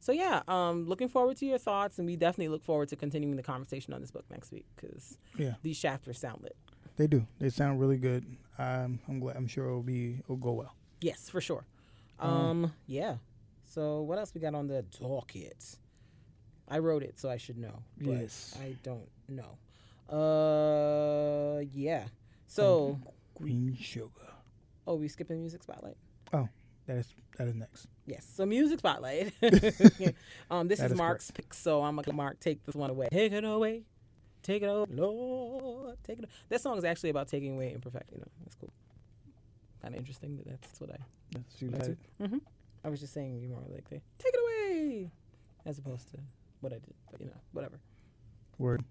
[0.00, 3.36] so yeah, um, looking forward to your thoughts, and we definitely look forward to continuing
[3.36, 6.56] the conversation on this book next week because Yeah, these chapters sound lit.
[6.96, 7.26] they do.
[7.38, 8.24] They sound really good.
[8.58, 9.36] Um, I'm glad.
[9.36, 10.18] I'm sure it'll be.
[10.24, 10.74] It'll go well.
[11.00, 11.64] Yes, for sure.
[12.18, 13.16] Um, Um, yeah.
[13.64, 15.76] So what else we got on the docket?
[16.68, 17.82] I wrote it, so I should know.
[17.98, 18.56] But Yes.
[18.60, 19.58] I don't know.
[20.14, 22.04] Uh, yeah.
[22.46, 22.98] So,
[23.34, 24.10] Green sugar.
[24.86, 25.96] oh, we skipping music spotlight.
[26.90, 27.86] That is that is next.
[28.04, 28.26] Yes.
[28.34, 29.32] So music spotlight.
[30.50, 33.08] um, this That is is Mark's pick, so I'm gonna Mark take this one away.
[33.12, 33.84] Take it away.
[34.42, 35.98] Take it away, Lord.
[36.02, 36.24] Take it.
[36.24, 36.32] Away.
[36.48, 38.16] That song is actually about taking away imperfection.
[38.16, 38.72] You know, that's cool.
[39.80, 40.96] Kind of interesting that that's what I.
[41.30, 41.98] That's you That's said.
[42.20, 42.38] Mm-hmm.
[42.84, 45.12] I was just saying you more like take it away,
[45.64, 46.18] as opposed to
[46.60, 46.94] what I did.
[47.12, 47.78] But you know, whatever.
[48.58, 48.82] Word.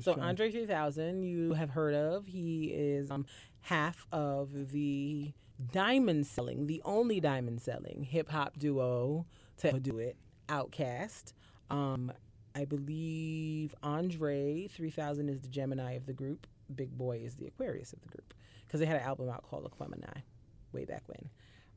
[0.00, 2.26] So Andre 3000, you have heard of.
[2.26, 3.26] He is um,
[3.60, 5.32] half of the
[5.72, 9.26] diamond selling, the only diamond selling hip hop duo
[9.58, 10.16] to do it,
[10.48, 11.32] OutKast.
[11.70, 12.12] Um,
[12.54, 16.46] I believe Andre 3000 is the Gemini of the group.
[16.74, 18.34] Big Boi is the Aquarius of the group
[18.66, 20.22] because they had an album out called Aquemini
[20.72, 21.30] way back when.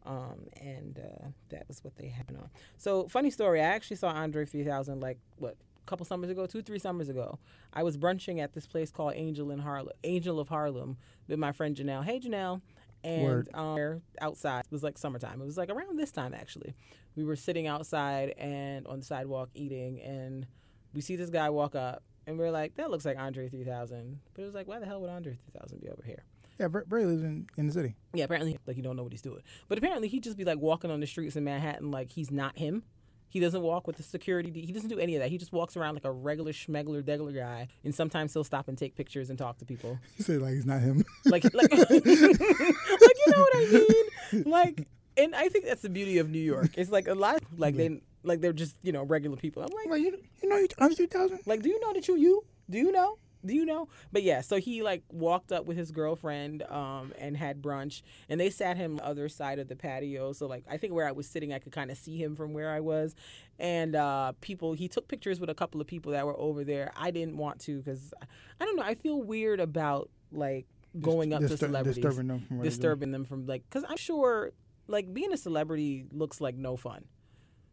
[0.05, 2.49] Um, and uh, that was what they had on.
[2.77, 3.61] So, funny story.
[3.61, 7.37] I actually saw Andre 3000 like what a couple summers ago, two three summers ago.
[7.73, 10.97] I was brunching at this place called Angel in Harlem, Angel of Harlem,
[11.27, 12.03] with my friend Janelle.
[12.03, 12.61] Hey Janelle,
[13.03, 15.41] and um, outside it was like summertime.
[15.41, 16.73] It was like around this time actually.
[17.15, 20.47] We were sitting outside and on the sidewalk eating, and
[20.93, 24.19] we see this guy walk up, and we're like, that looks like Andre 3000.
[24.33, 26.23] But it was like, why the hell would Andre 3000 be over here?
[26.59, 27.95] Yeah, Br- Bray lives in, in the city.
[28.13, 29.41] Yeah, apparently, like he don't know what he's doing.
[29.67, 32.57] But apparently, he'd just be like walking on the streets in Manhattan like he's not
[32.57, 32.83] him.
[33.31, 34.51] He doesn't walk with the security.
[34.51, 35.29] He doesn't do any of that.
[35.29, 37.69] He just walks around like a regular schmegler, degler guy.
[37.85, 39.97] And sometimes he'll stop and take pictures and talk to people.
[40.17, 41.03] He said like he's not him.
[41.25, 43.85] Like, like, like you know what I
[44.33, 44.43] mean?
[44.43, 44.87] Like,
[45.17, 46.71] and I think that's the beauty of New York.
[46.75, 49.63] It's like a lot, of, like they, like they're just you know regular people.
[49.63, 51.39] I'm like, like you, you know, you 3000.
[51.45, 52.43] like, do you know that you you?
[52.69, 53.17] Do you know?
[53.45, 53.87] Do you know?
[54.11, 58.39] But yeah, so he like walked up with his girlfriend um, and had brunch, and
[58.39, 60.33] they sat him the other side of the patio.
[60.33, 62.53] So like, I think where I was sitting, I could kind of see him from
[62.53, 63.15] where I was.
[63.59, 66.91] And uh, people, he took pictures with a couple of people that were over there.
[66.95, 68.13] I didn't want to because
[68.59, 68.83] I don't know.
[68.83, 70.65] I feel weird about like
[70.99, 72.69] going up to celebrities, disturbing them from what they're doing.
[72.69, 74.51] disturbing them from like because I'm sure
[74.87, 77.05] like being a celebrity looks like no fun.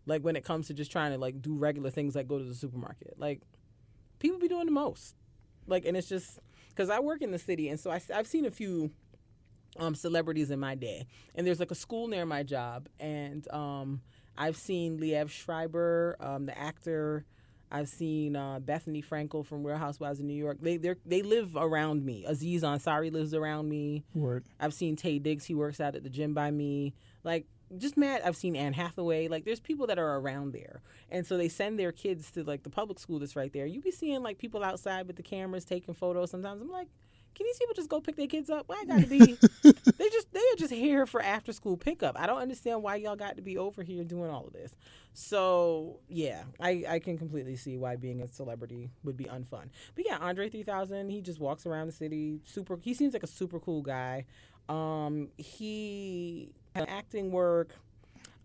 [0.07, 2.45] Like when it comes to just trying to like do regular things like go to
[2.45, 3.43] the supermarket, like
[4.19, 5.15] people be doing the most.
[5.69, 6.39] Like and it's just
[6.71, 8.91] because I work in the city and so I, have seen a few
[9.79, 14.01] um, celebrities in my day, and there's like a school near my job, and um,
[14.37, 17.25] I've seen Liev Schreiber, um, the actor.
[17.71, 20.59] I've seen uh, Bethenny Frankel from Real Housewives in New York.
[20.61, 22.25] They they they live around me.
[22.27, 24.05] Aziz Ansari lives around me.
[24.15, 24.45] Word.
[24.59, 25.45] I've seen Taye Diggs.
[25.45, 26.95] He works out at the gym by me.
[27.25, 27.47] Like,
[27.77, 28.23] just mad.
[28.25, 29.29] I've seen Anne Hathaway.
[29.29, 30.81] Like, there's people that are around there.
[31.11, 33.67] And so they send their kids to, like, the public school that's right there.
[33.67, 36.63] You be seeing, like, people outside with the cameras taking photos sometimes.
[36.63, 36.89] I'm like,
[37.35, 38.65] can these people just go pick their kids up?
[38.67, 39.19] Why I got to be.
[39.63, 42.19] they just, they are just here for after school pickup.
[42.19, 44.75] I don't understand why y'all got to be over here doing all of this.
[45.13, 49.69] So, yeah, I, I can completely see why being a celebrity would be unfun.
[49.95, 52.41] But yeah, Andre 3000, he just walks around the city.
[52.45, 54.25] Super, he seems like a super cool guy.
[54.69, 57.71] Um, he acting work.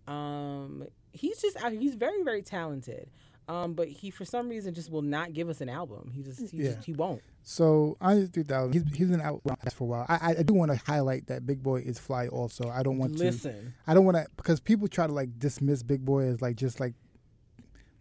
[0.08, 1.72] Um, he's just out.
[1.72, 3.10] He's very very talented.
[3.50, 6.12] Um, but he for some reason just will not give us an album.
[6.16, 6.74] He just he, Yeah.
[6.76, 7.22] just, he won't.
[7.44, 9.42] So Andre 3000, he's he's been out
[9.74, 10.06] for a while.
[10.08, 12.28] I I- I do want to highlight that Big Boi is fly.
[12.30, 13.24] Also, I don't want to.
[13.24, 16.56] Listen, I don't want to because people try to like dismiss Big Boi as like
[16.56, 16.94] just like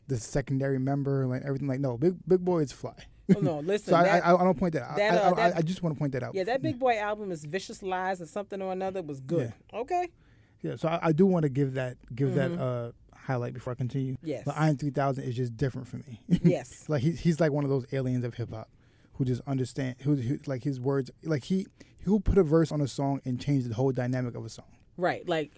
[0.07, 1.67] the secondary member, like everything.
[1.67, 2.95] Like no, Big Big Boi is fly.
[3.37, 3.91] Oh, no, listen.
[3.91, 4.97] So I, that- I I don't point that out.
[4.97, 6.35] that, I, uh, I, that- I just want to point that out.
[6.35, 9.53] yeah, that Big Boi album is Vicious Lies or something or another was good.
[9.73, 10.09] Okay.
[10.63, 12.89] Yeah, so I, I do want to give that give that Mhm.
[12.89, 14.17] uh highlight before I continue.
[14.23, 14.43] Yes.
[14.45, 16.21] But Iron 3000 is just different for me.
[16.43, 16.89] yes.
[16.89, 18.69] like he, he's like one of those aliens of hip hop
[19.15, 21.67] who just understand who, who like his words like he
[22.05, 24.65] he'll put a verse on a song and change the whole dynamic of a song.
[24.97, 25.29] Right.
[25.29, 25.53] Like,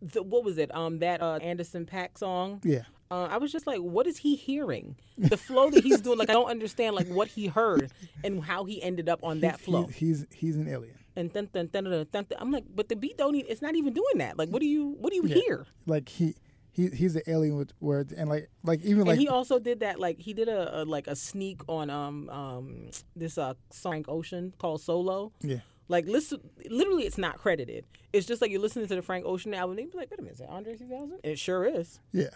[0.00, 0.74] the, what was it?
[0.74, 2.60] Um, that uh, Anderson .Paak song.
[2.64, 2.82] Yeah.
[3.10, 4.96] Uh, I was just like, what is he hearing?
[5.18, 7.92] The flow that he's doing, like I don't understand, like what he heard
[8.24, 9.86] and how he ended up on that flow.
[9.86, 10.96] He's, he's he's an alien.
[11.16, 13.34] And then, then, then, then, then, I'm like, but the beat don't.
[13.36, 14.36] Even, it's not even doing that.
[14.36, 15.34] Like, what do you, what do you Yeah.
[15.36, 15.66] hear?
[15.86, 16.34] Like he
[16.72, 19.78] he he's an alien with words and like like even and like he also did
[19.80, 20.00] that.
[20.00, 24.54] Like, he did a, a like a sneak on um um this uh Frank Ocean
[24.58, 25.30] called Solo.
[25.40, 25.58] yeah.
[25.86, 26.40] Like, listen,
[26.70, 27.84] literally, it's not credited.
[28.14, 29.76] It's just like you're listening to the Frank Ocean album.
[29.76, 31.20] And you be like, wait a minute, is that Andre 3000?
[31.22, 32.00] It sure is.
[32.10, 32.30] Yeah.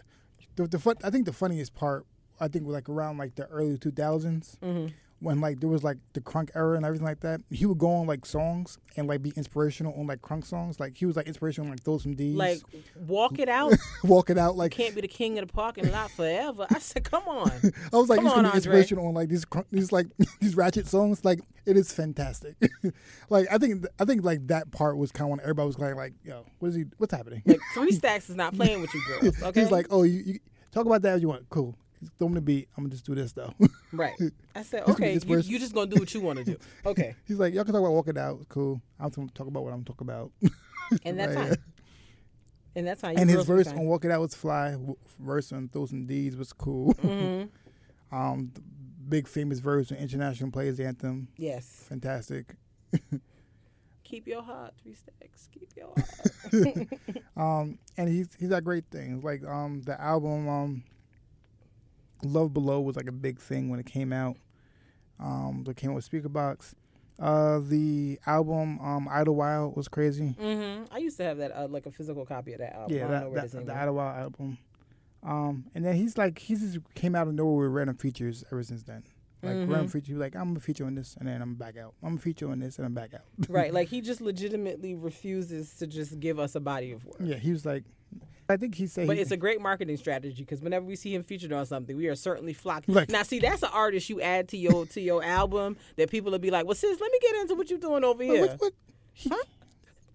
[0.59, 2.05] The the fun, I think the funniest part
[2.41, 4.89] I think like around like the early 2000s Mm-hmm.
[5.21, 7.41] When like there was like the crunk era and everything like that.
[7.51, 10.79] He would go on like songs and like be inspirational on like crunk songs.
[10.79, 12.37] Like he was like inspirational on like throw some D's.
[12.37, 12.61] Like,
[12.95, 13.73] walk it out.
[14.05, 16.67] walk it out like Can't be the king of the parking lot forever.
[16.71, 17.51] I said, come on.
[17.93, 18.57] I was like, Come he's on, gonna be Andre.
[18.57, 20.07] inspirational on like these cr- these like
[20.41, 21.25] these ratchet songs.
[21.25, 22.55] Like it is fantastic.
[23.29, 25.97] like I think I think like that part was kind of when everybody was like
[25.97, 27.43] like yo what is he what's happening?
[27.45, 29.61] Like, Three Stacks is not playing with you girls, okay?
[29.63, 30.39] He's like oh you, you
[30.71, 31.75] talk about that if you want cool.
[32.19, 32.69] Throw me the beat.
[32.77, 33.53] I'm gonna just do this though.
[33.93, 34.15] right.
[34.55, 36.57] I said, gonna okay, you, you just to do what you want to do.
[36.87, 37.15] Okay.
[37.27, 38.41] He's like y'all can talk about walking out.
[38.49, 38.81] Cool.
[39.01, 40.31] I'm gonna talk about what I'm talking about.
[41.05, 41.49] And that's Right.
[41.49, 41.57] fine.
[42.77, 43.15] And that's fine.
[43.15, 44.77] You and his girls will be verse on walking Out was fly.
[45.19, 46.95] Verse on Throw Some D's was cool.
[46.95, 47.49] Mhm.
[48.13, 48.61] um, the
[49.09, 51.29] big famous verse on International Players Anthem.
[51.37, 51.85] Yes.
[51.89, 52.55] Fantastic.
[54.05, 55.49] Keep your heart, Three Stacks.
[55.53, 56.89] Keep your heart.
[57.37, 59.23] Um, and he's he's got great things.
[59.23, 60.83] Like um, the album um,
[62.23, 64.37] Love Below was like a big thing when it came out.
[65.21, 66.75] Um, that came out with Speakerboxxx.
[67.19, 70.37] Uh, the album um, Idlewild was crazy.
[70.39, 72.97] hmm I used to have that, uh, like a physical copy of that album.
[72.97, 73.75] I Yeah, don't know that, it the.
[73.77, 74.59] Idlewild album.
[75.25, 78.63] Um, and then he's like he just came out of nowhere with random features ever
[78.63, 79.03] since then.
[79.43, 79.69] Like Mhm.
[79.69, 81.95] random feature, like I'm gonna feature on this, and then I'm back out.
[82.05, 83.23] I'm gonna feature on this, and I'm back out.
[83.49, 83.73] right.
[83.79, 87.17] Like, he just legitimately refuses to just give us a body of work.
[87.21, 87.83] yeah, he was like,
[88.49, 91.15] I think he said, But he, it's a great marketing strategy because whenever we see
[91.15, 92.95] him featured on something, we are certainly flocking.
[92.95, 96.33] Like- now, see, that's an artist you add to your to your album that people
[96.33, 98.61] will be like, "Well, sis, let me get into what you're doing over here." what,
[98.61, 98.73] what?
[99.13, 99.37] He- Huh?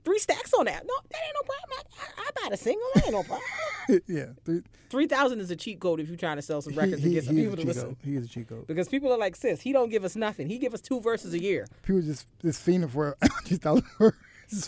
[0.06, 0.86] Three stacks on that?
[0.86, 1.80] No, that ain't no problem.
[2.18, 2.86] I, I, I buy the single.
[2.96, 4.02] That ain't no problem.
[4.08, 7.00] yeah, three, Three thousand is a cheat code if you're trying to sell some records
[7.02, 7.84] he, and get some people to listen.
[7.86, 7.98] code.
[8.04, 8.68] He is a cheat code.
[8.68, 10.50] Because people are like, "Sis, he don't give us nothing.
[10.50, 14.18] He give us two verses a year." People just just fiending for two thousand words.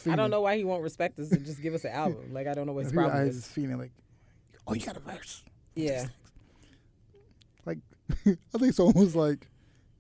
[0.08, 2.16] I don't know why he won't respect us and just give us an album.
[2.32, 3.36] Like I don't know what his problem is.
[3.36, 3.92] just fiending like,
[4.68, 5.44] oh, you got a verse.
[5.76, 6.08] Yeah.
[7.66, 7.80] Like,
[8.26, 9.48] I think someone was like,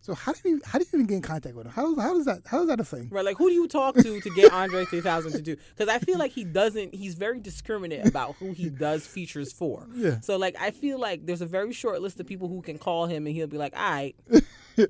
[0.06, 1.72] so how do you how do you even get in contact with him?
[1.72, 3.08] How how does that how is that a thing?
[3.10, 5.56] Right, like who do you talk to to get Andre 3000 to do?
[5.76, 6.94] Because I feel like he doesn't.
[6.94, 9.88] He's very discriminate about who he does features for.
[9.96, 10.20] Yeah.
[10.20, 13.08] So like, I feel like there's a very short list of people who can call
[13.08, 14.16] him, and he'll be like, "All right,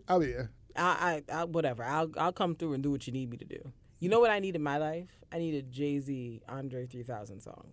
[0.10, 0.48] oh yeah.
[0.76, 1.86] I, I, I whatever.
[1.86, 3.72] I'll, I'll come through and do what you need me to do."
[4.06, 5.10] You know what I need in my life?
[5.32, 7.72] I need a Jay Z Andre 3000 song.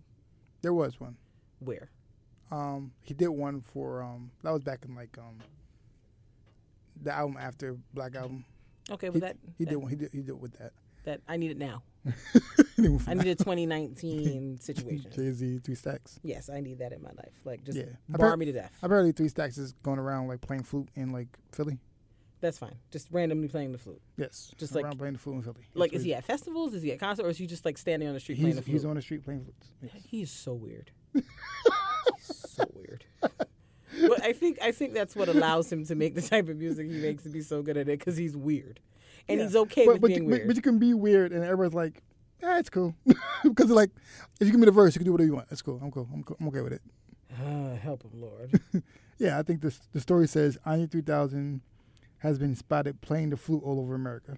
[0.63, 1.15] There was one.
[1.59, 1.91] Where?
[2.49, 5.37] Um, he did one for um that was back in like um
[7.03, 8.45] the album after Black Album.
[8.89, 9.89] Okay, He, that he that, did one.
[9.91, 10.71] He did he did with that.
[11.03, 11.83] that I need it now.
[12.77, 15.11] He did one for I need a 2019 situation.
[15.15, 16.19] Jay Z three stacks.
[16.23, 17.33] Yes, I need that in my life.
[17.45, 17.85] Like just Yeah.
[18.09, 18.71] bar me to death.
[18.81, 21.77] Apparently three stacks is going around like playing flute in like Philly.
[22.43, 22.75] That's fine.
[22.91, 24.01] Just randomly playing the flute.
[24.17, 25.65] Yes, Just around like- playing the flute in Philly.
[25.75, 26.73] Like, That's is he at festivals?
[26.73, 27.25] Is he at concerts?
[27.25, 28.73] Or is he just like standing on the street He's, playing the flute?
[28.73, 29.67] he's on the street playing flutes.
[29.81, 30.03] Yes.
[30.05, 30.91] He is so weird.
[31.13, 31.23] He's
[32.51, 33.05] so weird.
[33.21, 36.89] But I think I think that's what allows him to make the type of music
[36.91, 38.81] he makes to be so good at it because he's weird,
[39.29, 39.45] and Yeah.
[39.45, 40.47] he's okay but, with but being you, weird.
[40.47, 42.03] But, you can be weird, and everybody's like,
[42.41, 42.93] "Yeah, it's cool,"
[43.43, 43.91] because like,
[44.41, 45.47] if you give me the verse, you can do whatever you want.
[45.51, 45.79] It's cool.
[45.81, 46.09] I'm cool.
[46.13, 46.35] I'm, cool.
[46.41, 46.81] I'm okay with it.
[47.39, 48.59] Ah, help him, Lord.
[49.19, 51.61] Yeah, I think this the story says Andre 3000
[52.23, 54.37] has been spotted playing the flute all over America.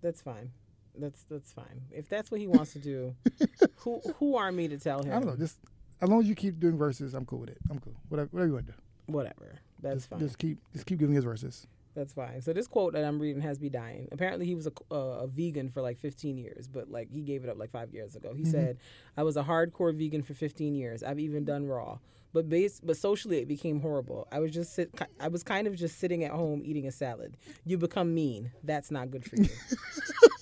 [0.00, 0.50] That's fine.
[0.96, 1.82] That's that's fine.
[1.90, 3.14] If that's what he wants to do,
[3.78, 5.10] who who are me to tell him?
[5.12, 5.36] I don't know.
[5.36, 5.58] Just
[6.00, 7.58] as long as you keep doing verses, I'm cool with it.
[7.68, 7.94] I'm cool.
[8.08, 8.78] Whatever, whatever you want to do.
[9.06, 9.58] Whatever.
[9.82, 10.18] That's just, fine.
[10.20, 11.66] just keep just keep giving his verses.
[11.96, 12.40] That's fine.
[12.42, 14.08] So this quote that I'm reading has me dying.
[14.12, 17.44] Apparently, he was a, uh, a vegan for like 15 years, but like he gave
[17.44, 18.32] it up like five years ago.
[18.34, 18.50] He Mhm.
[18.50, 18.78] said,
[19.16, 21.02] "I was a hardcore vegan for 15 years.
[21.04, 21.98] I've even done raw,
[22.34, 24.28] but base, but socially it became horrible.
[24.30, 27.36] I was just sit, I was kind of just sitting at home eating a salad.
[27.64, 28.50] You become mean.
[28.62, 29.48] That's not good for you."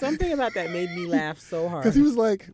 [0.00, 1.82] Something about that made me laugh so hard.
[1.84, 2.48] Because he was like,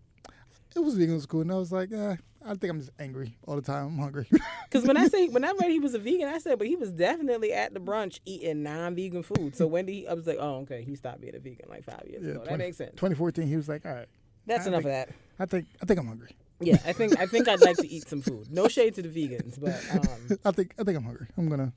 [0.77, 3.57] it was vegan school, and I was like, eh, I think I'm just angry all
[3.57, 3.87] the time.
[3.87, 4.29] I'm hungry.
[4.69, 6.77] Because when I say when I read he was a vegan, I said, but he
[6.77, 9.57] was definitely at the brunch eating non-vegan food.
[9.57, 10.09] So when did he?
[10.09, 12.45] I was like, oh, okay, he stopped being a vegan like five years Yeah, ago.
[12.47, 12.91] That makes sense.
[12.93, 14.07] 2014, he was like, all right,
[14.47, 15.15] That's I enough think- of that.
[15.41, 16.31] I think I think I'm hungry.
[16.61, 18.51] Yeah, I think I think I'd like to eat some food.
[18.51, 21.27] No shade to the vegans, but um, I think I think I'm hungry.
[21.37, 21.73] I'm gonna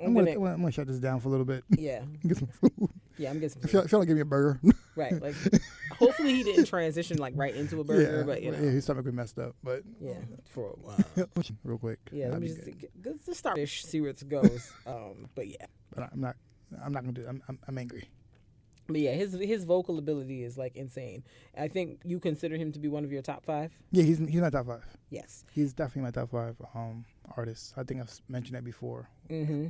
[0.00, 1.64] I'm, I'm gonna, gonna, I'm gonna shut this down for a little bit.
[1.70, 2.72] yeah, Get some food.
[3.18, 3.86] yeah, I'm getting some I feel, food.
[3.86, 4.60] I feel like give me a burger.
[4.96, 5.36] Right, like
[5.98, 8.84] hopefully he didn't transition like right into a burger, yeah, but you know, yeah, his
[8.84, 9.54] stomach was messed up.
[9.62, 10.14] But yeah,
[10.44, 10.98] for a while.
[11.64, 12.00] real quick.
[12.12, 12.78] Yeah, that'd let me just good.
[12.78, 14.70] get, get, just start this, see where it goes.
[14.86, 15.64] Um, but yeah,
[15.94, 16.36] But I'm not.
[16.84, 17.22] I'm not gonna do.
[17.22, 17.28] It.
[17.28, 18.10] I'm, I'm I'm angry.
[18.92, 21.24] But yeah, his his vocal ability is like insane.
[21.56, 23.72] I think you consider him to be one of your top five.
[23.90, 24.84] Yeah, he's he's my top five.
[25.10, 25.44] Yes.
[25.52, 27.04] He's definitely my top five um
[27.36, 27.74] artists.
[27.76, 29.08] I think I've mentioned that before.
[29.28, 29.68] Mm-hmm.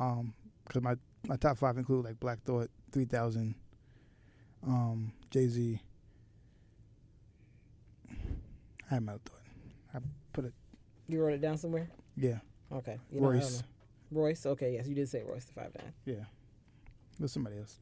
[0.00, 0.34] Um,
[0.66, 3.54] because my my top five include like Black Thought, Three Thousand,
[4.66, 5.80] um, Jay Z.
[8.90, 9.40] I had my thought.
[9.94, 9.98] I
[10.32, 10.52] put it.
[11.08, 11.88] You wrote it down somewhere.
[12.16, 12.38] Yeah,
[12.74, 12.98] Okay.
[13.10, 13.62] You know, Royce.
[14.10, 14.46] Royce.
[14.46, 14.74] Okay.
[14.74, 15.92] Yes, you did say Royce the five nine.
[16.04, 16.24] Yeah,
[17.18, 17.78] there's somebody else.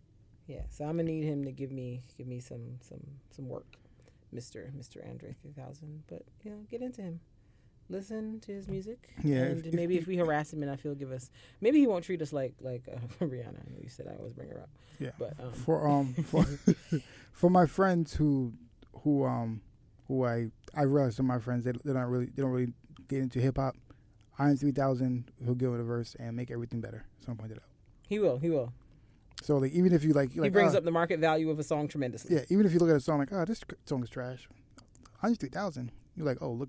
[0.50, 0.62] Yeah.
[0.70, 3.00] So I'm gonna need him to give me give me some some
[3.30, 3.66] some work,
[4.32, 6.02] Mister Mister Andre three thousand.
[6.08, 7.20] But you know, get into him.
[7.88, 9.10] Listen to his music.
[9.24, 11.28] Yeah, And if- maybe if- if, we harass him enough, he'll give us.
[11.60, 13.48] Maybe he won't treat us like like uh, Rihanna.
[13.66, 14.70] I know you said I always bring her up.
[14.98, 15.10] Yeah.
[15.18, 16.44] But um, For um for
[17.32, 18.52] for my friends who
[19.02, 19.60] who um
[20.08, 22.72] who I I realize some of my friends they they don't really they don't really
[23.08, 23.76] get into hip hop.
[24.38, 27.04] Iron Three Thousand he'll give it a verse and make everything better.
[27.24, 27.64] Someone pointed out.
[28.08, 28.38] he will.
[28.38, 28.72] He will.
[29.42, 31.58] So like even if you like, he like brings ah, up the market value of
[31.58, 32.36] a song tremendously.
[32.36, 34.48] Yeah, even if you look at a song like, oh, this song is trash,
[35.22, 36.68] Andre three thousand, you're like, oh, look,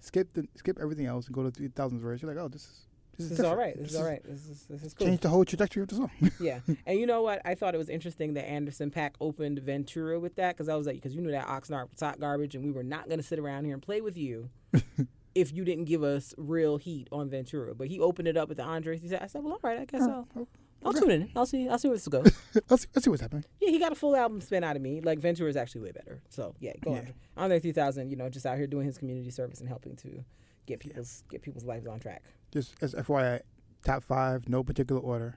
[0.00, 2.22] skip the skip everything else and go to three thousand verse.
[2.22, 2.86] You're like, oh, this is
[3.18, 3.52] This, this, is different.
[3.52, 3.76] all right.
[3.78, 4.22] This, is all right.
[4.24, 5.06] This is this is cool.
[5.06, 6.10] Change the whole trajectory of the song.
[6.40, 7.42] Yeah, and you know what?
[7.44, 10.86] I thought it was interesting that Anderson .Paak opened Ventura with that because I was
[10.86, 13.26] like, because you knew that Oxnard was hot garbage, and we were not going to
[13.26, 14.50] sit around here and play with you
[15.34, 17.74] if you didn't give us real heat on Ventura.
[17.74, 18.98] But he opened it up with the Andre.
[18.98, 20.46] He said, I said, well, all right, I guess I'll, Oh,
[20.86, 21.00] I'll okay.
[21.00, 21.30] tune in.
[21.36, 21.68] I'll see.
[21.68, 22.24] I'll see where this goes.
[22.70, 23.44] let's, see, let's see what's happening.
[23.60, 25.00] yeah, he got a full album spent out of me.
[25.00, 26.22] Like Ventura is actually way better.
[26.28, 27.02] So yeah, go Yeah.
[27.36, 27.48] on.
[27.50, 30.24] there, 3000, you know, just out here doing his community service and helping to
[30.66, 32.22] get people's get people's lives on track.
[32.52, 33.40] Just as FYI,
[33.84, 35.36] top five, no particular order.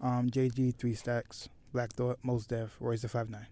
[0.00, 3.46] Um, Jay Z three stacks, Black Thought, Mos Def, Royce the five nine.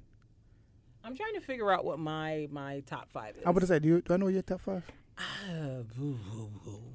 [1.03, 3.43] I'm trying to figure out what my my top five is.
[3.47, 4.85] I would say, do you do I know your top five?
[5.97, 6.19] Boo.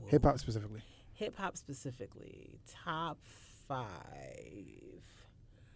[0.07, 0.81] Hip hop specifically.
[1.13, 3.17] Hip hop specifically, top
[3.67, 3.91] five.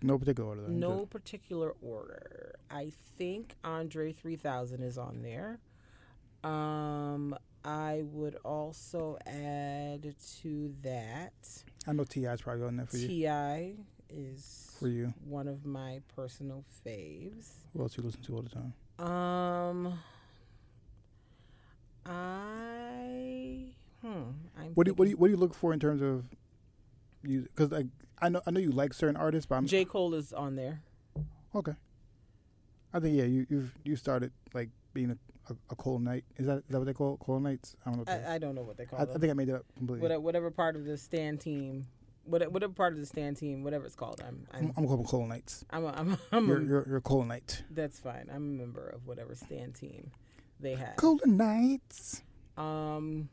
[0.01, 0.61] No particular order.
[0.63, 0.69] Though.
[0.69, 2.55] No particular order.
[2.71, 5.59] I think Andre 3000 is on there.
[6.43, 7.35] Um,
[7.65, 11.33] I would also add to that
[11.87, 12.33] I know T.I.
[12.33, 13.07] is probably on there for you.
[13.07, 13.73] T.I.
[14.09, 17.49] is For you, one of my personal faves.
[17.73, 18.73] who else you listen to all the time?
[18.99, 19.99] Um,
[22.05, 24.23] I hmm.
[24.57, 26.25] I'm What do you, what do you what do you look for in terms of
[27.23, 27.43] you?
[27.43, 27.87] Because like
[28.21, 30.81] I know I know you like certain artists, but I'm J Cole is on there.
[31.55, 31.73] okay.
[32.93, 35.17] I think yeah, you you've you started like being a,
[35.51, 36.23] a, a Cole Knight.
[36.37, 37.75] Is that is that what they call Cole Knights?
[37.85, 38.13] I don't know.
[38.13, 40.01] I, I don't know what they call I, I think I made it up completely.
[40.01, 41.85] whatever, whatever part of the stand team,
[42.25, 44.21] whatever, whatever part of the stand team, whatever it's called.
[44.25, 45.65] I'm, I'm, I'm, I'm gonna call Cole Knights.
[45.69, 47.63] I'm, a, I'm, a, I'm You're, a, you're you're Knight.
[47.71, 48.29] that's fine.
[48.29, 50.11] I'm a member of whatever stand team
[50.59, 50.95] they have.
[50.95, 52.23] Cole Knights.
[52.57, 53.29] Um,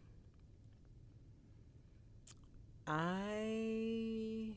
[2.89, 4.53] I,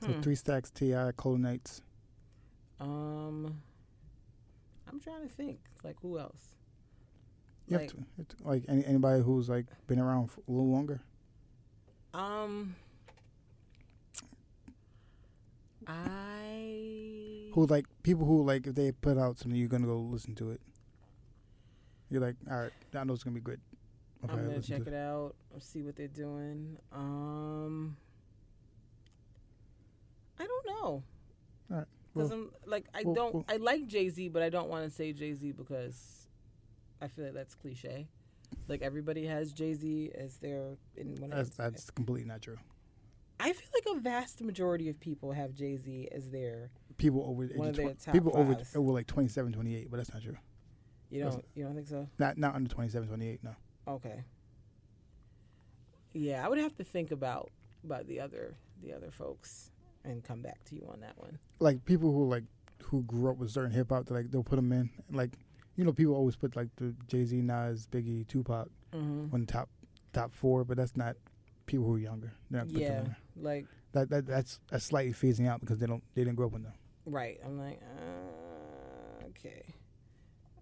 [0.00, 1.82] So hmm, three stacks Ti Knights.
[2.80, 3.60] um,
[4.88, 5.58] I'm trying to think.
[5.82, 6.56] Like who else?
[7.68, 10.70] You Like, have to, have to- like any, anybody who's like been around a little
[10.70, 11.00] longer.
[12.14, 12.74] um,
[15.86, 20.34] I Who like people who like if they put out something, you're gonna go listen
[20.36, 20.60] to it.
[22.10, 23.60] You're like, all right, I know it's gonna be good.
[24.30, 25.34] I'm gonna check it out.
[25.58, 26.76] See what they're doing.
[26.92, 27.96] Um,
[30.38, 31.02] I don't know.
[31.70, 34.48] Alright, Because well- I'm like I well- don't well- I like Jay Z, but I
[34.50, 36.26] don't want to say Jay Z because
[37.00, 38.08] I feel like that's cliche.
[38.68, 42.56] Like everybody has Jay Z as their in one That's that's completely not true.
[43.40, 46.70] I feel like a vast majority of people have Jay Z as their.
[46.96, 48.76] People over One of their 20 top people over fives.
[48.76, 50.36] over like 27, 28, but that's not true.
[51.10, 52.08] You don't you don't think so?
[52.18, 53.54] Not not under 27, 28, no.
[53.86, 54.24] Okay.
[56.12, 57.50] Yeah, I would have to think about
[57.84, 59.70] about the other the other folks
[60.04, 61.38] and come back to you on that one.
[61.58, 62.44] Like people who like
[62.84, 64.90] who grew up with certain hip hop, like they'll put them in.
[65.10, 65.32] Like
[65.76, 69.34] you know, people always put like the Jay Z, Nas, Biggie, Tupac Mm-hmm.
[69.34, 69.68] on top
[70.12, 71.16] top four, but that's not
[71.66, 72.32] people who are younger.
[72.68, 73.02] Yeah,
[73.36, 76.52] like That, that that's that's slightly phasing out because they don't they didn't grow up
[76.52, 76.72] with them.
[77.06, 77.40] right.
[77.44, 79.64] I'm like, uh, okay.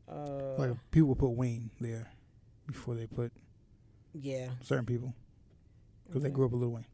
[0.09, 2.11] Uh, Like people put Wayne there
[2.67, 3.33] before they put
[4.15, 5.15] yeah, certain people
[6.07, 6.87] because they grew up with Lil Wayne.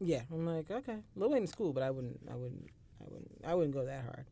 [0.00, 2.68] Yeah, I'm like, okay, Lil Wayne's cool, but I wouldn't, I wouldn't,
[3.00, 4.26] I wouldn't, I wouldn't go that hard.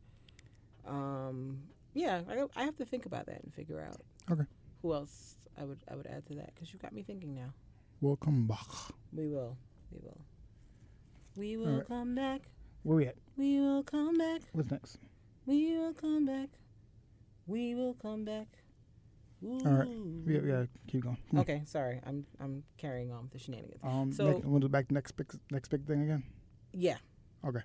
[0.85, 1.63] Um,
[1.93, 4.01] yeah, I, I have to think about that and figure out.
[4.31, 4.43] Okay.
[4.81, 7.53] Who else I would, I would add to that because you got me thinking now.
[8.01, 8.67] Welcome back.
[9.13, 9.57] We will,
[9.91, 10.21] we will,
[11.37, 11.87] we will Alright.
[11.87, 12.41] come back.
[12.83, 13.15] Where we at?
[13.37, 14.41] We will come back.
[14.51, 14.97] What's next?
[15.45, 16.49] We will come back.
[17.47, 18.47] We will come back.
[19.43, 19.87] All right.
[19.87, 20.23] Ooh.
[20.25, 21.17] We gotta keep going.
[21.29, 21.41] Come on.
[21.41, 23.79] Okay, sorry, I'm, I'm carrying on with the shenanigans.
[23.83, 26.23] Um, So- next, want to back to next big next big thing again.
[26.73, 26.97] Yeah,
[27.45, 27.61] Okay.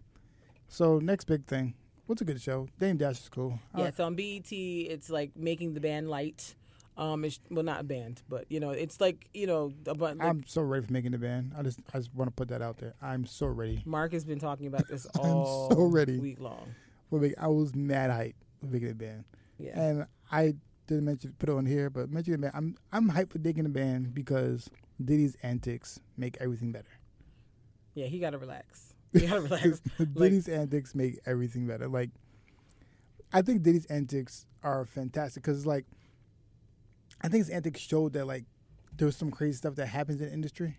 [0.69, 1.75] So next big thing.
[2.07, 2.69] What's a good show?
[2.79, 3.59] Dame Dash is cool.
[3.75, 6.55] I Yeah, like- so on BET, it's like making the band light.
[6.97, 10.19] Um, it's, well, not a band, but you know, it's like you know, a bunch.
[10.19, 11.53] Like, I'm so ready for making the band.
[11.57, 12.95] I just I just want to put that out there.
[13.01, 13.83] I'm so ready.
[13.87, 16.19] Mark has been talking about this I'm all so ready.
[16.19, 16.75] week long.
[17.09, 19.25] For I was mad hype for making the band,
[19.59, 20.55] Yeah, and I
[20.89, 22.53] didn't mention put it on here, but mention the band.
[22.57, 24.69] I'm I'm hyped for digging the band because
[25.03, 26.99] Diddy's antics make everything better.
[27.95, 28.95] yeah, he got to relax.
[29.13, 29.81] He got to relax.
[29.99, 31.89] Diddy's antics make everything better.
[31.89, 32.11] Like,
[33.33, 35.87] I think Diddy's antics are fantastic because, like,
[37.23, 38.45] I think his antics showed that like
[38.97, 40.79] there's some crazy stuff that happens in the industry,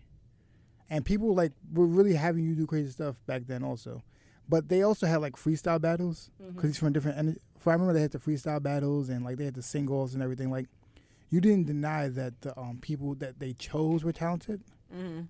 [0.88, 4.02] and people like were really having you do crazy stuff back then also.
[4.48, 6.66] But they also had like freestyle battles because mm-hmm.
[6.66, 7.38] he's from different.
[7.68, 10.50] I remember, they had the freestyle battles and like they had the singles and everything.
[10.50, 10.66] Like,
[11.28, 14.62] you didn't deny that the um, people that they chose were talented.
[14.92, 15.20] hmm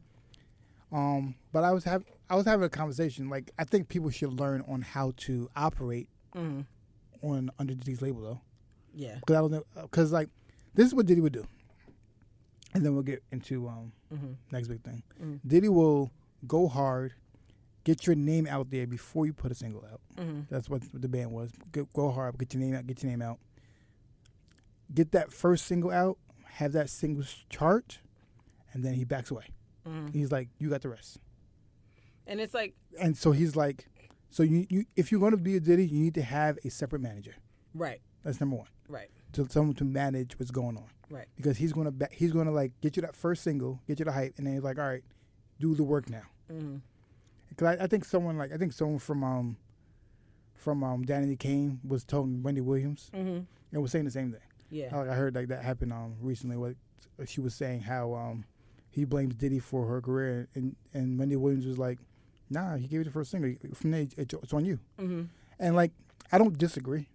[0.93, 3.29] Um, but I was have I was having a conversation.
[3.29, 6.61] Like I think people should learn on how to operate hmm
[7.23, 8.41] on under Diddy's label though,
[8.95, 9.17] Yeah.
[9.17, 10.29] because I don't know because like
[10.75, 11.45] this is what Diddy would do,
[12.75, 15.03] and then we'll get into um hmm next big thing.
[15.23, 15.41] Mhm.
[15.47, 16.11] Diddy will
[16.47, 17.13] go hard,
[17.85, 20.01] get your name out there before you put a single out.
[20.19, 21.51] hmm That's what the band was.
[21.73, 23.39] Go, go hard, get your name out, get your name out.
[24.93, 28.01] Get that first single out, have that single chart,
[28.73, 29.47] and then he backs away.
[29.87, 31.19] hmm He's like, "You got the rest."
[32.27, 33.87] And it's like and so he's like,
[34.31, 36.71] so you, you if you're going to be a Diddy, you need to have a
[36.71, 37.35] separate manager.
[37.75, 38.69] right, That's number one.
[38.89, 40.87] right, To someone to manage what's going on.
[41.09, 41.27] Right.
[41.37, 44.13] Because he's gonna ba- he's gonna like get you that first single, get you the
[44.13, 45.03] hype, and then he's like, all right,
[45.61, 46.23] do the work now.
[46.49, 46.77] hmm
[47.51, 49.57] Because I, I think someone like I think someone from um
[50.55, 53.41] from um Danity Kane was telling Wendy Williams hmm
[53.73, 54.41] and was saying the same thing.
[54.71, 56.57] yeah, Like I heard like that happened um recently.
[56.57, 56.75] What
[57.27, 58.45] she was saying how um
[58.91, 61.99] he blames Diddy for her career, and and Wendy Williams was like,
[62.49, 63.55] nah, he gave you the first single.
[63.75, 64.79] From there, it's, it's on you.
[64.99, 65.23] hmm
[65.59, 65.93] And like
[66.33, 67.09] I don't disagree.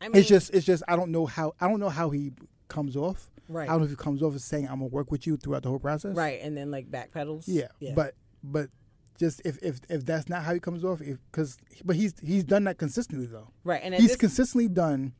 [0.00, 2.32] I mean, it's just it's just I don't know how I don't know how he
[2.68, 3.30] comes off.
[3.48, 5.36] right, I don't know if he comes off as saying I'm gonna work with you
[5.36, 6.16] throughout the whole process.
[6.16, 7.44] right, and then like backpedals.
[7.46, 7.68] Yeah.
[7.80, 8.70] yeah, But but
[9.20, 12.42] just if if if that's not how he comes off, if because but he's he's
[12.42, 13.48] done that consistently though.
[13.62, 15.12] right, and He's this, consistently done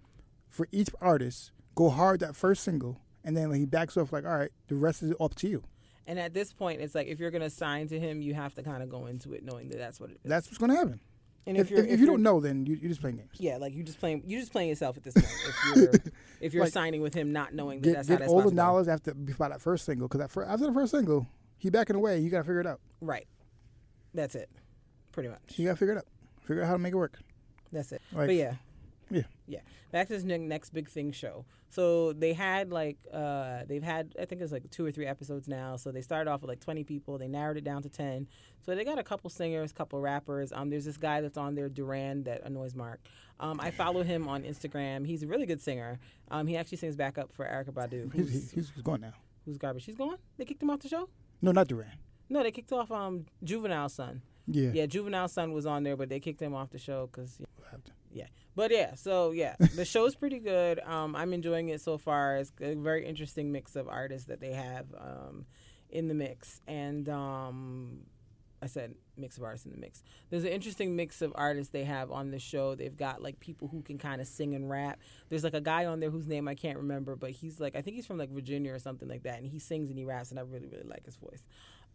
[0.48, 4.36] for each artist go hard that first single and then he backs off like all
[4.36, 5.62] right the rest is up to you.
[6.06, 8.62] and at this point, it's like if you're gonna sign to him, you have to
[8.64, 10.28] kind of go into it knowing that that's what it is.
[10.28, 10.98] That's what's gonna happen.
[11.46, 13.30] and If, if, you're if, you don't know, then you, you're just playing games.
[13.38, 15.26] Yeah, like you just playing you just playing yourself at this point.
[15.26, 15.92] If you're
[16.40, 18.38] if you're Like, signing with him, not knowing that Get, that's how get that's all
[18.38, 18.62] the supposed to go.
[18.64, 21.26] knowledge after before that first single because after the first single
[21.58, 22.18] he backing away.
[22.20, 22.80] You gotta figure it out.
[23.02, 23.26] Right.
[24.14, 24.48] That's it.
[25.12, 25.40] Pretty much.
[25.56, 26.06] You gotta figure it out.
[26.42, 27.18] Figure out how to make it work.
[27.72, 28.02] That's it.
[28.12, 28.54] Like, but yeah.
[29.10, 29.22] yeah.
[29.46, 29.60] Yeah.
[29.92, 31.44] Back to this next big thing show.
[31.68, 35.46] So they had like uh they've had I think it's like two or three episodes
[35.48, 35.76] now.
[35.76, 37.18] So they started off with like 20 people.
[37.18, 38.26] They narrowed it down to 10.
[38.64, 40.52] So they got a couple singers, couple rappers.
[40.52, 43.00] Um there's this guy that's on there Duran that annoys Mark.
[43.38, 45.06] Um I follow him on Instagram.
[45.06, 45.98] He's a really good singer.
[46.30, 48.12] Um he actually sings backup for Erykah Badu.
[48.12, 49.12] He's, Who's, he's, he's he's going now.
[49.44, 49.84] who's garbage.
[49.84, 50.16] She's going?
[50.38, 51.08] They kicked him off the show?
[51.42, 51.92] No, not Duran.
[52.30, 54.22] No, they kicked off um Juvenile's son.
[54.46, 54.70] Yeah.
[54.72, 57.68] Yeah, Juvenile's son was on there, but they kicked him off the show because We'll
[57.70, 57.92] have to.
[58.12, 58.26] Yeah.
[58.56, 60.80] But yeah, so yeah, the show's pretty good.
[60.80, 62.36] Um, I'm enjoying it so far.
[62.36, 65.46] It's a very interesting mix of artists that they have um,
[65.90, 68.00] in the mix, and um,
[68.62, 70.02] I said mix of artists in the mix.
[70.30, 72.74] There's an interesting mix of artists they have on the show.
[72.74, 74.98] They've got like people who can kind of sing and rap.
[75.28, 77.82] There's like a guy on there whose name I can't remember, but he's like I
[77.82, 80.30] think he's from like Virginia or something like that, and he sings and he raps,
[80.30, 81.44] and I really really like his voice.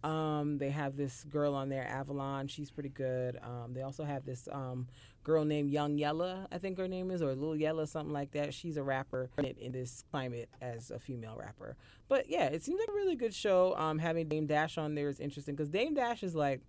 [0.06, 2.48] Um, they have this girl on there, Avalon.
[2.48, 3.40] She's pretty good.
[3.41, 4.88] Um, they also have this um,
[5.23, 8.53] girl named Young Yella, I think her name is, or Little Yella, something like that.
[8.53, 11.76] She's a rapper in this climate as a female rapper.
[12.07, 13.76] But yeah, it seems like a really good show.
[13.77, 16.61] Um, having Dame Dash on there is interesting because Dame Dash is like,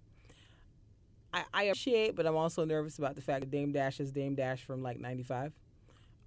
[1.34, 4.34] I, I appreciate, but I'm also nervous about the fact that Dame Dash is Dame
[4.34, 5.52] Dash from like '95.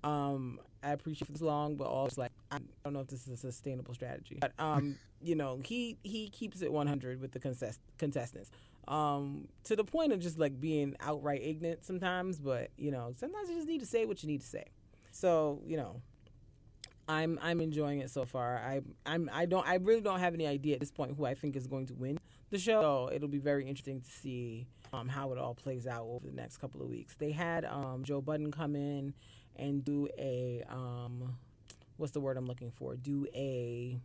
[0.03, 3.37] Um, I appreciate this long, but also like I don't know if this is a
[3.37, 4.37] sustainable strategy.
[4.39, 8.51] But um, you know, he he keeps it 100 with the contest- contestants.
[8.87, 13.49] Um, to the point of just like being outright ignorant sometimes, but you know, sometimes
[13.49, 14.65] you just need to say what you need to say.
[15.11, 16.01] So you know,
[17.07, 18.57] I'm I'm enjoying it so far.
[18.57, 21.33] I I'm I don't I really don't have any idea at this point who I
[21.33, 22.19] think is going to win
[22.49, 22.81] the show.
[22.81, 26.35] So it'll be very interesting to see um, how it all plays out over the
[26.35, 27.15] next couple of weeks.
[27.15, 29.13] They had um, Joe Budden come in
[29.55, 31.35] and do a um,
[31.97, 32.95] what's the word I'm looking for?
[32.95, 33.99] Do a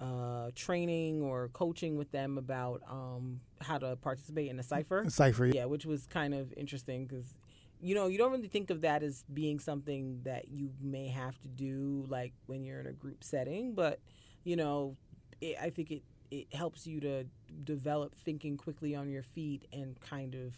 [0.00, 5.04] uh, training or coaching with them about um, how to participate in a cipher.
[5.08, 7.36] Cipher, yeah, which was kind of interesting because
[7.80, 11.38] you know you don't really think of that as being something that you may have
[11.42, 14.00] to do like when you're in a group setting, but
[14.42, 14.96] you know,
[15.40, 17.24] it, I think it it helps you to
[17.62, 20.52] develop thinking quickly on your feet and kind of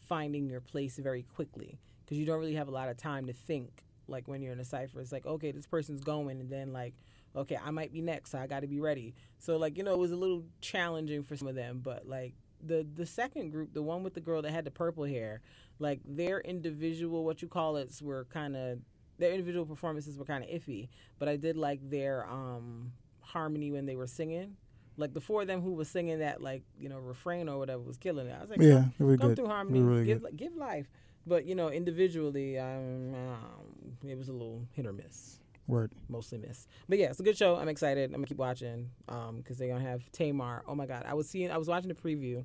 [0.00, 3.32] finding your place very quickly because you don't really have a lot of time to
[3.32, 6.72] think like when you're in a cipher it's like okay this person's going and then
[6.72, 6.94] like
[7.36, 9.92] okay i might be next so i got to be ready so like you know
[9.92, 12.34] it was a little challenging for some of them but like
[12.64, 15.40] the the second group the one with the girl that had the purple hair
[15.78, 18.78] like their individual what you call it were kind of
[19.18, 20.88] their individual performances were kind of iffy
[21.18, 24.56] but i did like their um harmony when they were singing
[24.96, 27.82] like the four of them who was singing that like you know refrain or whatever
[27.82, 29.36] was killing it i was like yeah, come, come good.
[29.36, 30.36] through harmony Really give, good.
[30.36, 30.86] give life
[31.26, 35.38] but you know, individually, um, um, it was a little hit or miss.
[35.66, 35.92] Word.
[36.08, 36.66] Mostly miss.
[36.88, 37.56] But yeah, it's a good show.
[37.56, 38.10] I'm excited.
[38.10, 40.62] I'm gonna keep watching because um, they're gonna have Tamar.
[40.66, 41.50] Oh my God, I was seeing.
[41.50, 42.44] I was watching the preview,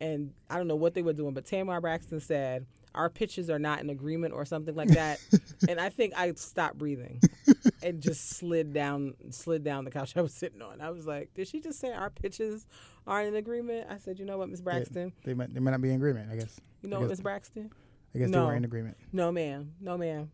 [0.00, 3.58] and I don't know what they were doing, but Tamar Braxton said our pitches are
[3.58, 5.18] not in agreement or something like that.
[5.68, 7.20] and I think I stopped breathing
[7.82, 10.80] and just slid down, slid down the couch I was sitting on.
[10.80, 12.66] I was like, did she just say our pitches
[13.06, 13.86] aren't in agreement?
[13.90, 16.30] I said, you know what, Miss Braxton, They might they might not be in agreement.
[16.30, 16.60] I guess.
[16.82, 17.70] you know what, Miss Braxton.
[18.14, 18.40] I guess No.
[18.40, 18.96] they were in agreement.
[19.12, 19.72] No, ma'am.
[19.80, 20.30] No, ma'am.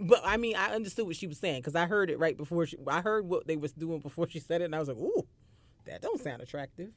[0.00, 2.66] But I mean, I understood what she was saying because I heard it right before
[2.66, 2.76] she.
[2.86, 5.26] I heard what they was doing before she said it, and I was like, "Ooh,
[5.84, 6.90] that don't sound attractive."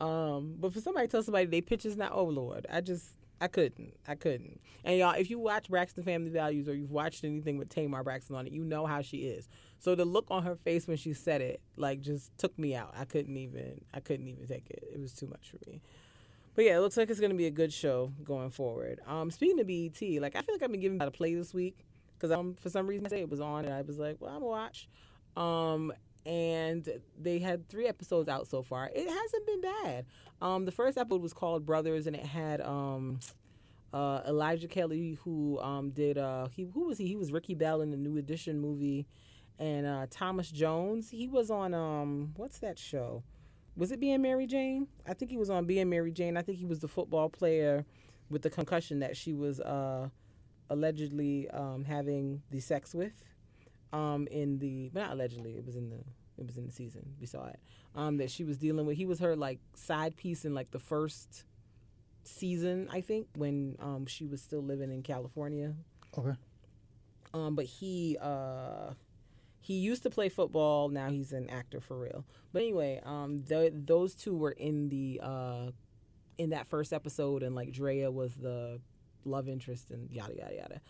[0.00, 3.48] Um, but for somebody to tell somebody they pitches not, oh lord, I just I
[3.48, 4.60] couldn't, I couldn't.
[4.84, 8.36] And y'all, if you watch Braxton Family Values or you've watched anything with Tamar Braxton
[8.36, 9.48] on it, you know how she is.
[9.78, 12.94] So the look on her face when she said it, like, just took me out.
[12.96, 14.84] I couldn't even, I couldn't even take it.
[14.90, 15.82] It was too much for me.
[16.54, 19.00] But yeah, it looks like it's to be a good show going forward.
[19.06, 21.52] Um, speaking of BET, like I feel like I've been giving it a play this
[21.52, 21.85] week
[22.16, 24.46] because um, for some reason it was on and I was like, well, I'm gonna
[24.46, 24.88] watch.
[25.36, 25.92] Um,
[26.24, 26.88] and
[27.20, 28.90] they had three episodes out so far.
[28.92, 30.06] It hasn't been bad.
[30.42, 33.20] Um, the first episode was called Brothers, and it had um,
[33.92, 37.06] uh, Elijah Kelley who um, did uh, he who was he?
[37.06, 39.06] He was Ricky Bell in the New Edition movie,
[39.58, 41.10] and uh, Thomas Jones.
[41.10, 43.22] He was on um, what's that show?
[43.76, 44.88] Was it Being Mary Jane?
[45.06, 46.36] I think he was on Being Mary Jane.
[46.36, 47.84] I think he was the football player
[48.30, 50.08] with the concussion that she was uh,
[50.70, 53.12] allegedly um, having the sex with
[53.92, 55.98] um, in the but not allegedly it was in the
[56.38, 57.58] it was in the season we saw it
[57.94, 60.78] um, that she was dealing with he was her like side piece in like the
[60.78, 61.44] first
[62.24, 65.74] season I think when um, she was still living in California
[66.18, 66.36] Okay.
[67.34, 68.90] um, but he uh,
[69.60, 70.88] he used to play football.
[70.88, 72.24] Now he's an actor for real.
[72.52, 75.70] But anyway, um, th- those two were in the uh,
[76.38, 78.80] in that first episode, and like Drea was the
[79.26, 80.80] love interest, and yada yada yada.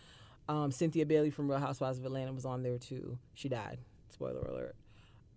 [0.49, 3.17] Um, Cynthia Bailey from Real Housewives of Atlanta was on there too.
[3.33, 3.79] She died.
[4.09, 4.75] Spoiler alert.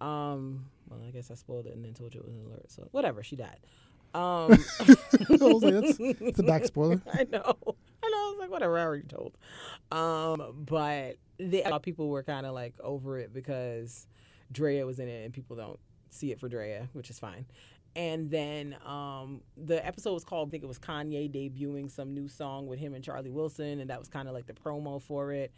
[0.01, 2.71] Um, well, I guess I spoiled it and then told you it was an alert.
[2.71, 3.59] So whatever, she died.
[4.15, 4.51] Um,
[4.81, 4.99] like,
[5.29, 7.03] that's, that's a back spoiler.
[7.13, 7.43] I know.
[8.03, 8.17] I know.
[8.17, 9.37] I was like, whatever, I already told.
[9.93, 14.07] Um, but they, a lot of people were kind of like over it because
[14.53, 15.79] Drea was in it and people don't
[16.11, 17.47] see it for Drea, which is fine.
[17.97, 22.29] And then um, the episode was called, I think it was Kanye debuting some new
[22.29, 25.33] song with him and Charlie Wilson, and that was kind of like the promo for
[25.33, 25.53] it.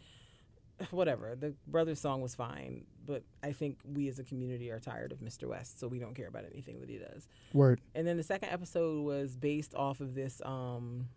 [0.91, 1.35] Whatever.
[1.35, 5.19] The Brothers song was fine, but I think we as a community are tired of
[5.19, 5.47] Mr.
[5.47, 7.27] West, so we don't care about anything that he does.
[7.53, 7.81] Word.
[7.93, 11.09] And then the second episode was based off of this um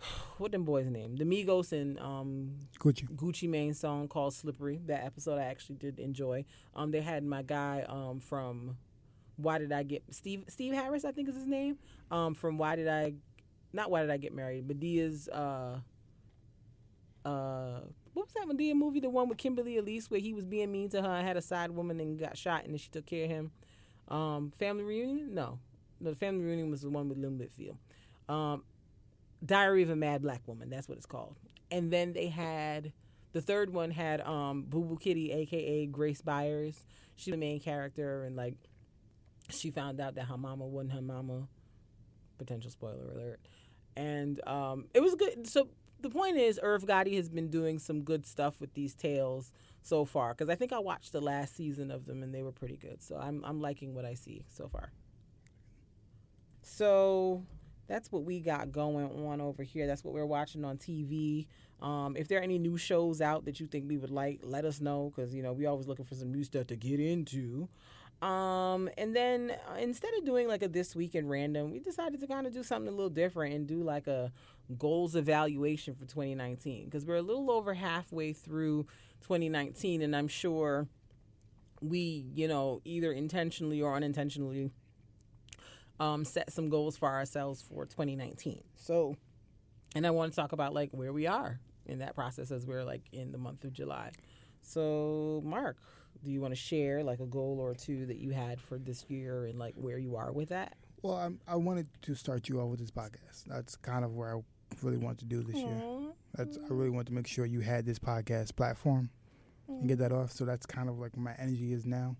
[0.38, 1.16] what them boys name?
[1.16, 3.08] The Migos and um Gucci.
[3.14, 4.80] Gucci Mane song called Slippery.
[4.86, 6.44] That episode I actually did enjoy.
[6.74, 8.76] Um they had my guy um from
[9.42, 11.78] Why Did I Get Steve Steve Harris, I think is his name.
[12.10, 13.14] Um from Why Did I
[13.72, 14.66] not Why Did I Get Married?
[14.68, 15.80] Madea's uh
[17.24, 17.80] uh
[18.12, 19.00] what was that Madea movie?
[19.00, 21.42] The one with Kimberly Elise where he was being mean to her and had a
[21.42, 23.50] side woman and got shot and then she took care of him.
[24.08, 25.34] Um, family reunion?
[25.34, 25.60] No,
[26.00, 26.10] no.
[26.10, 27.76] The family reunion was the one with Lynn Whitfield.
[28.28, 28.64] Um,
[29.44, 30.68] Diary of a Mad Black Woman.
[30.70, 31.36] That's what it's called.
[31.70, 32.92] And then they had
[33.32, 36.84] the third one had um, Boo Boo Kitty, aka Grace Byers.
[37.16, 38.56] She's the main character, and like
[39.50, 41.48] she found out that her mama wasn't her mama.
[42.38, 43.40] Potential spoiler alert.
[43.96, 45.46] And um, it was good.
[45.46, 45.68] So
[46.00, 49.52] the point is, Irv Gotti has been doing some good stuff with these tales
[49.82, 52.52] so far because I think I watched the last season of them and they were
[52.52, 53.02] pretty good.
[53.02, 54.92] So I'm I'm liking what I see so far.
[56.62, 57.44] So
[57.88, 59.86] that's what we got going on over here.
[59.86, 61.46] That's what we're watching on TV.
[61.80, 64.64] Um, if there are any new shows out that you think we would like, let
[64.64, 67.68] us know because you know we always looking for some new stuff to get into.
[68.22, 72.20] Um, and then uh, instead of doing like a this week in random, we decided
[72.20, 74.30] to kind of do something a little different and do like a
[74.78, 78.86] goals evaluation for 2019 because we're a little over halfway through
[79.22, 80.86] 2019, and I'm sure
[81.80, 84.70] we, you know, either intentionally or unintentionally
[85.98, 88.62] um, set some goals for ourselves for 2019.
[88.74, 89.16] So,
[89.94, 92.84] and I want to talk about like where we are in that process as we're
[92.84, 94.12] like in the month of July.
[94.62, 95.78] So, Mark,
[96.24, 99.04] do you want to share like a goal or two that you had for this
[99.08, 100.76] year and like where you are with that?
[101.02, 103.44] Well, I'm, I wanted to start you off with this podcast.
[103.46, 104.40] That's kind of where I
[104.82, 105.82] really want to do this year.
[106.34, 109.10] That's I really want to make sure you had this podcast platform
[109.68, 110.32] and get that off.
[110.32, 112.16] So that's kind of like my energy is now.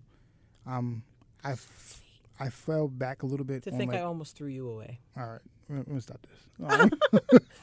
[0.65, 1.03] Um,
[1.43, 2.01] I, f-
[2.39, 3.63] I fell back a little bit.
[3.63, 4.99] To think like, I almost threw you away.
[5.17, 6.47] all right, let me stop this.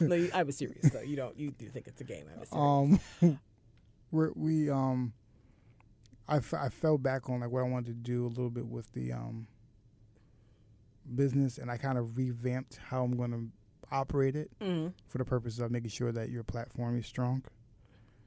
[0.00, 1.00] Um, no, you, I was serious though.
[1.00, 1.38] You don't.
[1.38, 2.24] You do think it's a game.
[2.34, 3.00] I was serious.
[3.22, 3.40] um,
[4.10, 5.12] we're, we um,
[6.28, 8.66] I, f- I fell back on like what I wanted to do a little bit
[8.66, 9.46] with the um
[11.14, 13.46] business, and I kind of revamped how I'm going to
[13.90, 14.92] operate it mm.
[15.06, 17.42] for the purpose of making sure that your platform is strong.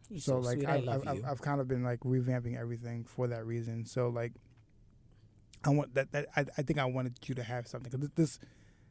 [0.09, 0.67] You're so, like sweet.
[0.67, 1.23] I, I love I, you.
[1.27, 3.85] I've kind of been like revamping everything for that reason.
[3.85, 4.33] So like
[5.63, 8.39] I want that that I, I think I wanted you to have something because this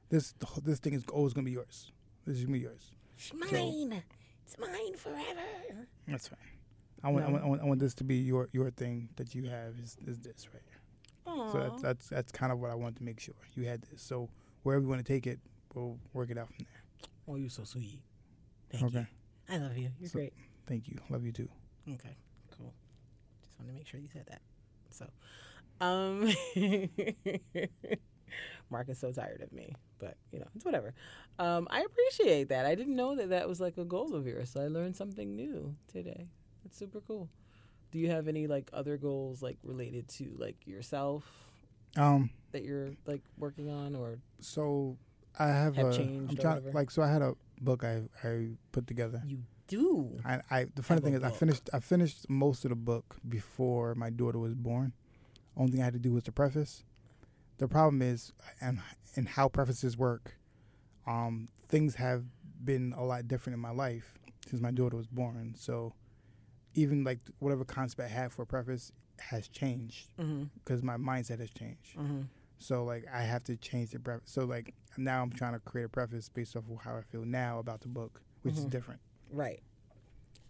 [0.08, 1.92] this this thing is always gonna be yours.
[2.24, 2.92] This is gonna be yours.
[3.18, 4.02] It's mine.
[4.46, 5.88] It's mine forever.
[6.08, 6.38] That's fine.
[7.02, 9.34] I want, I want I want I want this to be your your thing that
[9.34, 10.80] you have is, is this right here.
[11.34, 11.52] Aww.
[11.52, 14.02] So that's that's that's kind of what I want to make sure you had this.
[14.02, 14.28] So
[14.62, 15.38] wherever you want to take it,
[15.74, 17.08] we'll work it out from there.
[17.28, 18.00] oh, you're so sweet.
[18.70, 18.98] Thank okay.
[19.00, 19.54] you.
[19.54, 19.90] I love you.
[19.98, 20.32] You're So- great.
[20.66, 20.98] Thank you.
[21.08, 21.48] Love you too.
[21.88, 22.16] Okay,
[22.56, 22.72] cool.
[23.42, 24.40] Just wanted to make sure you said that.
[24.90, 25.06] So,
[25.80, 26.30] um,
[28.70, 30.94] Mark is so tired of me, but you know, it's whatever.
[31.40, 32.66] Um, I appreciate that.
[32.66, 35.34] I didn't know that that was like a goal of yours, so I learned something
[35.34, 36.28] new today.
[36.64, 37.28] That's super cool.
[37.92, 41.24] Do you have any like other goals like related to like yourself
[41.96, 42.30] Um.
[42.52, 44.96] that you're like working on or So
[45.38, 45.96] I have, Have a.
[45.96, 49.22] changed I'm trying like so I had a book I I put together.
[49.26, 49.38] you
[49.68, 50.18] do?
[50.24, 53.94] I, I the funny thing is I finished I finished most of the book before
[53.94, 54.92] my daughter was born.
[55.56, 56.84] Only thing I had to do was the preface.
[57.58, 58.80] The problem is and
[59.16, 60.36] and how prefaces work.
[61.06, 62.24] Um, things have
[62.64, 64.18] been a lot different in my life
[64.48, 65.54] since my daughter was born.
[65.56, 65.94] So
[66.74, 70.44] even like whatever concept I had for preface has changed Mm-hmm.
[70.64, 71.96] because my mindset has changed.
[71.98, 72.22] Mm-hmm.
[72.58, 74.30] So like I have to change the preface.
[74.30, 77.24] So like now I'm trying to create a preface based off of how I feel
[77.24, 78.70] now about the book, which is Mhm.
[78.70, 79.00] different.
[79.30, 79.62] Right.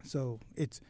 [0.04, 0.80] So it's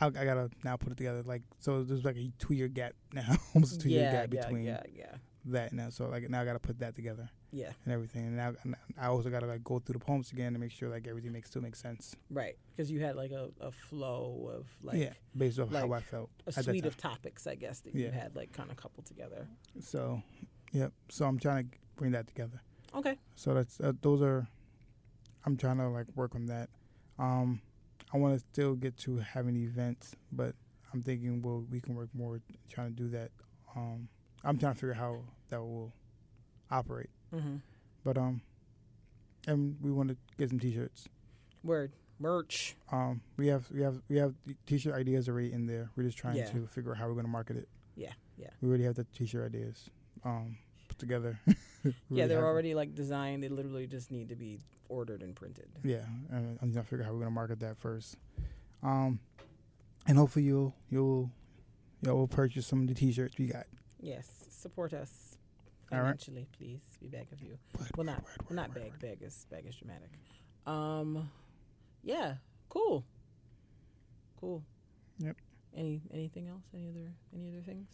[0.00, 1.22] I, I gotta now put it together.
[1.24, 4.32] Like so, there's like a two year gap now, almost a two year yeah, gap
[4.34, 5.14] yeah, between yeah, yeah,
[5.46, 5.90] that now.
[5.90, 7.72] So like now I gotta put that together yeah.
[7.84, 8.26] and everything.
[8.26, 10.88] And now and I also gotta like go through the poems again to make sure
[10.88, 12.14] like everything makes still makes sense.
[12.30, 16.00] Right, because you had like a, a flow of like yeah, based off how I
[16.00, 19.48] felt a suite of topics, I guess, that you had like kind of coupled together.
[19.80, 20.22] So,
[20.72, 20.92] yep.
[21.08, 22.60] So I'm trying to bring that together.
[22.94, 23.18] Okay.
[23.36, 24.46] So that's uh, those are.
[25.46, 26.68] I'm trying to like work on that.
[27.18, 27.60] Um,
[28.12, 30.54] I want to still get to having events, but
[30.92, 33.30] I'm thinking well we can work more trying to do that.
[33.76, 34.08] Um,
[34.44, 35.20] I'm trying to figure out how
[35.50, 35.92] that will
[36.70, 37.10] operate.
[37.34, 37.56] Mm-hmm.
[38.04, 38.40] But um,
[39.46, 41.08] and we want to get some T-shirts.
[41.64, 42.74] Word merch.
[42.90, 44.34] Um, we have we have we have
[44.66, 45.90] T-shirt ideas already in there.
[45.96, 46.48] We're just trying Yeah.
[46.50, 47.68] to figure out how we're going to market it.
[47.96, 48.50] Yeah, yeah.
[48.60, 49.90] We already have the T-shirt ideas
[50.24, 50.56] um
[50.88, 51.38] put together.
[52.10, 53.42] Yeah, they're already like designed.
[53.42, 55.68] They literally just need to be ordered and printed.
[55.84, 58.16] Yeah, and I'm to figure out how we're gonna market that first.
[58.82, 59.20] Um,
[60.06, 61.30] and hopefully you'll you'll
[62.02, 63.66] you'll purchase some of the T-shirts we got.
[64.00, 65.37] Yes, support us
[65.90, 66.04] All right.
[66.06, 66.82] financially, please.
[67.00, 67.58] We beg of you.
[67.96, 68.98] Well, not well, not beg.
[69.00, 70.10] Beg is beg is dramatic.
[70.66, 71.30] Um,
[72.02, 72.34] yeah,
[72.68, 73.04] cool,
[74.40, 74.62] cool.
[75.18, 75.36] Yep.
[75.76, 76.64] Any anything else?
[76.74, 77.88] Any other any other things?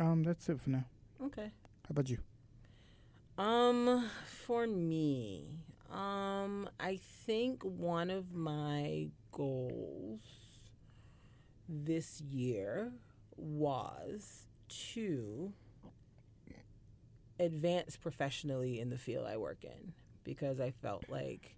[0.00, 0.84] Um, that's it for now.
[1.22, 1.50] Okay.
[1.86, 2.18] How about you?
[3.36, 5.58] Um, for me,
[5.92, 10.20] um, I think one of my goals
[11.68, 12.92] this year
[13.36, 15.52] was to
[17.38, 19.92] advance professionally in the field I work in
[20.22, 21.56] because I felt like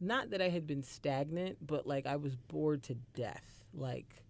[0.00, 3.64] not that I had been stagnant, but like I was bored to death.
[3.74, 4.24] Like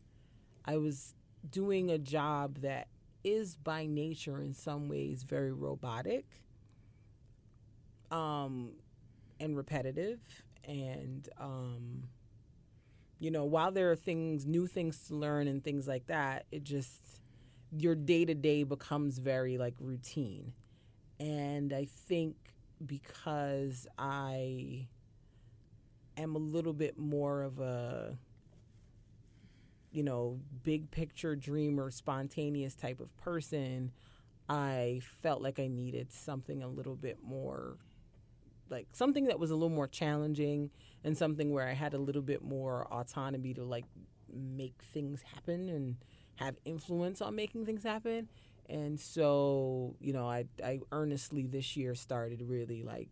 [0.64, 1.14] I was
[1.50, 2.88] doing a job that
[3.24, 6.24] is by nature in some ways very robotic
[8.12, 8.70] um
[9.40, 10.20] and repetitive
[10.64, 12.04] and um
[13.18, 16.62] you know while there are things new things to learn and things like that it
[16.62, 17.20] just
[17.76, 20.52] your day to day becomes very like routine
[21.18, 22.36] and i think
[22.84, 24.86] because i
[26.16, 28.18] am a little bit more of a
[29.92, 33.90] you know big picture dreamer spontaneous type of person
[34.48, 37.76] i felt like i needed something a little bit more
[38.70, 40.70] like something that was a little more challenging
[41.04, 43.84] and something where I had a little bit more autonomy to like
[44.32, 45.96] make things happen and
[46.36, 48.28] have influence on making things happen.
[48.68, 53.10] And so, you know, I I earnestly this year started really like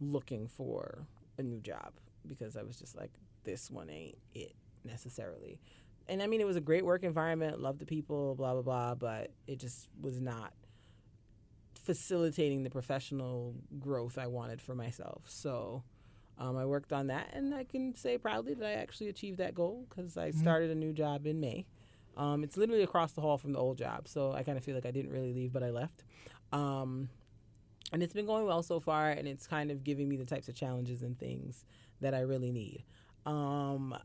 [0.00, 1.06] looking for
[1.38, 1.92] a new job
[2.26, 3.12] because I was just like
[3.44, 4.54] this one ain't it
[4.84, 5.60] necessarily.
[6.08, 8.94] And I mean, it was a great work environment, loved the people, blah blah blah,
[8.94, 10.52] but it just was not
[11.74, 15.22] facilitating the professional growth I wanted for myself.
[15.26, 15.84] So
[16.38, 19.54] um, I worked on that, and I can say proudly that I actually achieved that
[19.54, 20.40] goal because I mm-hmm.
[20.40, 21.66] started a new job in May.
[22.18, 24.74] Um, it's literally across the hall from the old job, so I kind of feel
[24.74, 26.04] like I didn't really leave, but I left.
[26.52, 27.08] Um,
[27.92, 30.48] and it's been going well so far, and it's kind of giving me the types
[30.48, 31.64] of challenges and things
[32.00, 32.84] that I really need.
[33.24, 33.96] Um,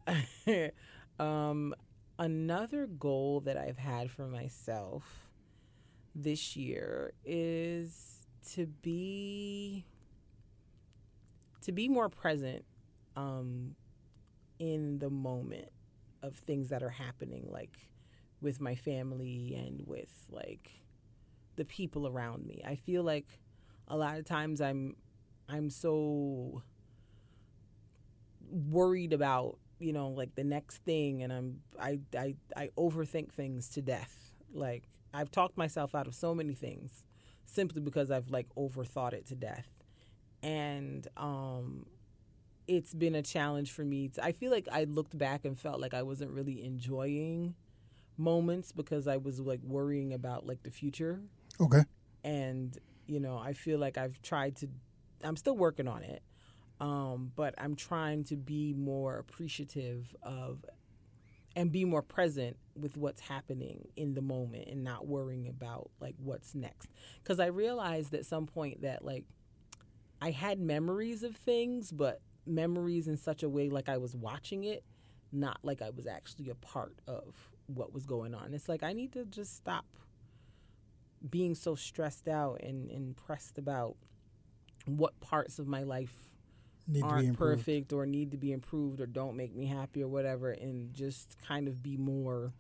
[1.20, 1.74] um,
[2.20, 5.28] another goal that I've had for myself
[6.16, 9.86] this year is to be
[11.62, 12.66] to be more present
[13.16, 13.76] um,
[14.60, 15.70] in the moment
[16.22, 17.78] of things that are happening like
[18.44, 20.72] with my family and with like
[21.56, 22.62] the people around me.
[22.66, 23.40] I feel like
[23.88, 24.96] a lot of times I'm
[25.50, 26.62] I'm so
[28.50, 33.70] worried about, you know, like the next thing and I'm I I I overthink things
[33.70, 34.32] to death.
[34.54, 34.84] Like
[35.14, 37.06] I've talked myself out of so many things
[37.46, 39.70] simply because I've like overthought it to death.
[40.42, 41.86] And um
[42.68, 44.08] it's been a challenge for me.
[44.10, 47.56] To, I feel like I looked back and felt like I wasn't really enjoying
[48.18, 51.22] moments because I was like worrying about like the future.
[51.60, 51.84] Okay.
[52.24, 54.68] And you know, I feel like I've tried to
[55.24, 56.22] I'm still working on it.
[56.80, 60.66] Um, but I'm trying to be more appreciative of
[61.56, 66.16] and be more present with what's happening in the moment and not worrying about like
[66.18, 66.90] what's next
[67.22, 69.26] because i realized at some point that like
[70.22, 74.64] i had memories of things but memories in such a way like i was watching
[74.64, 74.84] it
[75.32, 78.54] not like i was actually a part of what was going on.
[78.54, 79.86] It's like i need to just stop
[81.30, 83.96] being so stressed out and, and pressed about
[84.86, 86.14] what parts of my life
[86.88, 90.52] need aren't perfect or need to be improved or don't make me happy or whatever
[90.52, 92.52] and just kind of be more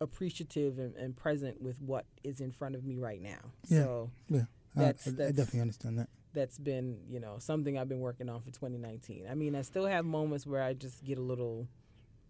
[0.00, 3.52] appreciative and, and present with what is in front of me right now.
[3.68, 3.82] Yeah.
[3.82, 4.42] So yeah.
[4.76, 6.08] That's, I, that's, I definitely understand that.
[6.34, 9.86] that's been you know something i've been working on for 2019 i mean i still
[9.86, 11.66] have moments where i just get a little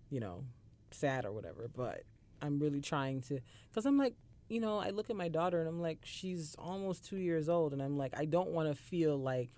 [0.09, 0.45] you know
[0.94, 2.02] sad or whatever but
[2.43, 4.15] i'm really trying to because i'm like
[4.48, 7.73] you know i look at my daughter and i'm like she's almost two years old
[7.73, 9.51] and i'm like i don't want to feel like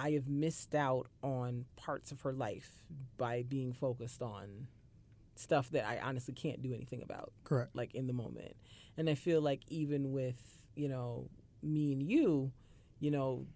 [0.00, 2.70] I have missed out on parts of her life
[3.18, 4.68] by being focused on
[5.34, 7.32] stuff that I honestly can't do anything about.
[7.44, 7.76] Correct.
[7.76, 8.56] Like in the moment.
[8.96, 10.40] And I feel like even with,
[10.74, 11.28] you know,
[11.62, 12.50] me and you,
[12.98, 13.46] you know,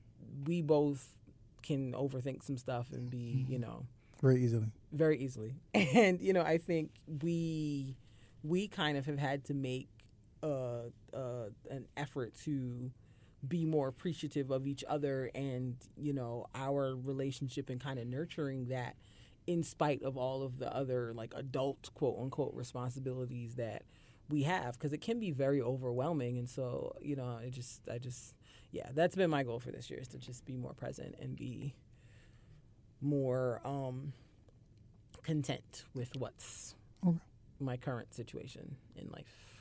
[0.47, 1.17] we both
[1.63, 3.53] can overthink some stuff and be, mm-hmm.
[3.53, 3.87] you know,
[4.21, 4.73] very easily.
[4.93, 5.55] Very easily.
[5.75, 6.91] And, you know, I think
[7.23, 7.97] we
[8.43, 9.89] we kind of have had to make
[10.43, 12.91] uh, uh, an effort to
[13.49, 18.69] be more appreciative of each other and you know our relationship and kind of nurturing
[18.69, 18.97] that
[19.47, 23.83] in spite of all of the other like adult quote unquote responsibilities that
[24.31, 27.99] we have because it can be very overwhelming and so you know it just i
[27.99, 28.35] just
[28.73, 31.37] yeah that's been my goal for this year is to just be more present and
[31.37, 31.75] be
[33.01, 34.13] more um
[35.23, 36.75] content with what's
[37.07, 37.19] okay.
[37.61, 39.55] my current situation in life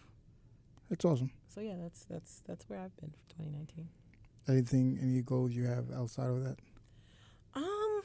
[0.89, 1.31] That's awesome.
[1.49, 3.87] So yeah, that's that's that's where I've been for 2019.
[4.47, 6.57] Anything, any goals you have outside of that?
[7.55, 8.01] Um,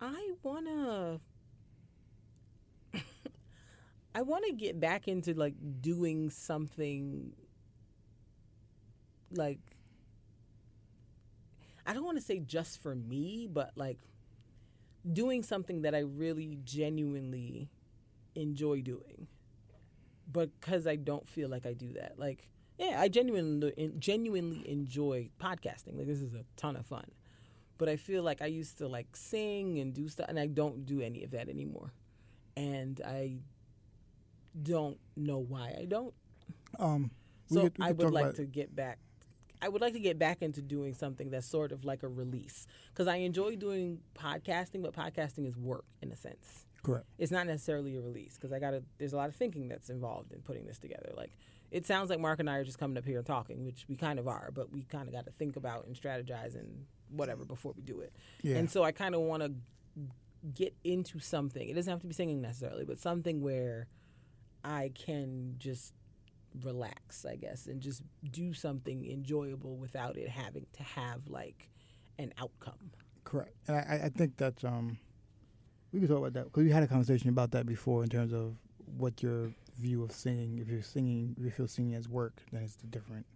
[0.00, 1.20] I wanna.
[4.14, 7.32] I want to get back into like doing something
[9.32, 9.58] like
[11.88, 13.98] I don't want to say just for me, but like
[15.10, 17.70] doing something that I really genuinely
[18.34, 19.26] enjoy doing
[20.30, 22.18] because I don't feel like I do that.
[22.18, 22.46] Like
[22.78, 25.96] Yeah, I genuinely genuinely enjoy podcasting.
[25.96, 27.10] Like this is a ton of fun.
[27.78, 30.84] But I feel like I used to like sing and do stuff, and I don't
[30.84, 31.92] do any of that anymore.
[32.56, 33.38] And I
[34.60, 36.12] don't know why I don't.
[36.78, 37.10] Um,
[37.50, 38.98] we So could- we I would like about- to get back.
[39.60, 42.66] I would like to get back into doing something that's sort of like a release
[42.92, 46.66] because I enjoy doing podcasting, but podcasting is work in a sense.
[46.82, 47.06] Correct.
[47.18, 48.82] It's not necessarily a release because I got to.
[48.98, 51.12] There's a lot of thinking that's involved in putting this together.
[51.16, 51.32] Like
[51.70, 53.96] it sounds like Mark and I are just coming up here and talking, which we
[53.96, 57.44] kind of are, but we kind of got to think about and strategize and whatever
[57.44, 58.14] before we do it.
[58.42, 58.56] Yeah.
[58.56, 59.52] And so I kind of want to
[60.54, 61.68] get into something.
[61.68, 63.88] It doesn't have to be singing necessarily, but something where
[64.64, 65.92] I can just
[66.62, 71.68] relax, I guess, and just do something enjoyable without it having to have like
[72.18, 72.90] an outcome.
[73.24, 73.54] Correct.
[73.66, 74.98] And I, I- think that's um,
[75.92, 78.32] we could talk about that because we had a conversation about that before in terms
[78.32, 78.54] of
[78.96, 80.58] what your view of singing.
[80.58, 83.26] If you're singing, if you feel singing as work, then it's different.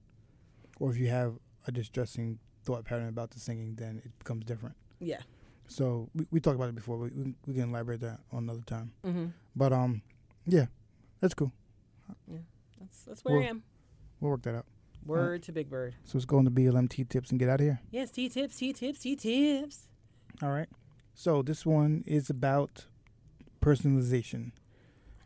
[0.81, 1.35] Or if you have
[1.67, 4.75] a distressing thought pattern about the singing, then it becomes different.
[5.01, 5.21] Yeah.
[5.69, 6.97] So we, we talked about it before.
[6.99, 8.93] We, we we can elaborate that on another time.
[9.07, 9.27] Mm-hmm.
[9.55, 10.03] But um,
[10.47, 10.67] yeah,
[11.21, 11.53] that's cool.
[12.83, 13.63] That's that's where I am.
[14.21, 14.67] We'll work that out.
[15.05, 15.97] Word to Big Bird.
[16.05, 17.81] So let's go into BLMT tips and get out of here.
[17.91, 19.89] Yes, T tips, T tips, T tips.
[20.43, 20.69] All right.
[21.15, 22.87] So this one is about
[23.61, 24.53] personalization.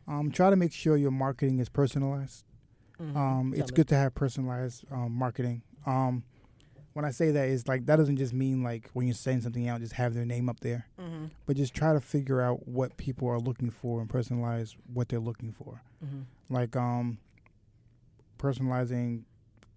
[0.09, 2.45] Um, try to make sure your marketing is personalized.
[3.01, 3.17] Mhm.
[3.17, 5.63] Um, it's good to have personalized um, marketing.
[5.85, 6.25] Um,
[6.95, 9.69] when I say that, is like that doesn't just mean like when you're saying something
[9.69, 11.31] out, just have their name up there, Mhm.
[11.45, 15.21] but just try to figure out what people are looking for and personalize what they're
[15.21, 15.83] looking for.
[16.03, 16.25] Mhm.
[16.49, 17.19] Like um,
[18.39, 19.23] personalizing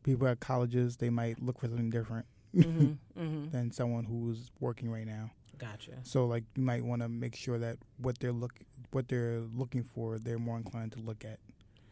[0.03, 2.25] people at colleges, they might look for something different
[2.55, 2.97] Mhm.
[3.17, 3.51] Mhm.
[3.51, 5.31] than someone who's working right now.
[5.57, 5.99] Gotcha.
[6.03, 8.59] So like you might want to make sure that what they're look
[8.91, 11.39] what they're looking for, they're more inclined to look at.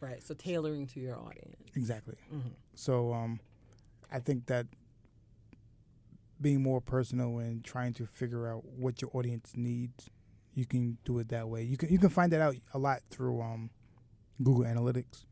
[0.00, 0.22] Right.
[0.22, 1.56] So tailoring to your audience.
[1.74, 2.16] Exactly.
[2.32, 2.52] Mhm.
[2.74, 3.40] So um,
[4.10, 4.66] I think that
[6.40, 10.08] being more personal and trying to figure out what your audience needs,
[10.54, 11.62] you can do it that way.
[11.62, 13.70] You can you can find that out a lot through um,
[14.42, 15.24] Google Analytics.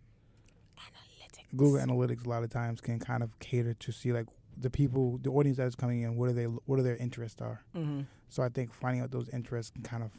[0.76, 1.05] Analytics.
[1.54, 5.18] Google Analytics a lot of times can kind of cater to see like the people,
[5.22, 7.62] the audience that's coming in, what are they, what are their interests are.
[7.76, 8.02] Mm-hmm.
[8.28, 10.10] So I think finding out those interests can kind of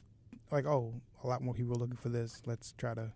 [0.51, 0.93] like, oh,
[1.23, 2.41] a lot more people are looking for this.
[2.45, 3.11] Let's try to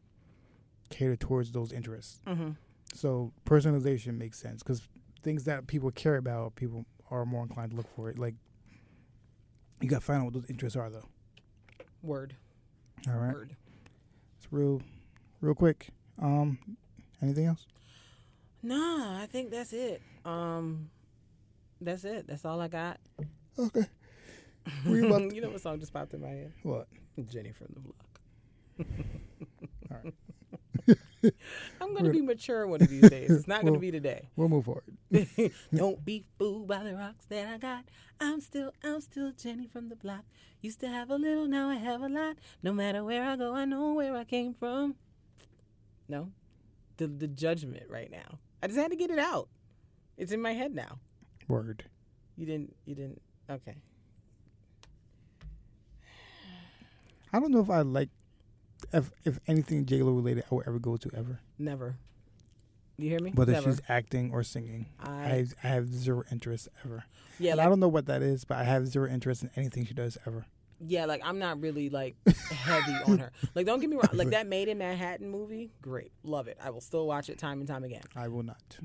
[0.89, 2.19] cater towards those interests.
[2.27, 2.51] Mm-hmm.
[2.93, 4.81] So personalization makes sense because
[5.23, 8.17] things that people care about, people are more inclined to look for it.
[8.17, 8.35] Like
[9.81, 11.07] you got to find out what those interests are, though.
[12.03, 12.35] Word.
[13.07, 13.55] All right, Word.
[14.37, 14.81] it's real,
[15.41, 15.89] real quick.
[16.21, 16.59] Um,
[17.21, 17.65] anything else?
[18.63, 20.01] Nah, I think that's it.
[20.25, 20.89] Um,
[21.79, 22.27] that's it.
[22.27, 22.99] That's all I got.
[23.57, 23.85] Okay.
[24.85, 26.53] To- you know what song just popped in my head?
[26.61, 26.87] What?
[27.29, 28.19] Jenny from the Block.
[29.91, 31.33] All right.
[31.81, 33.31] I'm gonna be mature one of these days.
[33.31, 34.29] It's not gonna Well- be today.
[34.35, 34.83] We'll move forward.
[35.73, 37.85] Don't be fooled by the rocks that I got.
[38.19, 40.25] I'm still, I'm still Jenny from the block.
[40.61, 42.37] Used to have a little, now I have a lot.
[42.61, 44.93] No matter where I go, I know where I came from.
[46.07, 46.29] No,
[46.97, 48.37] the the judgment right now.
[48.61, 49.47] I just had to get it out.
[50.17, 50.99] It's in my head now.
[51.47, 51.85] Word.
[52.37, 53.21] You didn't, you didn't.
[53.49, 53.75] Okay.
[57.33, 58.09] I don't know if I like
[58.93, 61.39] if if anything J Lo related I would ever go to ever.
[61.57, 61.95] Never.
[62.97, 63.31] You hear me?
[63.33, 63.71] Whether Never.
[63.71, 67.05] she's acting or singing, I I, I have zero interest ever.
[67.39, 69.85] yeah, like I don't know what that is, but I have zero interest in anything
[69.85, 70.45] she does ever.
[70.83, 72.15] Yeah, like I'm not really like
[72.49, 73.31] heavy on her.
[73.53, 76.57] Like don't get me wrong, like that Maid in Manhattan movie, great, love it.
[76.61, 78.01] I will still watch it time and time again.
[78.15, 78.77] I will not.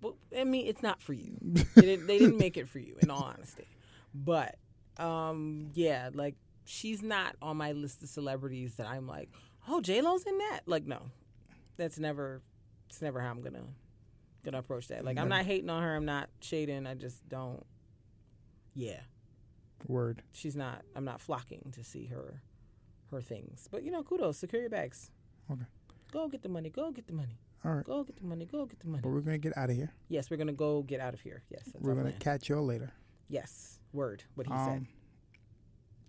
[0.00, 1.36] But I mean, it's not for you.
[1.74, 3.66] They didn't, they didn't make it for you, in all honesty.
[4.14, 4.56] But
[4.98, 9.28] um, yeah, like she's not on my list of celebrities that I'm like,
[9.68, 10.60] oh, J Lo's in that.
[10.66, 11.02] Like no,
[11.76, 12.40] that's never,
[12.88, 13.64] it's never how I'm gonna
[14.44, 15.04] gonna approach that.
[15.04, 15.94] Like I'm not hating on her.
[15.94, 16.86] I'm not shading.
[16.86, 17.64] I just don't.
[18.74, 19.00] Yeah,
[19.86, 20.22] Word.
[20.32, 20.82] she's not.
[20.96, 22.42] I'm not flocking to see her,
[23.10, 23.68] her things.
[23.70, 24.38] But you know, kudos.
[24.38, 25.10] Secure your bags.
[25.50, 25.64] Okay.
[26.12, 26.70] Go get the money.
[26.70, 27.38] Go get the money.
[27.64, 27.84] All right.
[27.84, 28.44] Go get the money.
[28.44, 29.00] Go get the money.
[29.02, 29.92] But we're gonna get out of here.
[30.08, 31.42] Yes, we're gonna go get out of here.
[31.50, 32.20] Yes, we're gonna plan.
[32.20, 32.92] catch y'all later.
[33.28, 34.24] Yes, word.
[34.34, 34.88] What he Um,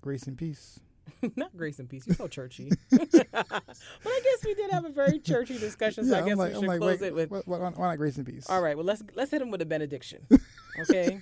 [0.02, 0.80] grace and peace.
[1.36, 2.08] Not grace and peace.
[2.08, 2.72] You're so churchy.
[2.90, 6.54] but I guess we did have a very churchy discussion, so I I'm guess like,
[6.54, 7.30] we should like, close wait, it with.
[7.46, 8.50] why, why not grace and peace?
[8.50, 8.76] All right.
[8.76, 10.26] Well, let's let's hit him with a benediction.
[10.80, 11.22] Okay.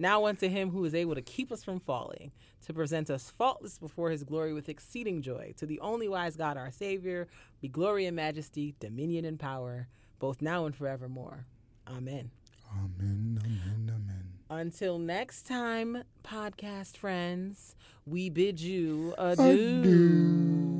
[0.00, 2.32] Now unto him who is able to keep us from falling,
[2.66, 5.54] to present us faultless before his glory with exceeding joy.
[5.58, 7.28] To the only wise God, our Savior,
[7.60, 11.46] be glory and majesty, dominion and power, both now and forevermore.
[11.86, 12.30] Amen.
[12.72, 13.38] Amen.
[13.44, 13.88] Amen.
[13.88, 14.24] Amen.
[14.48, 19.80] Until next time, podcast friends, we bid you Adieu.
[19.82, 20.79] adieu.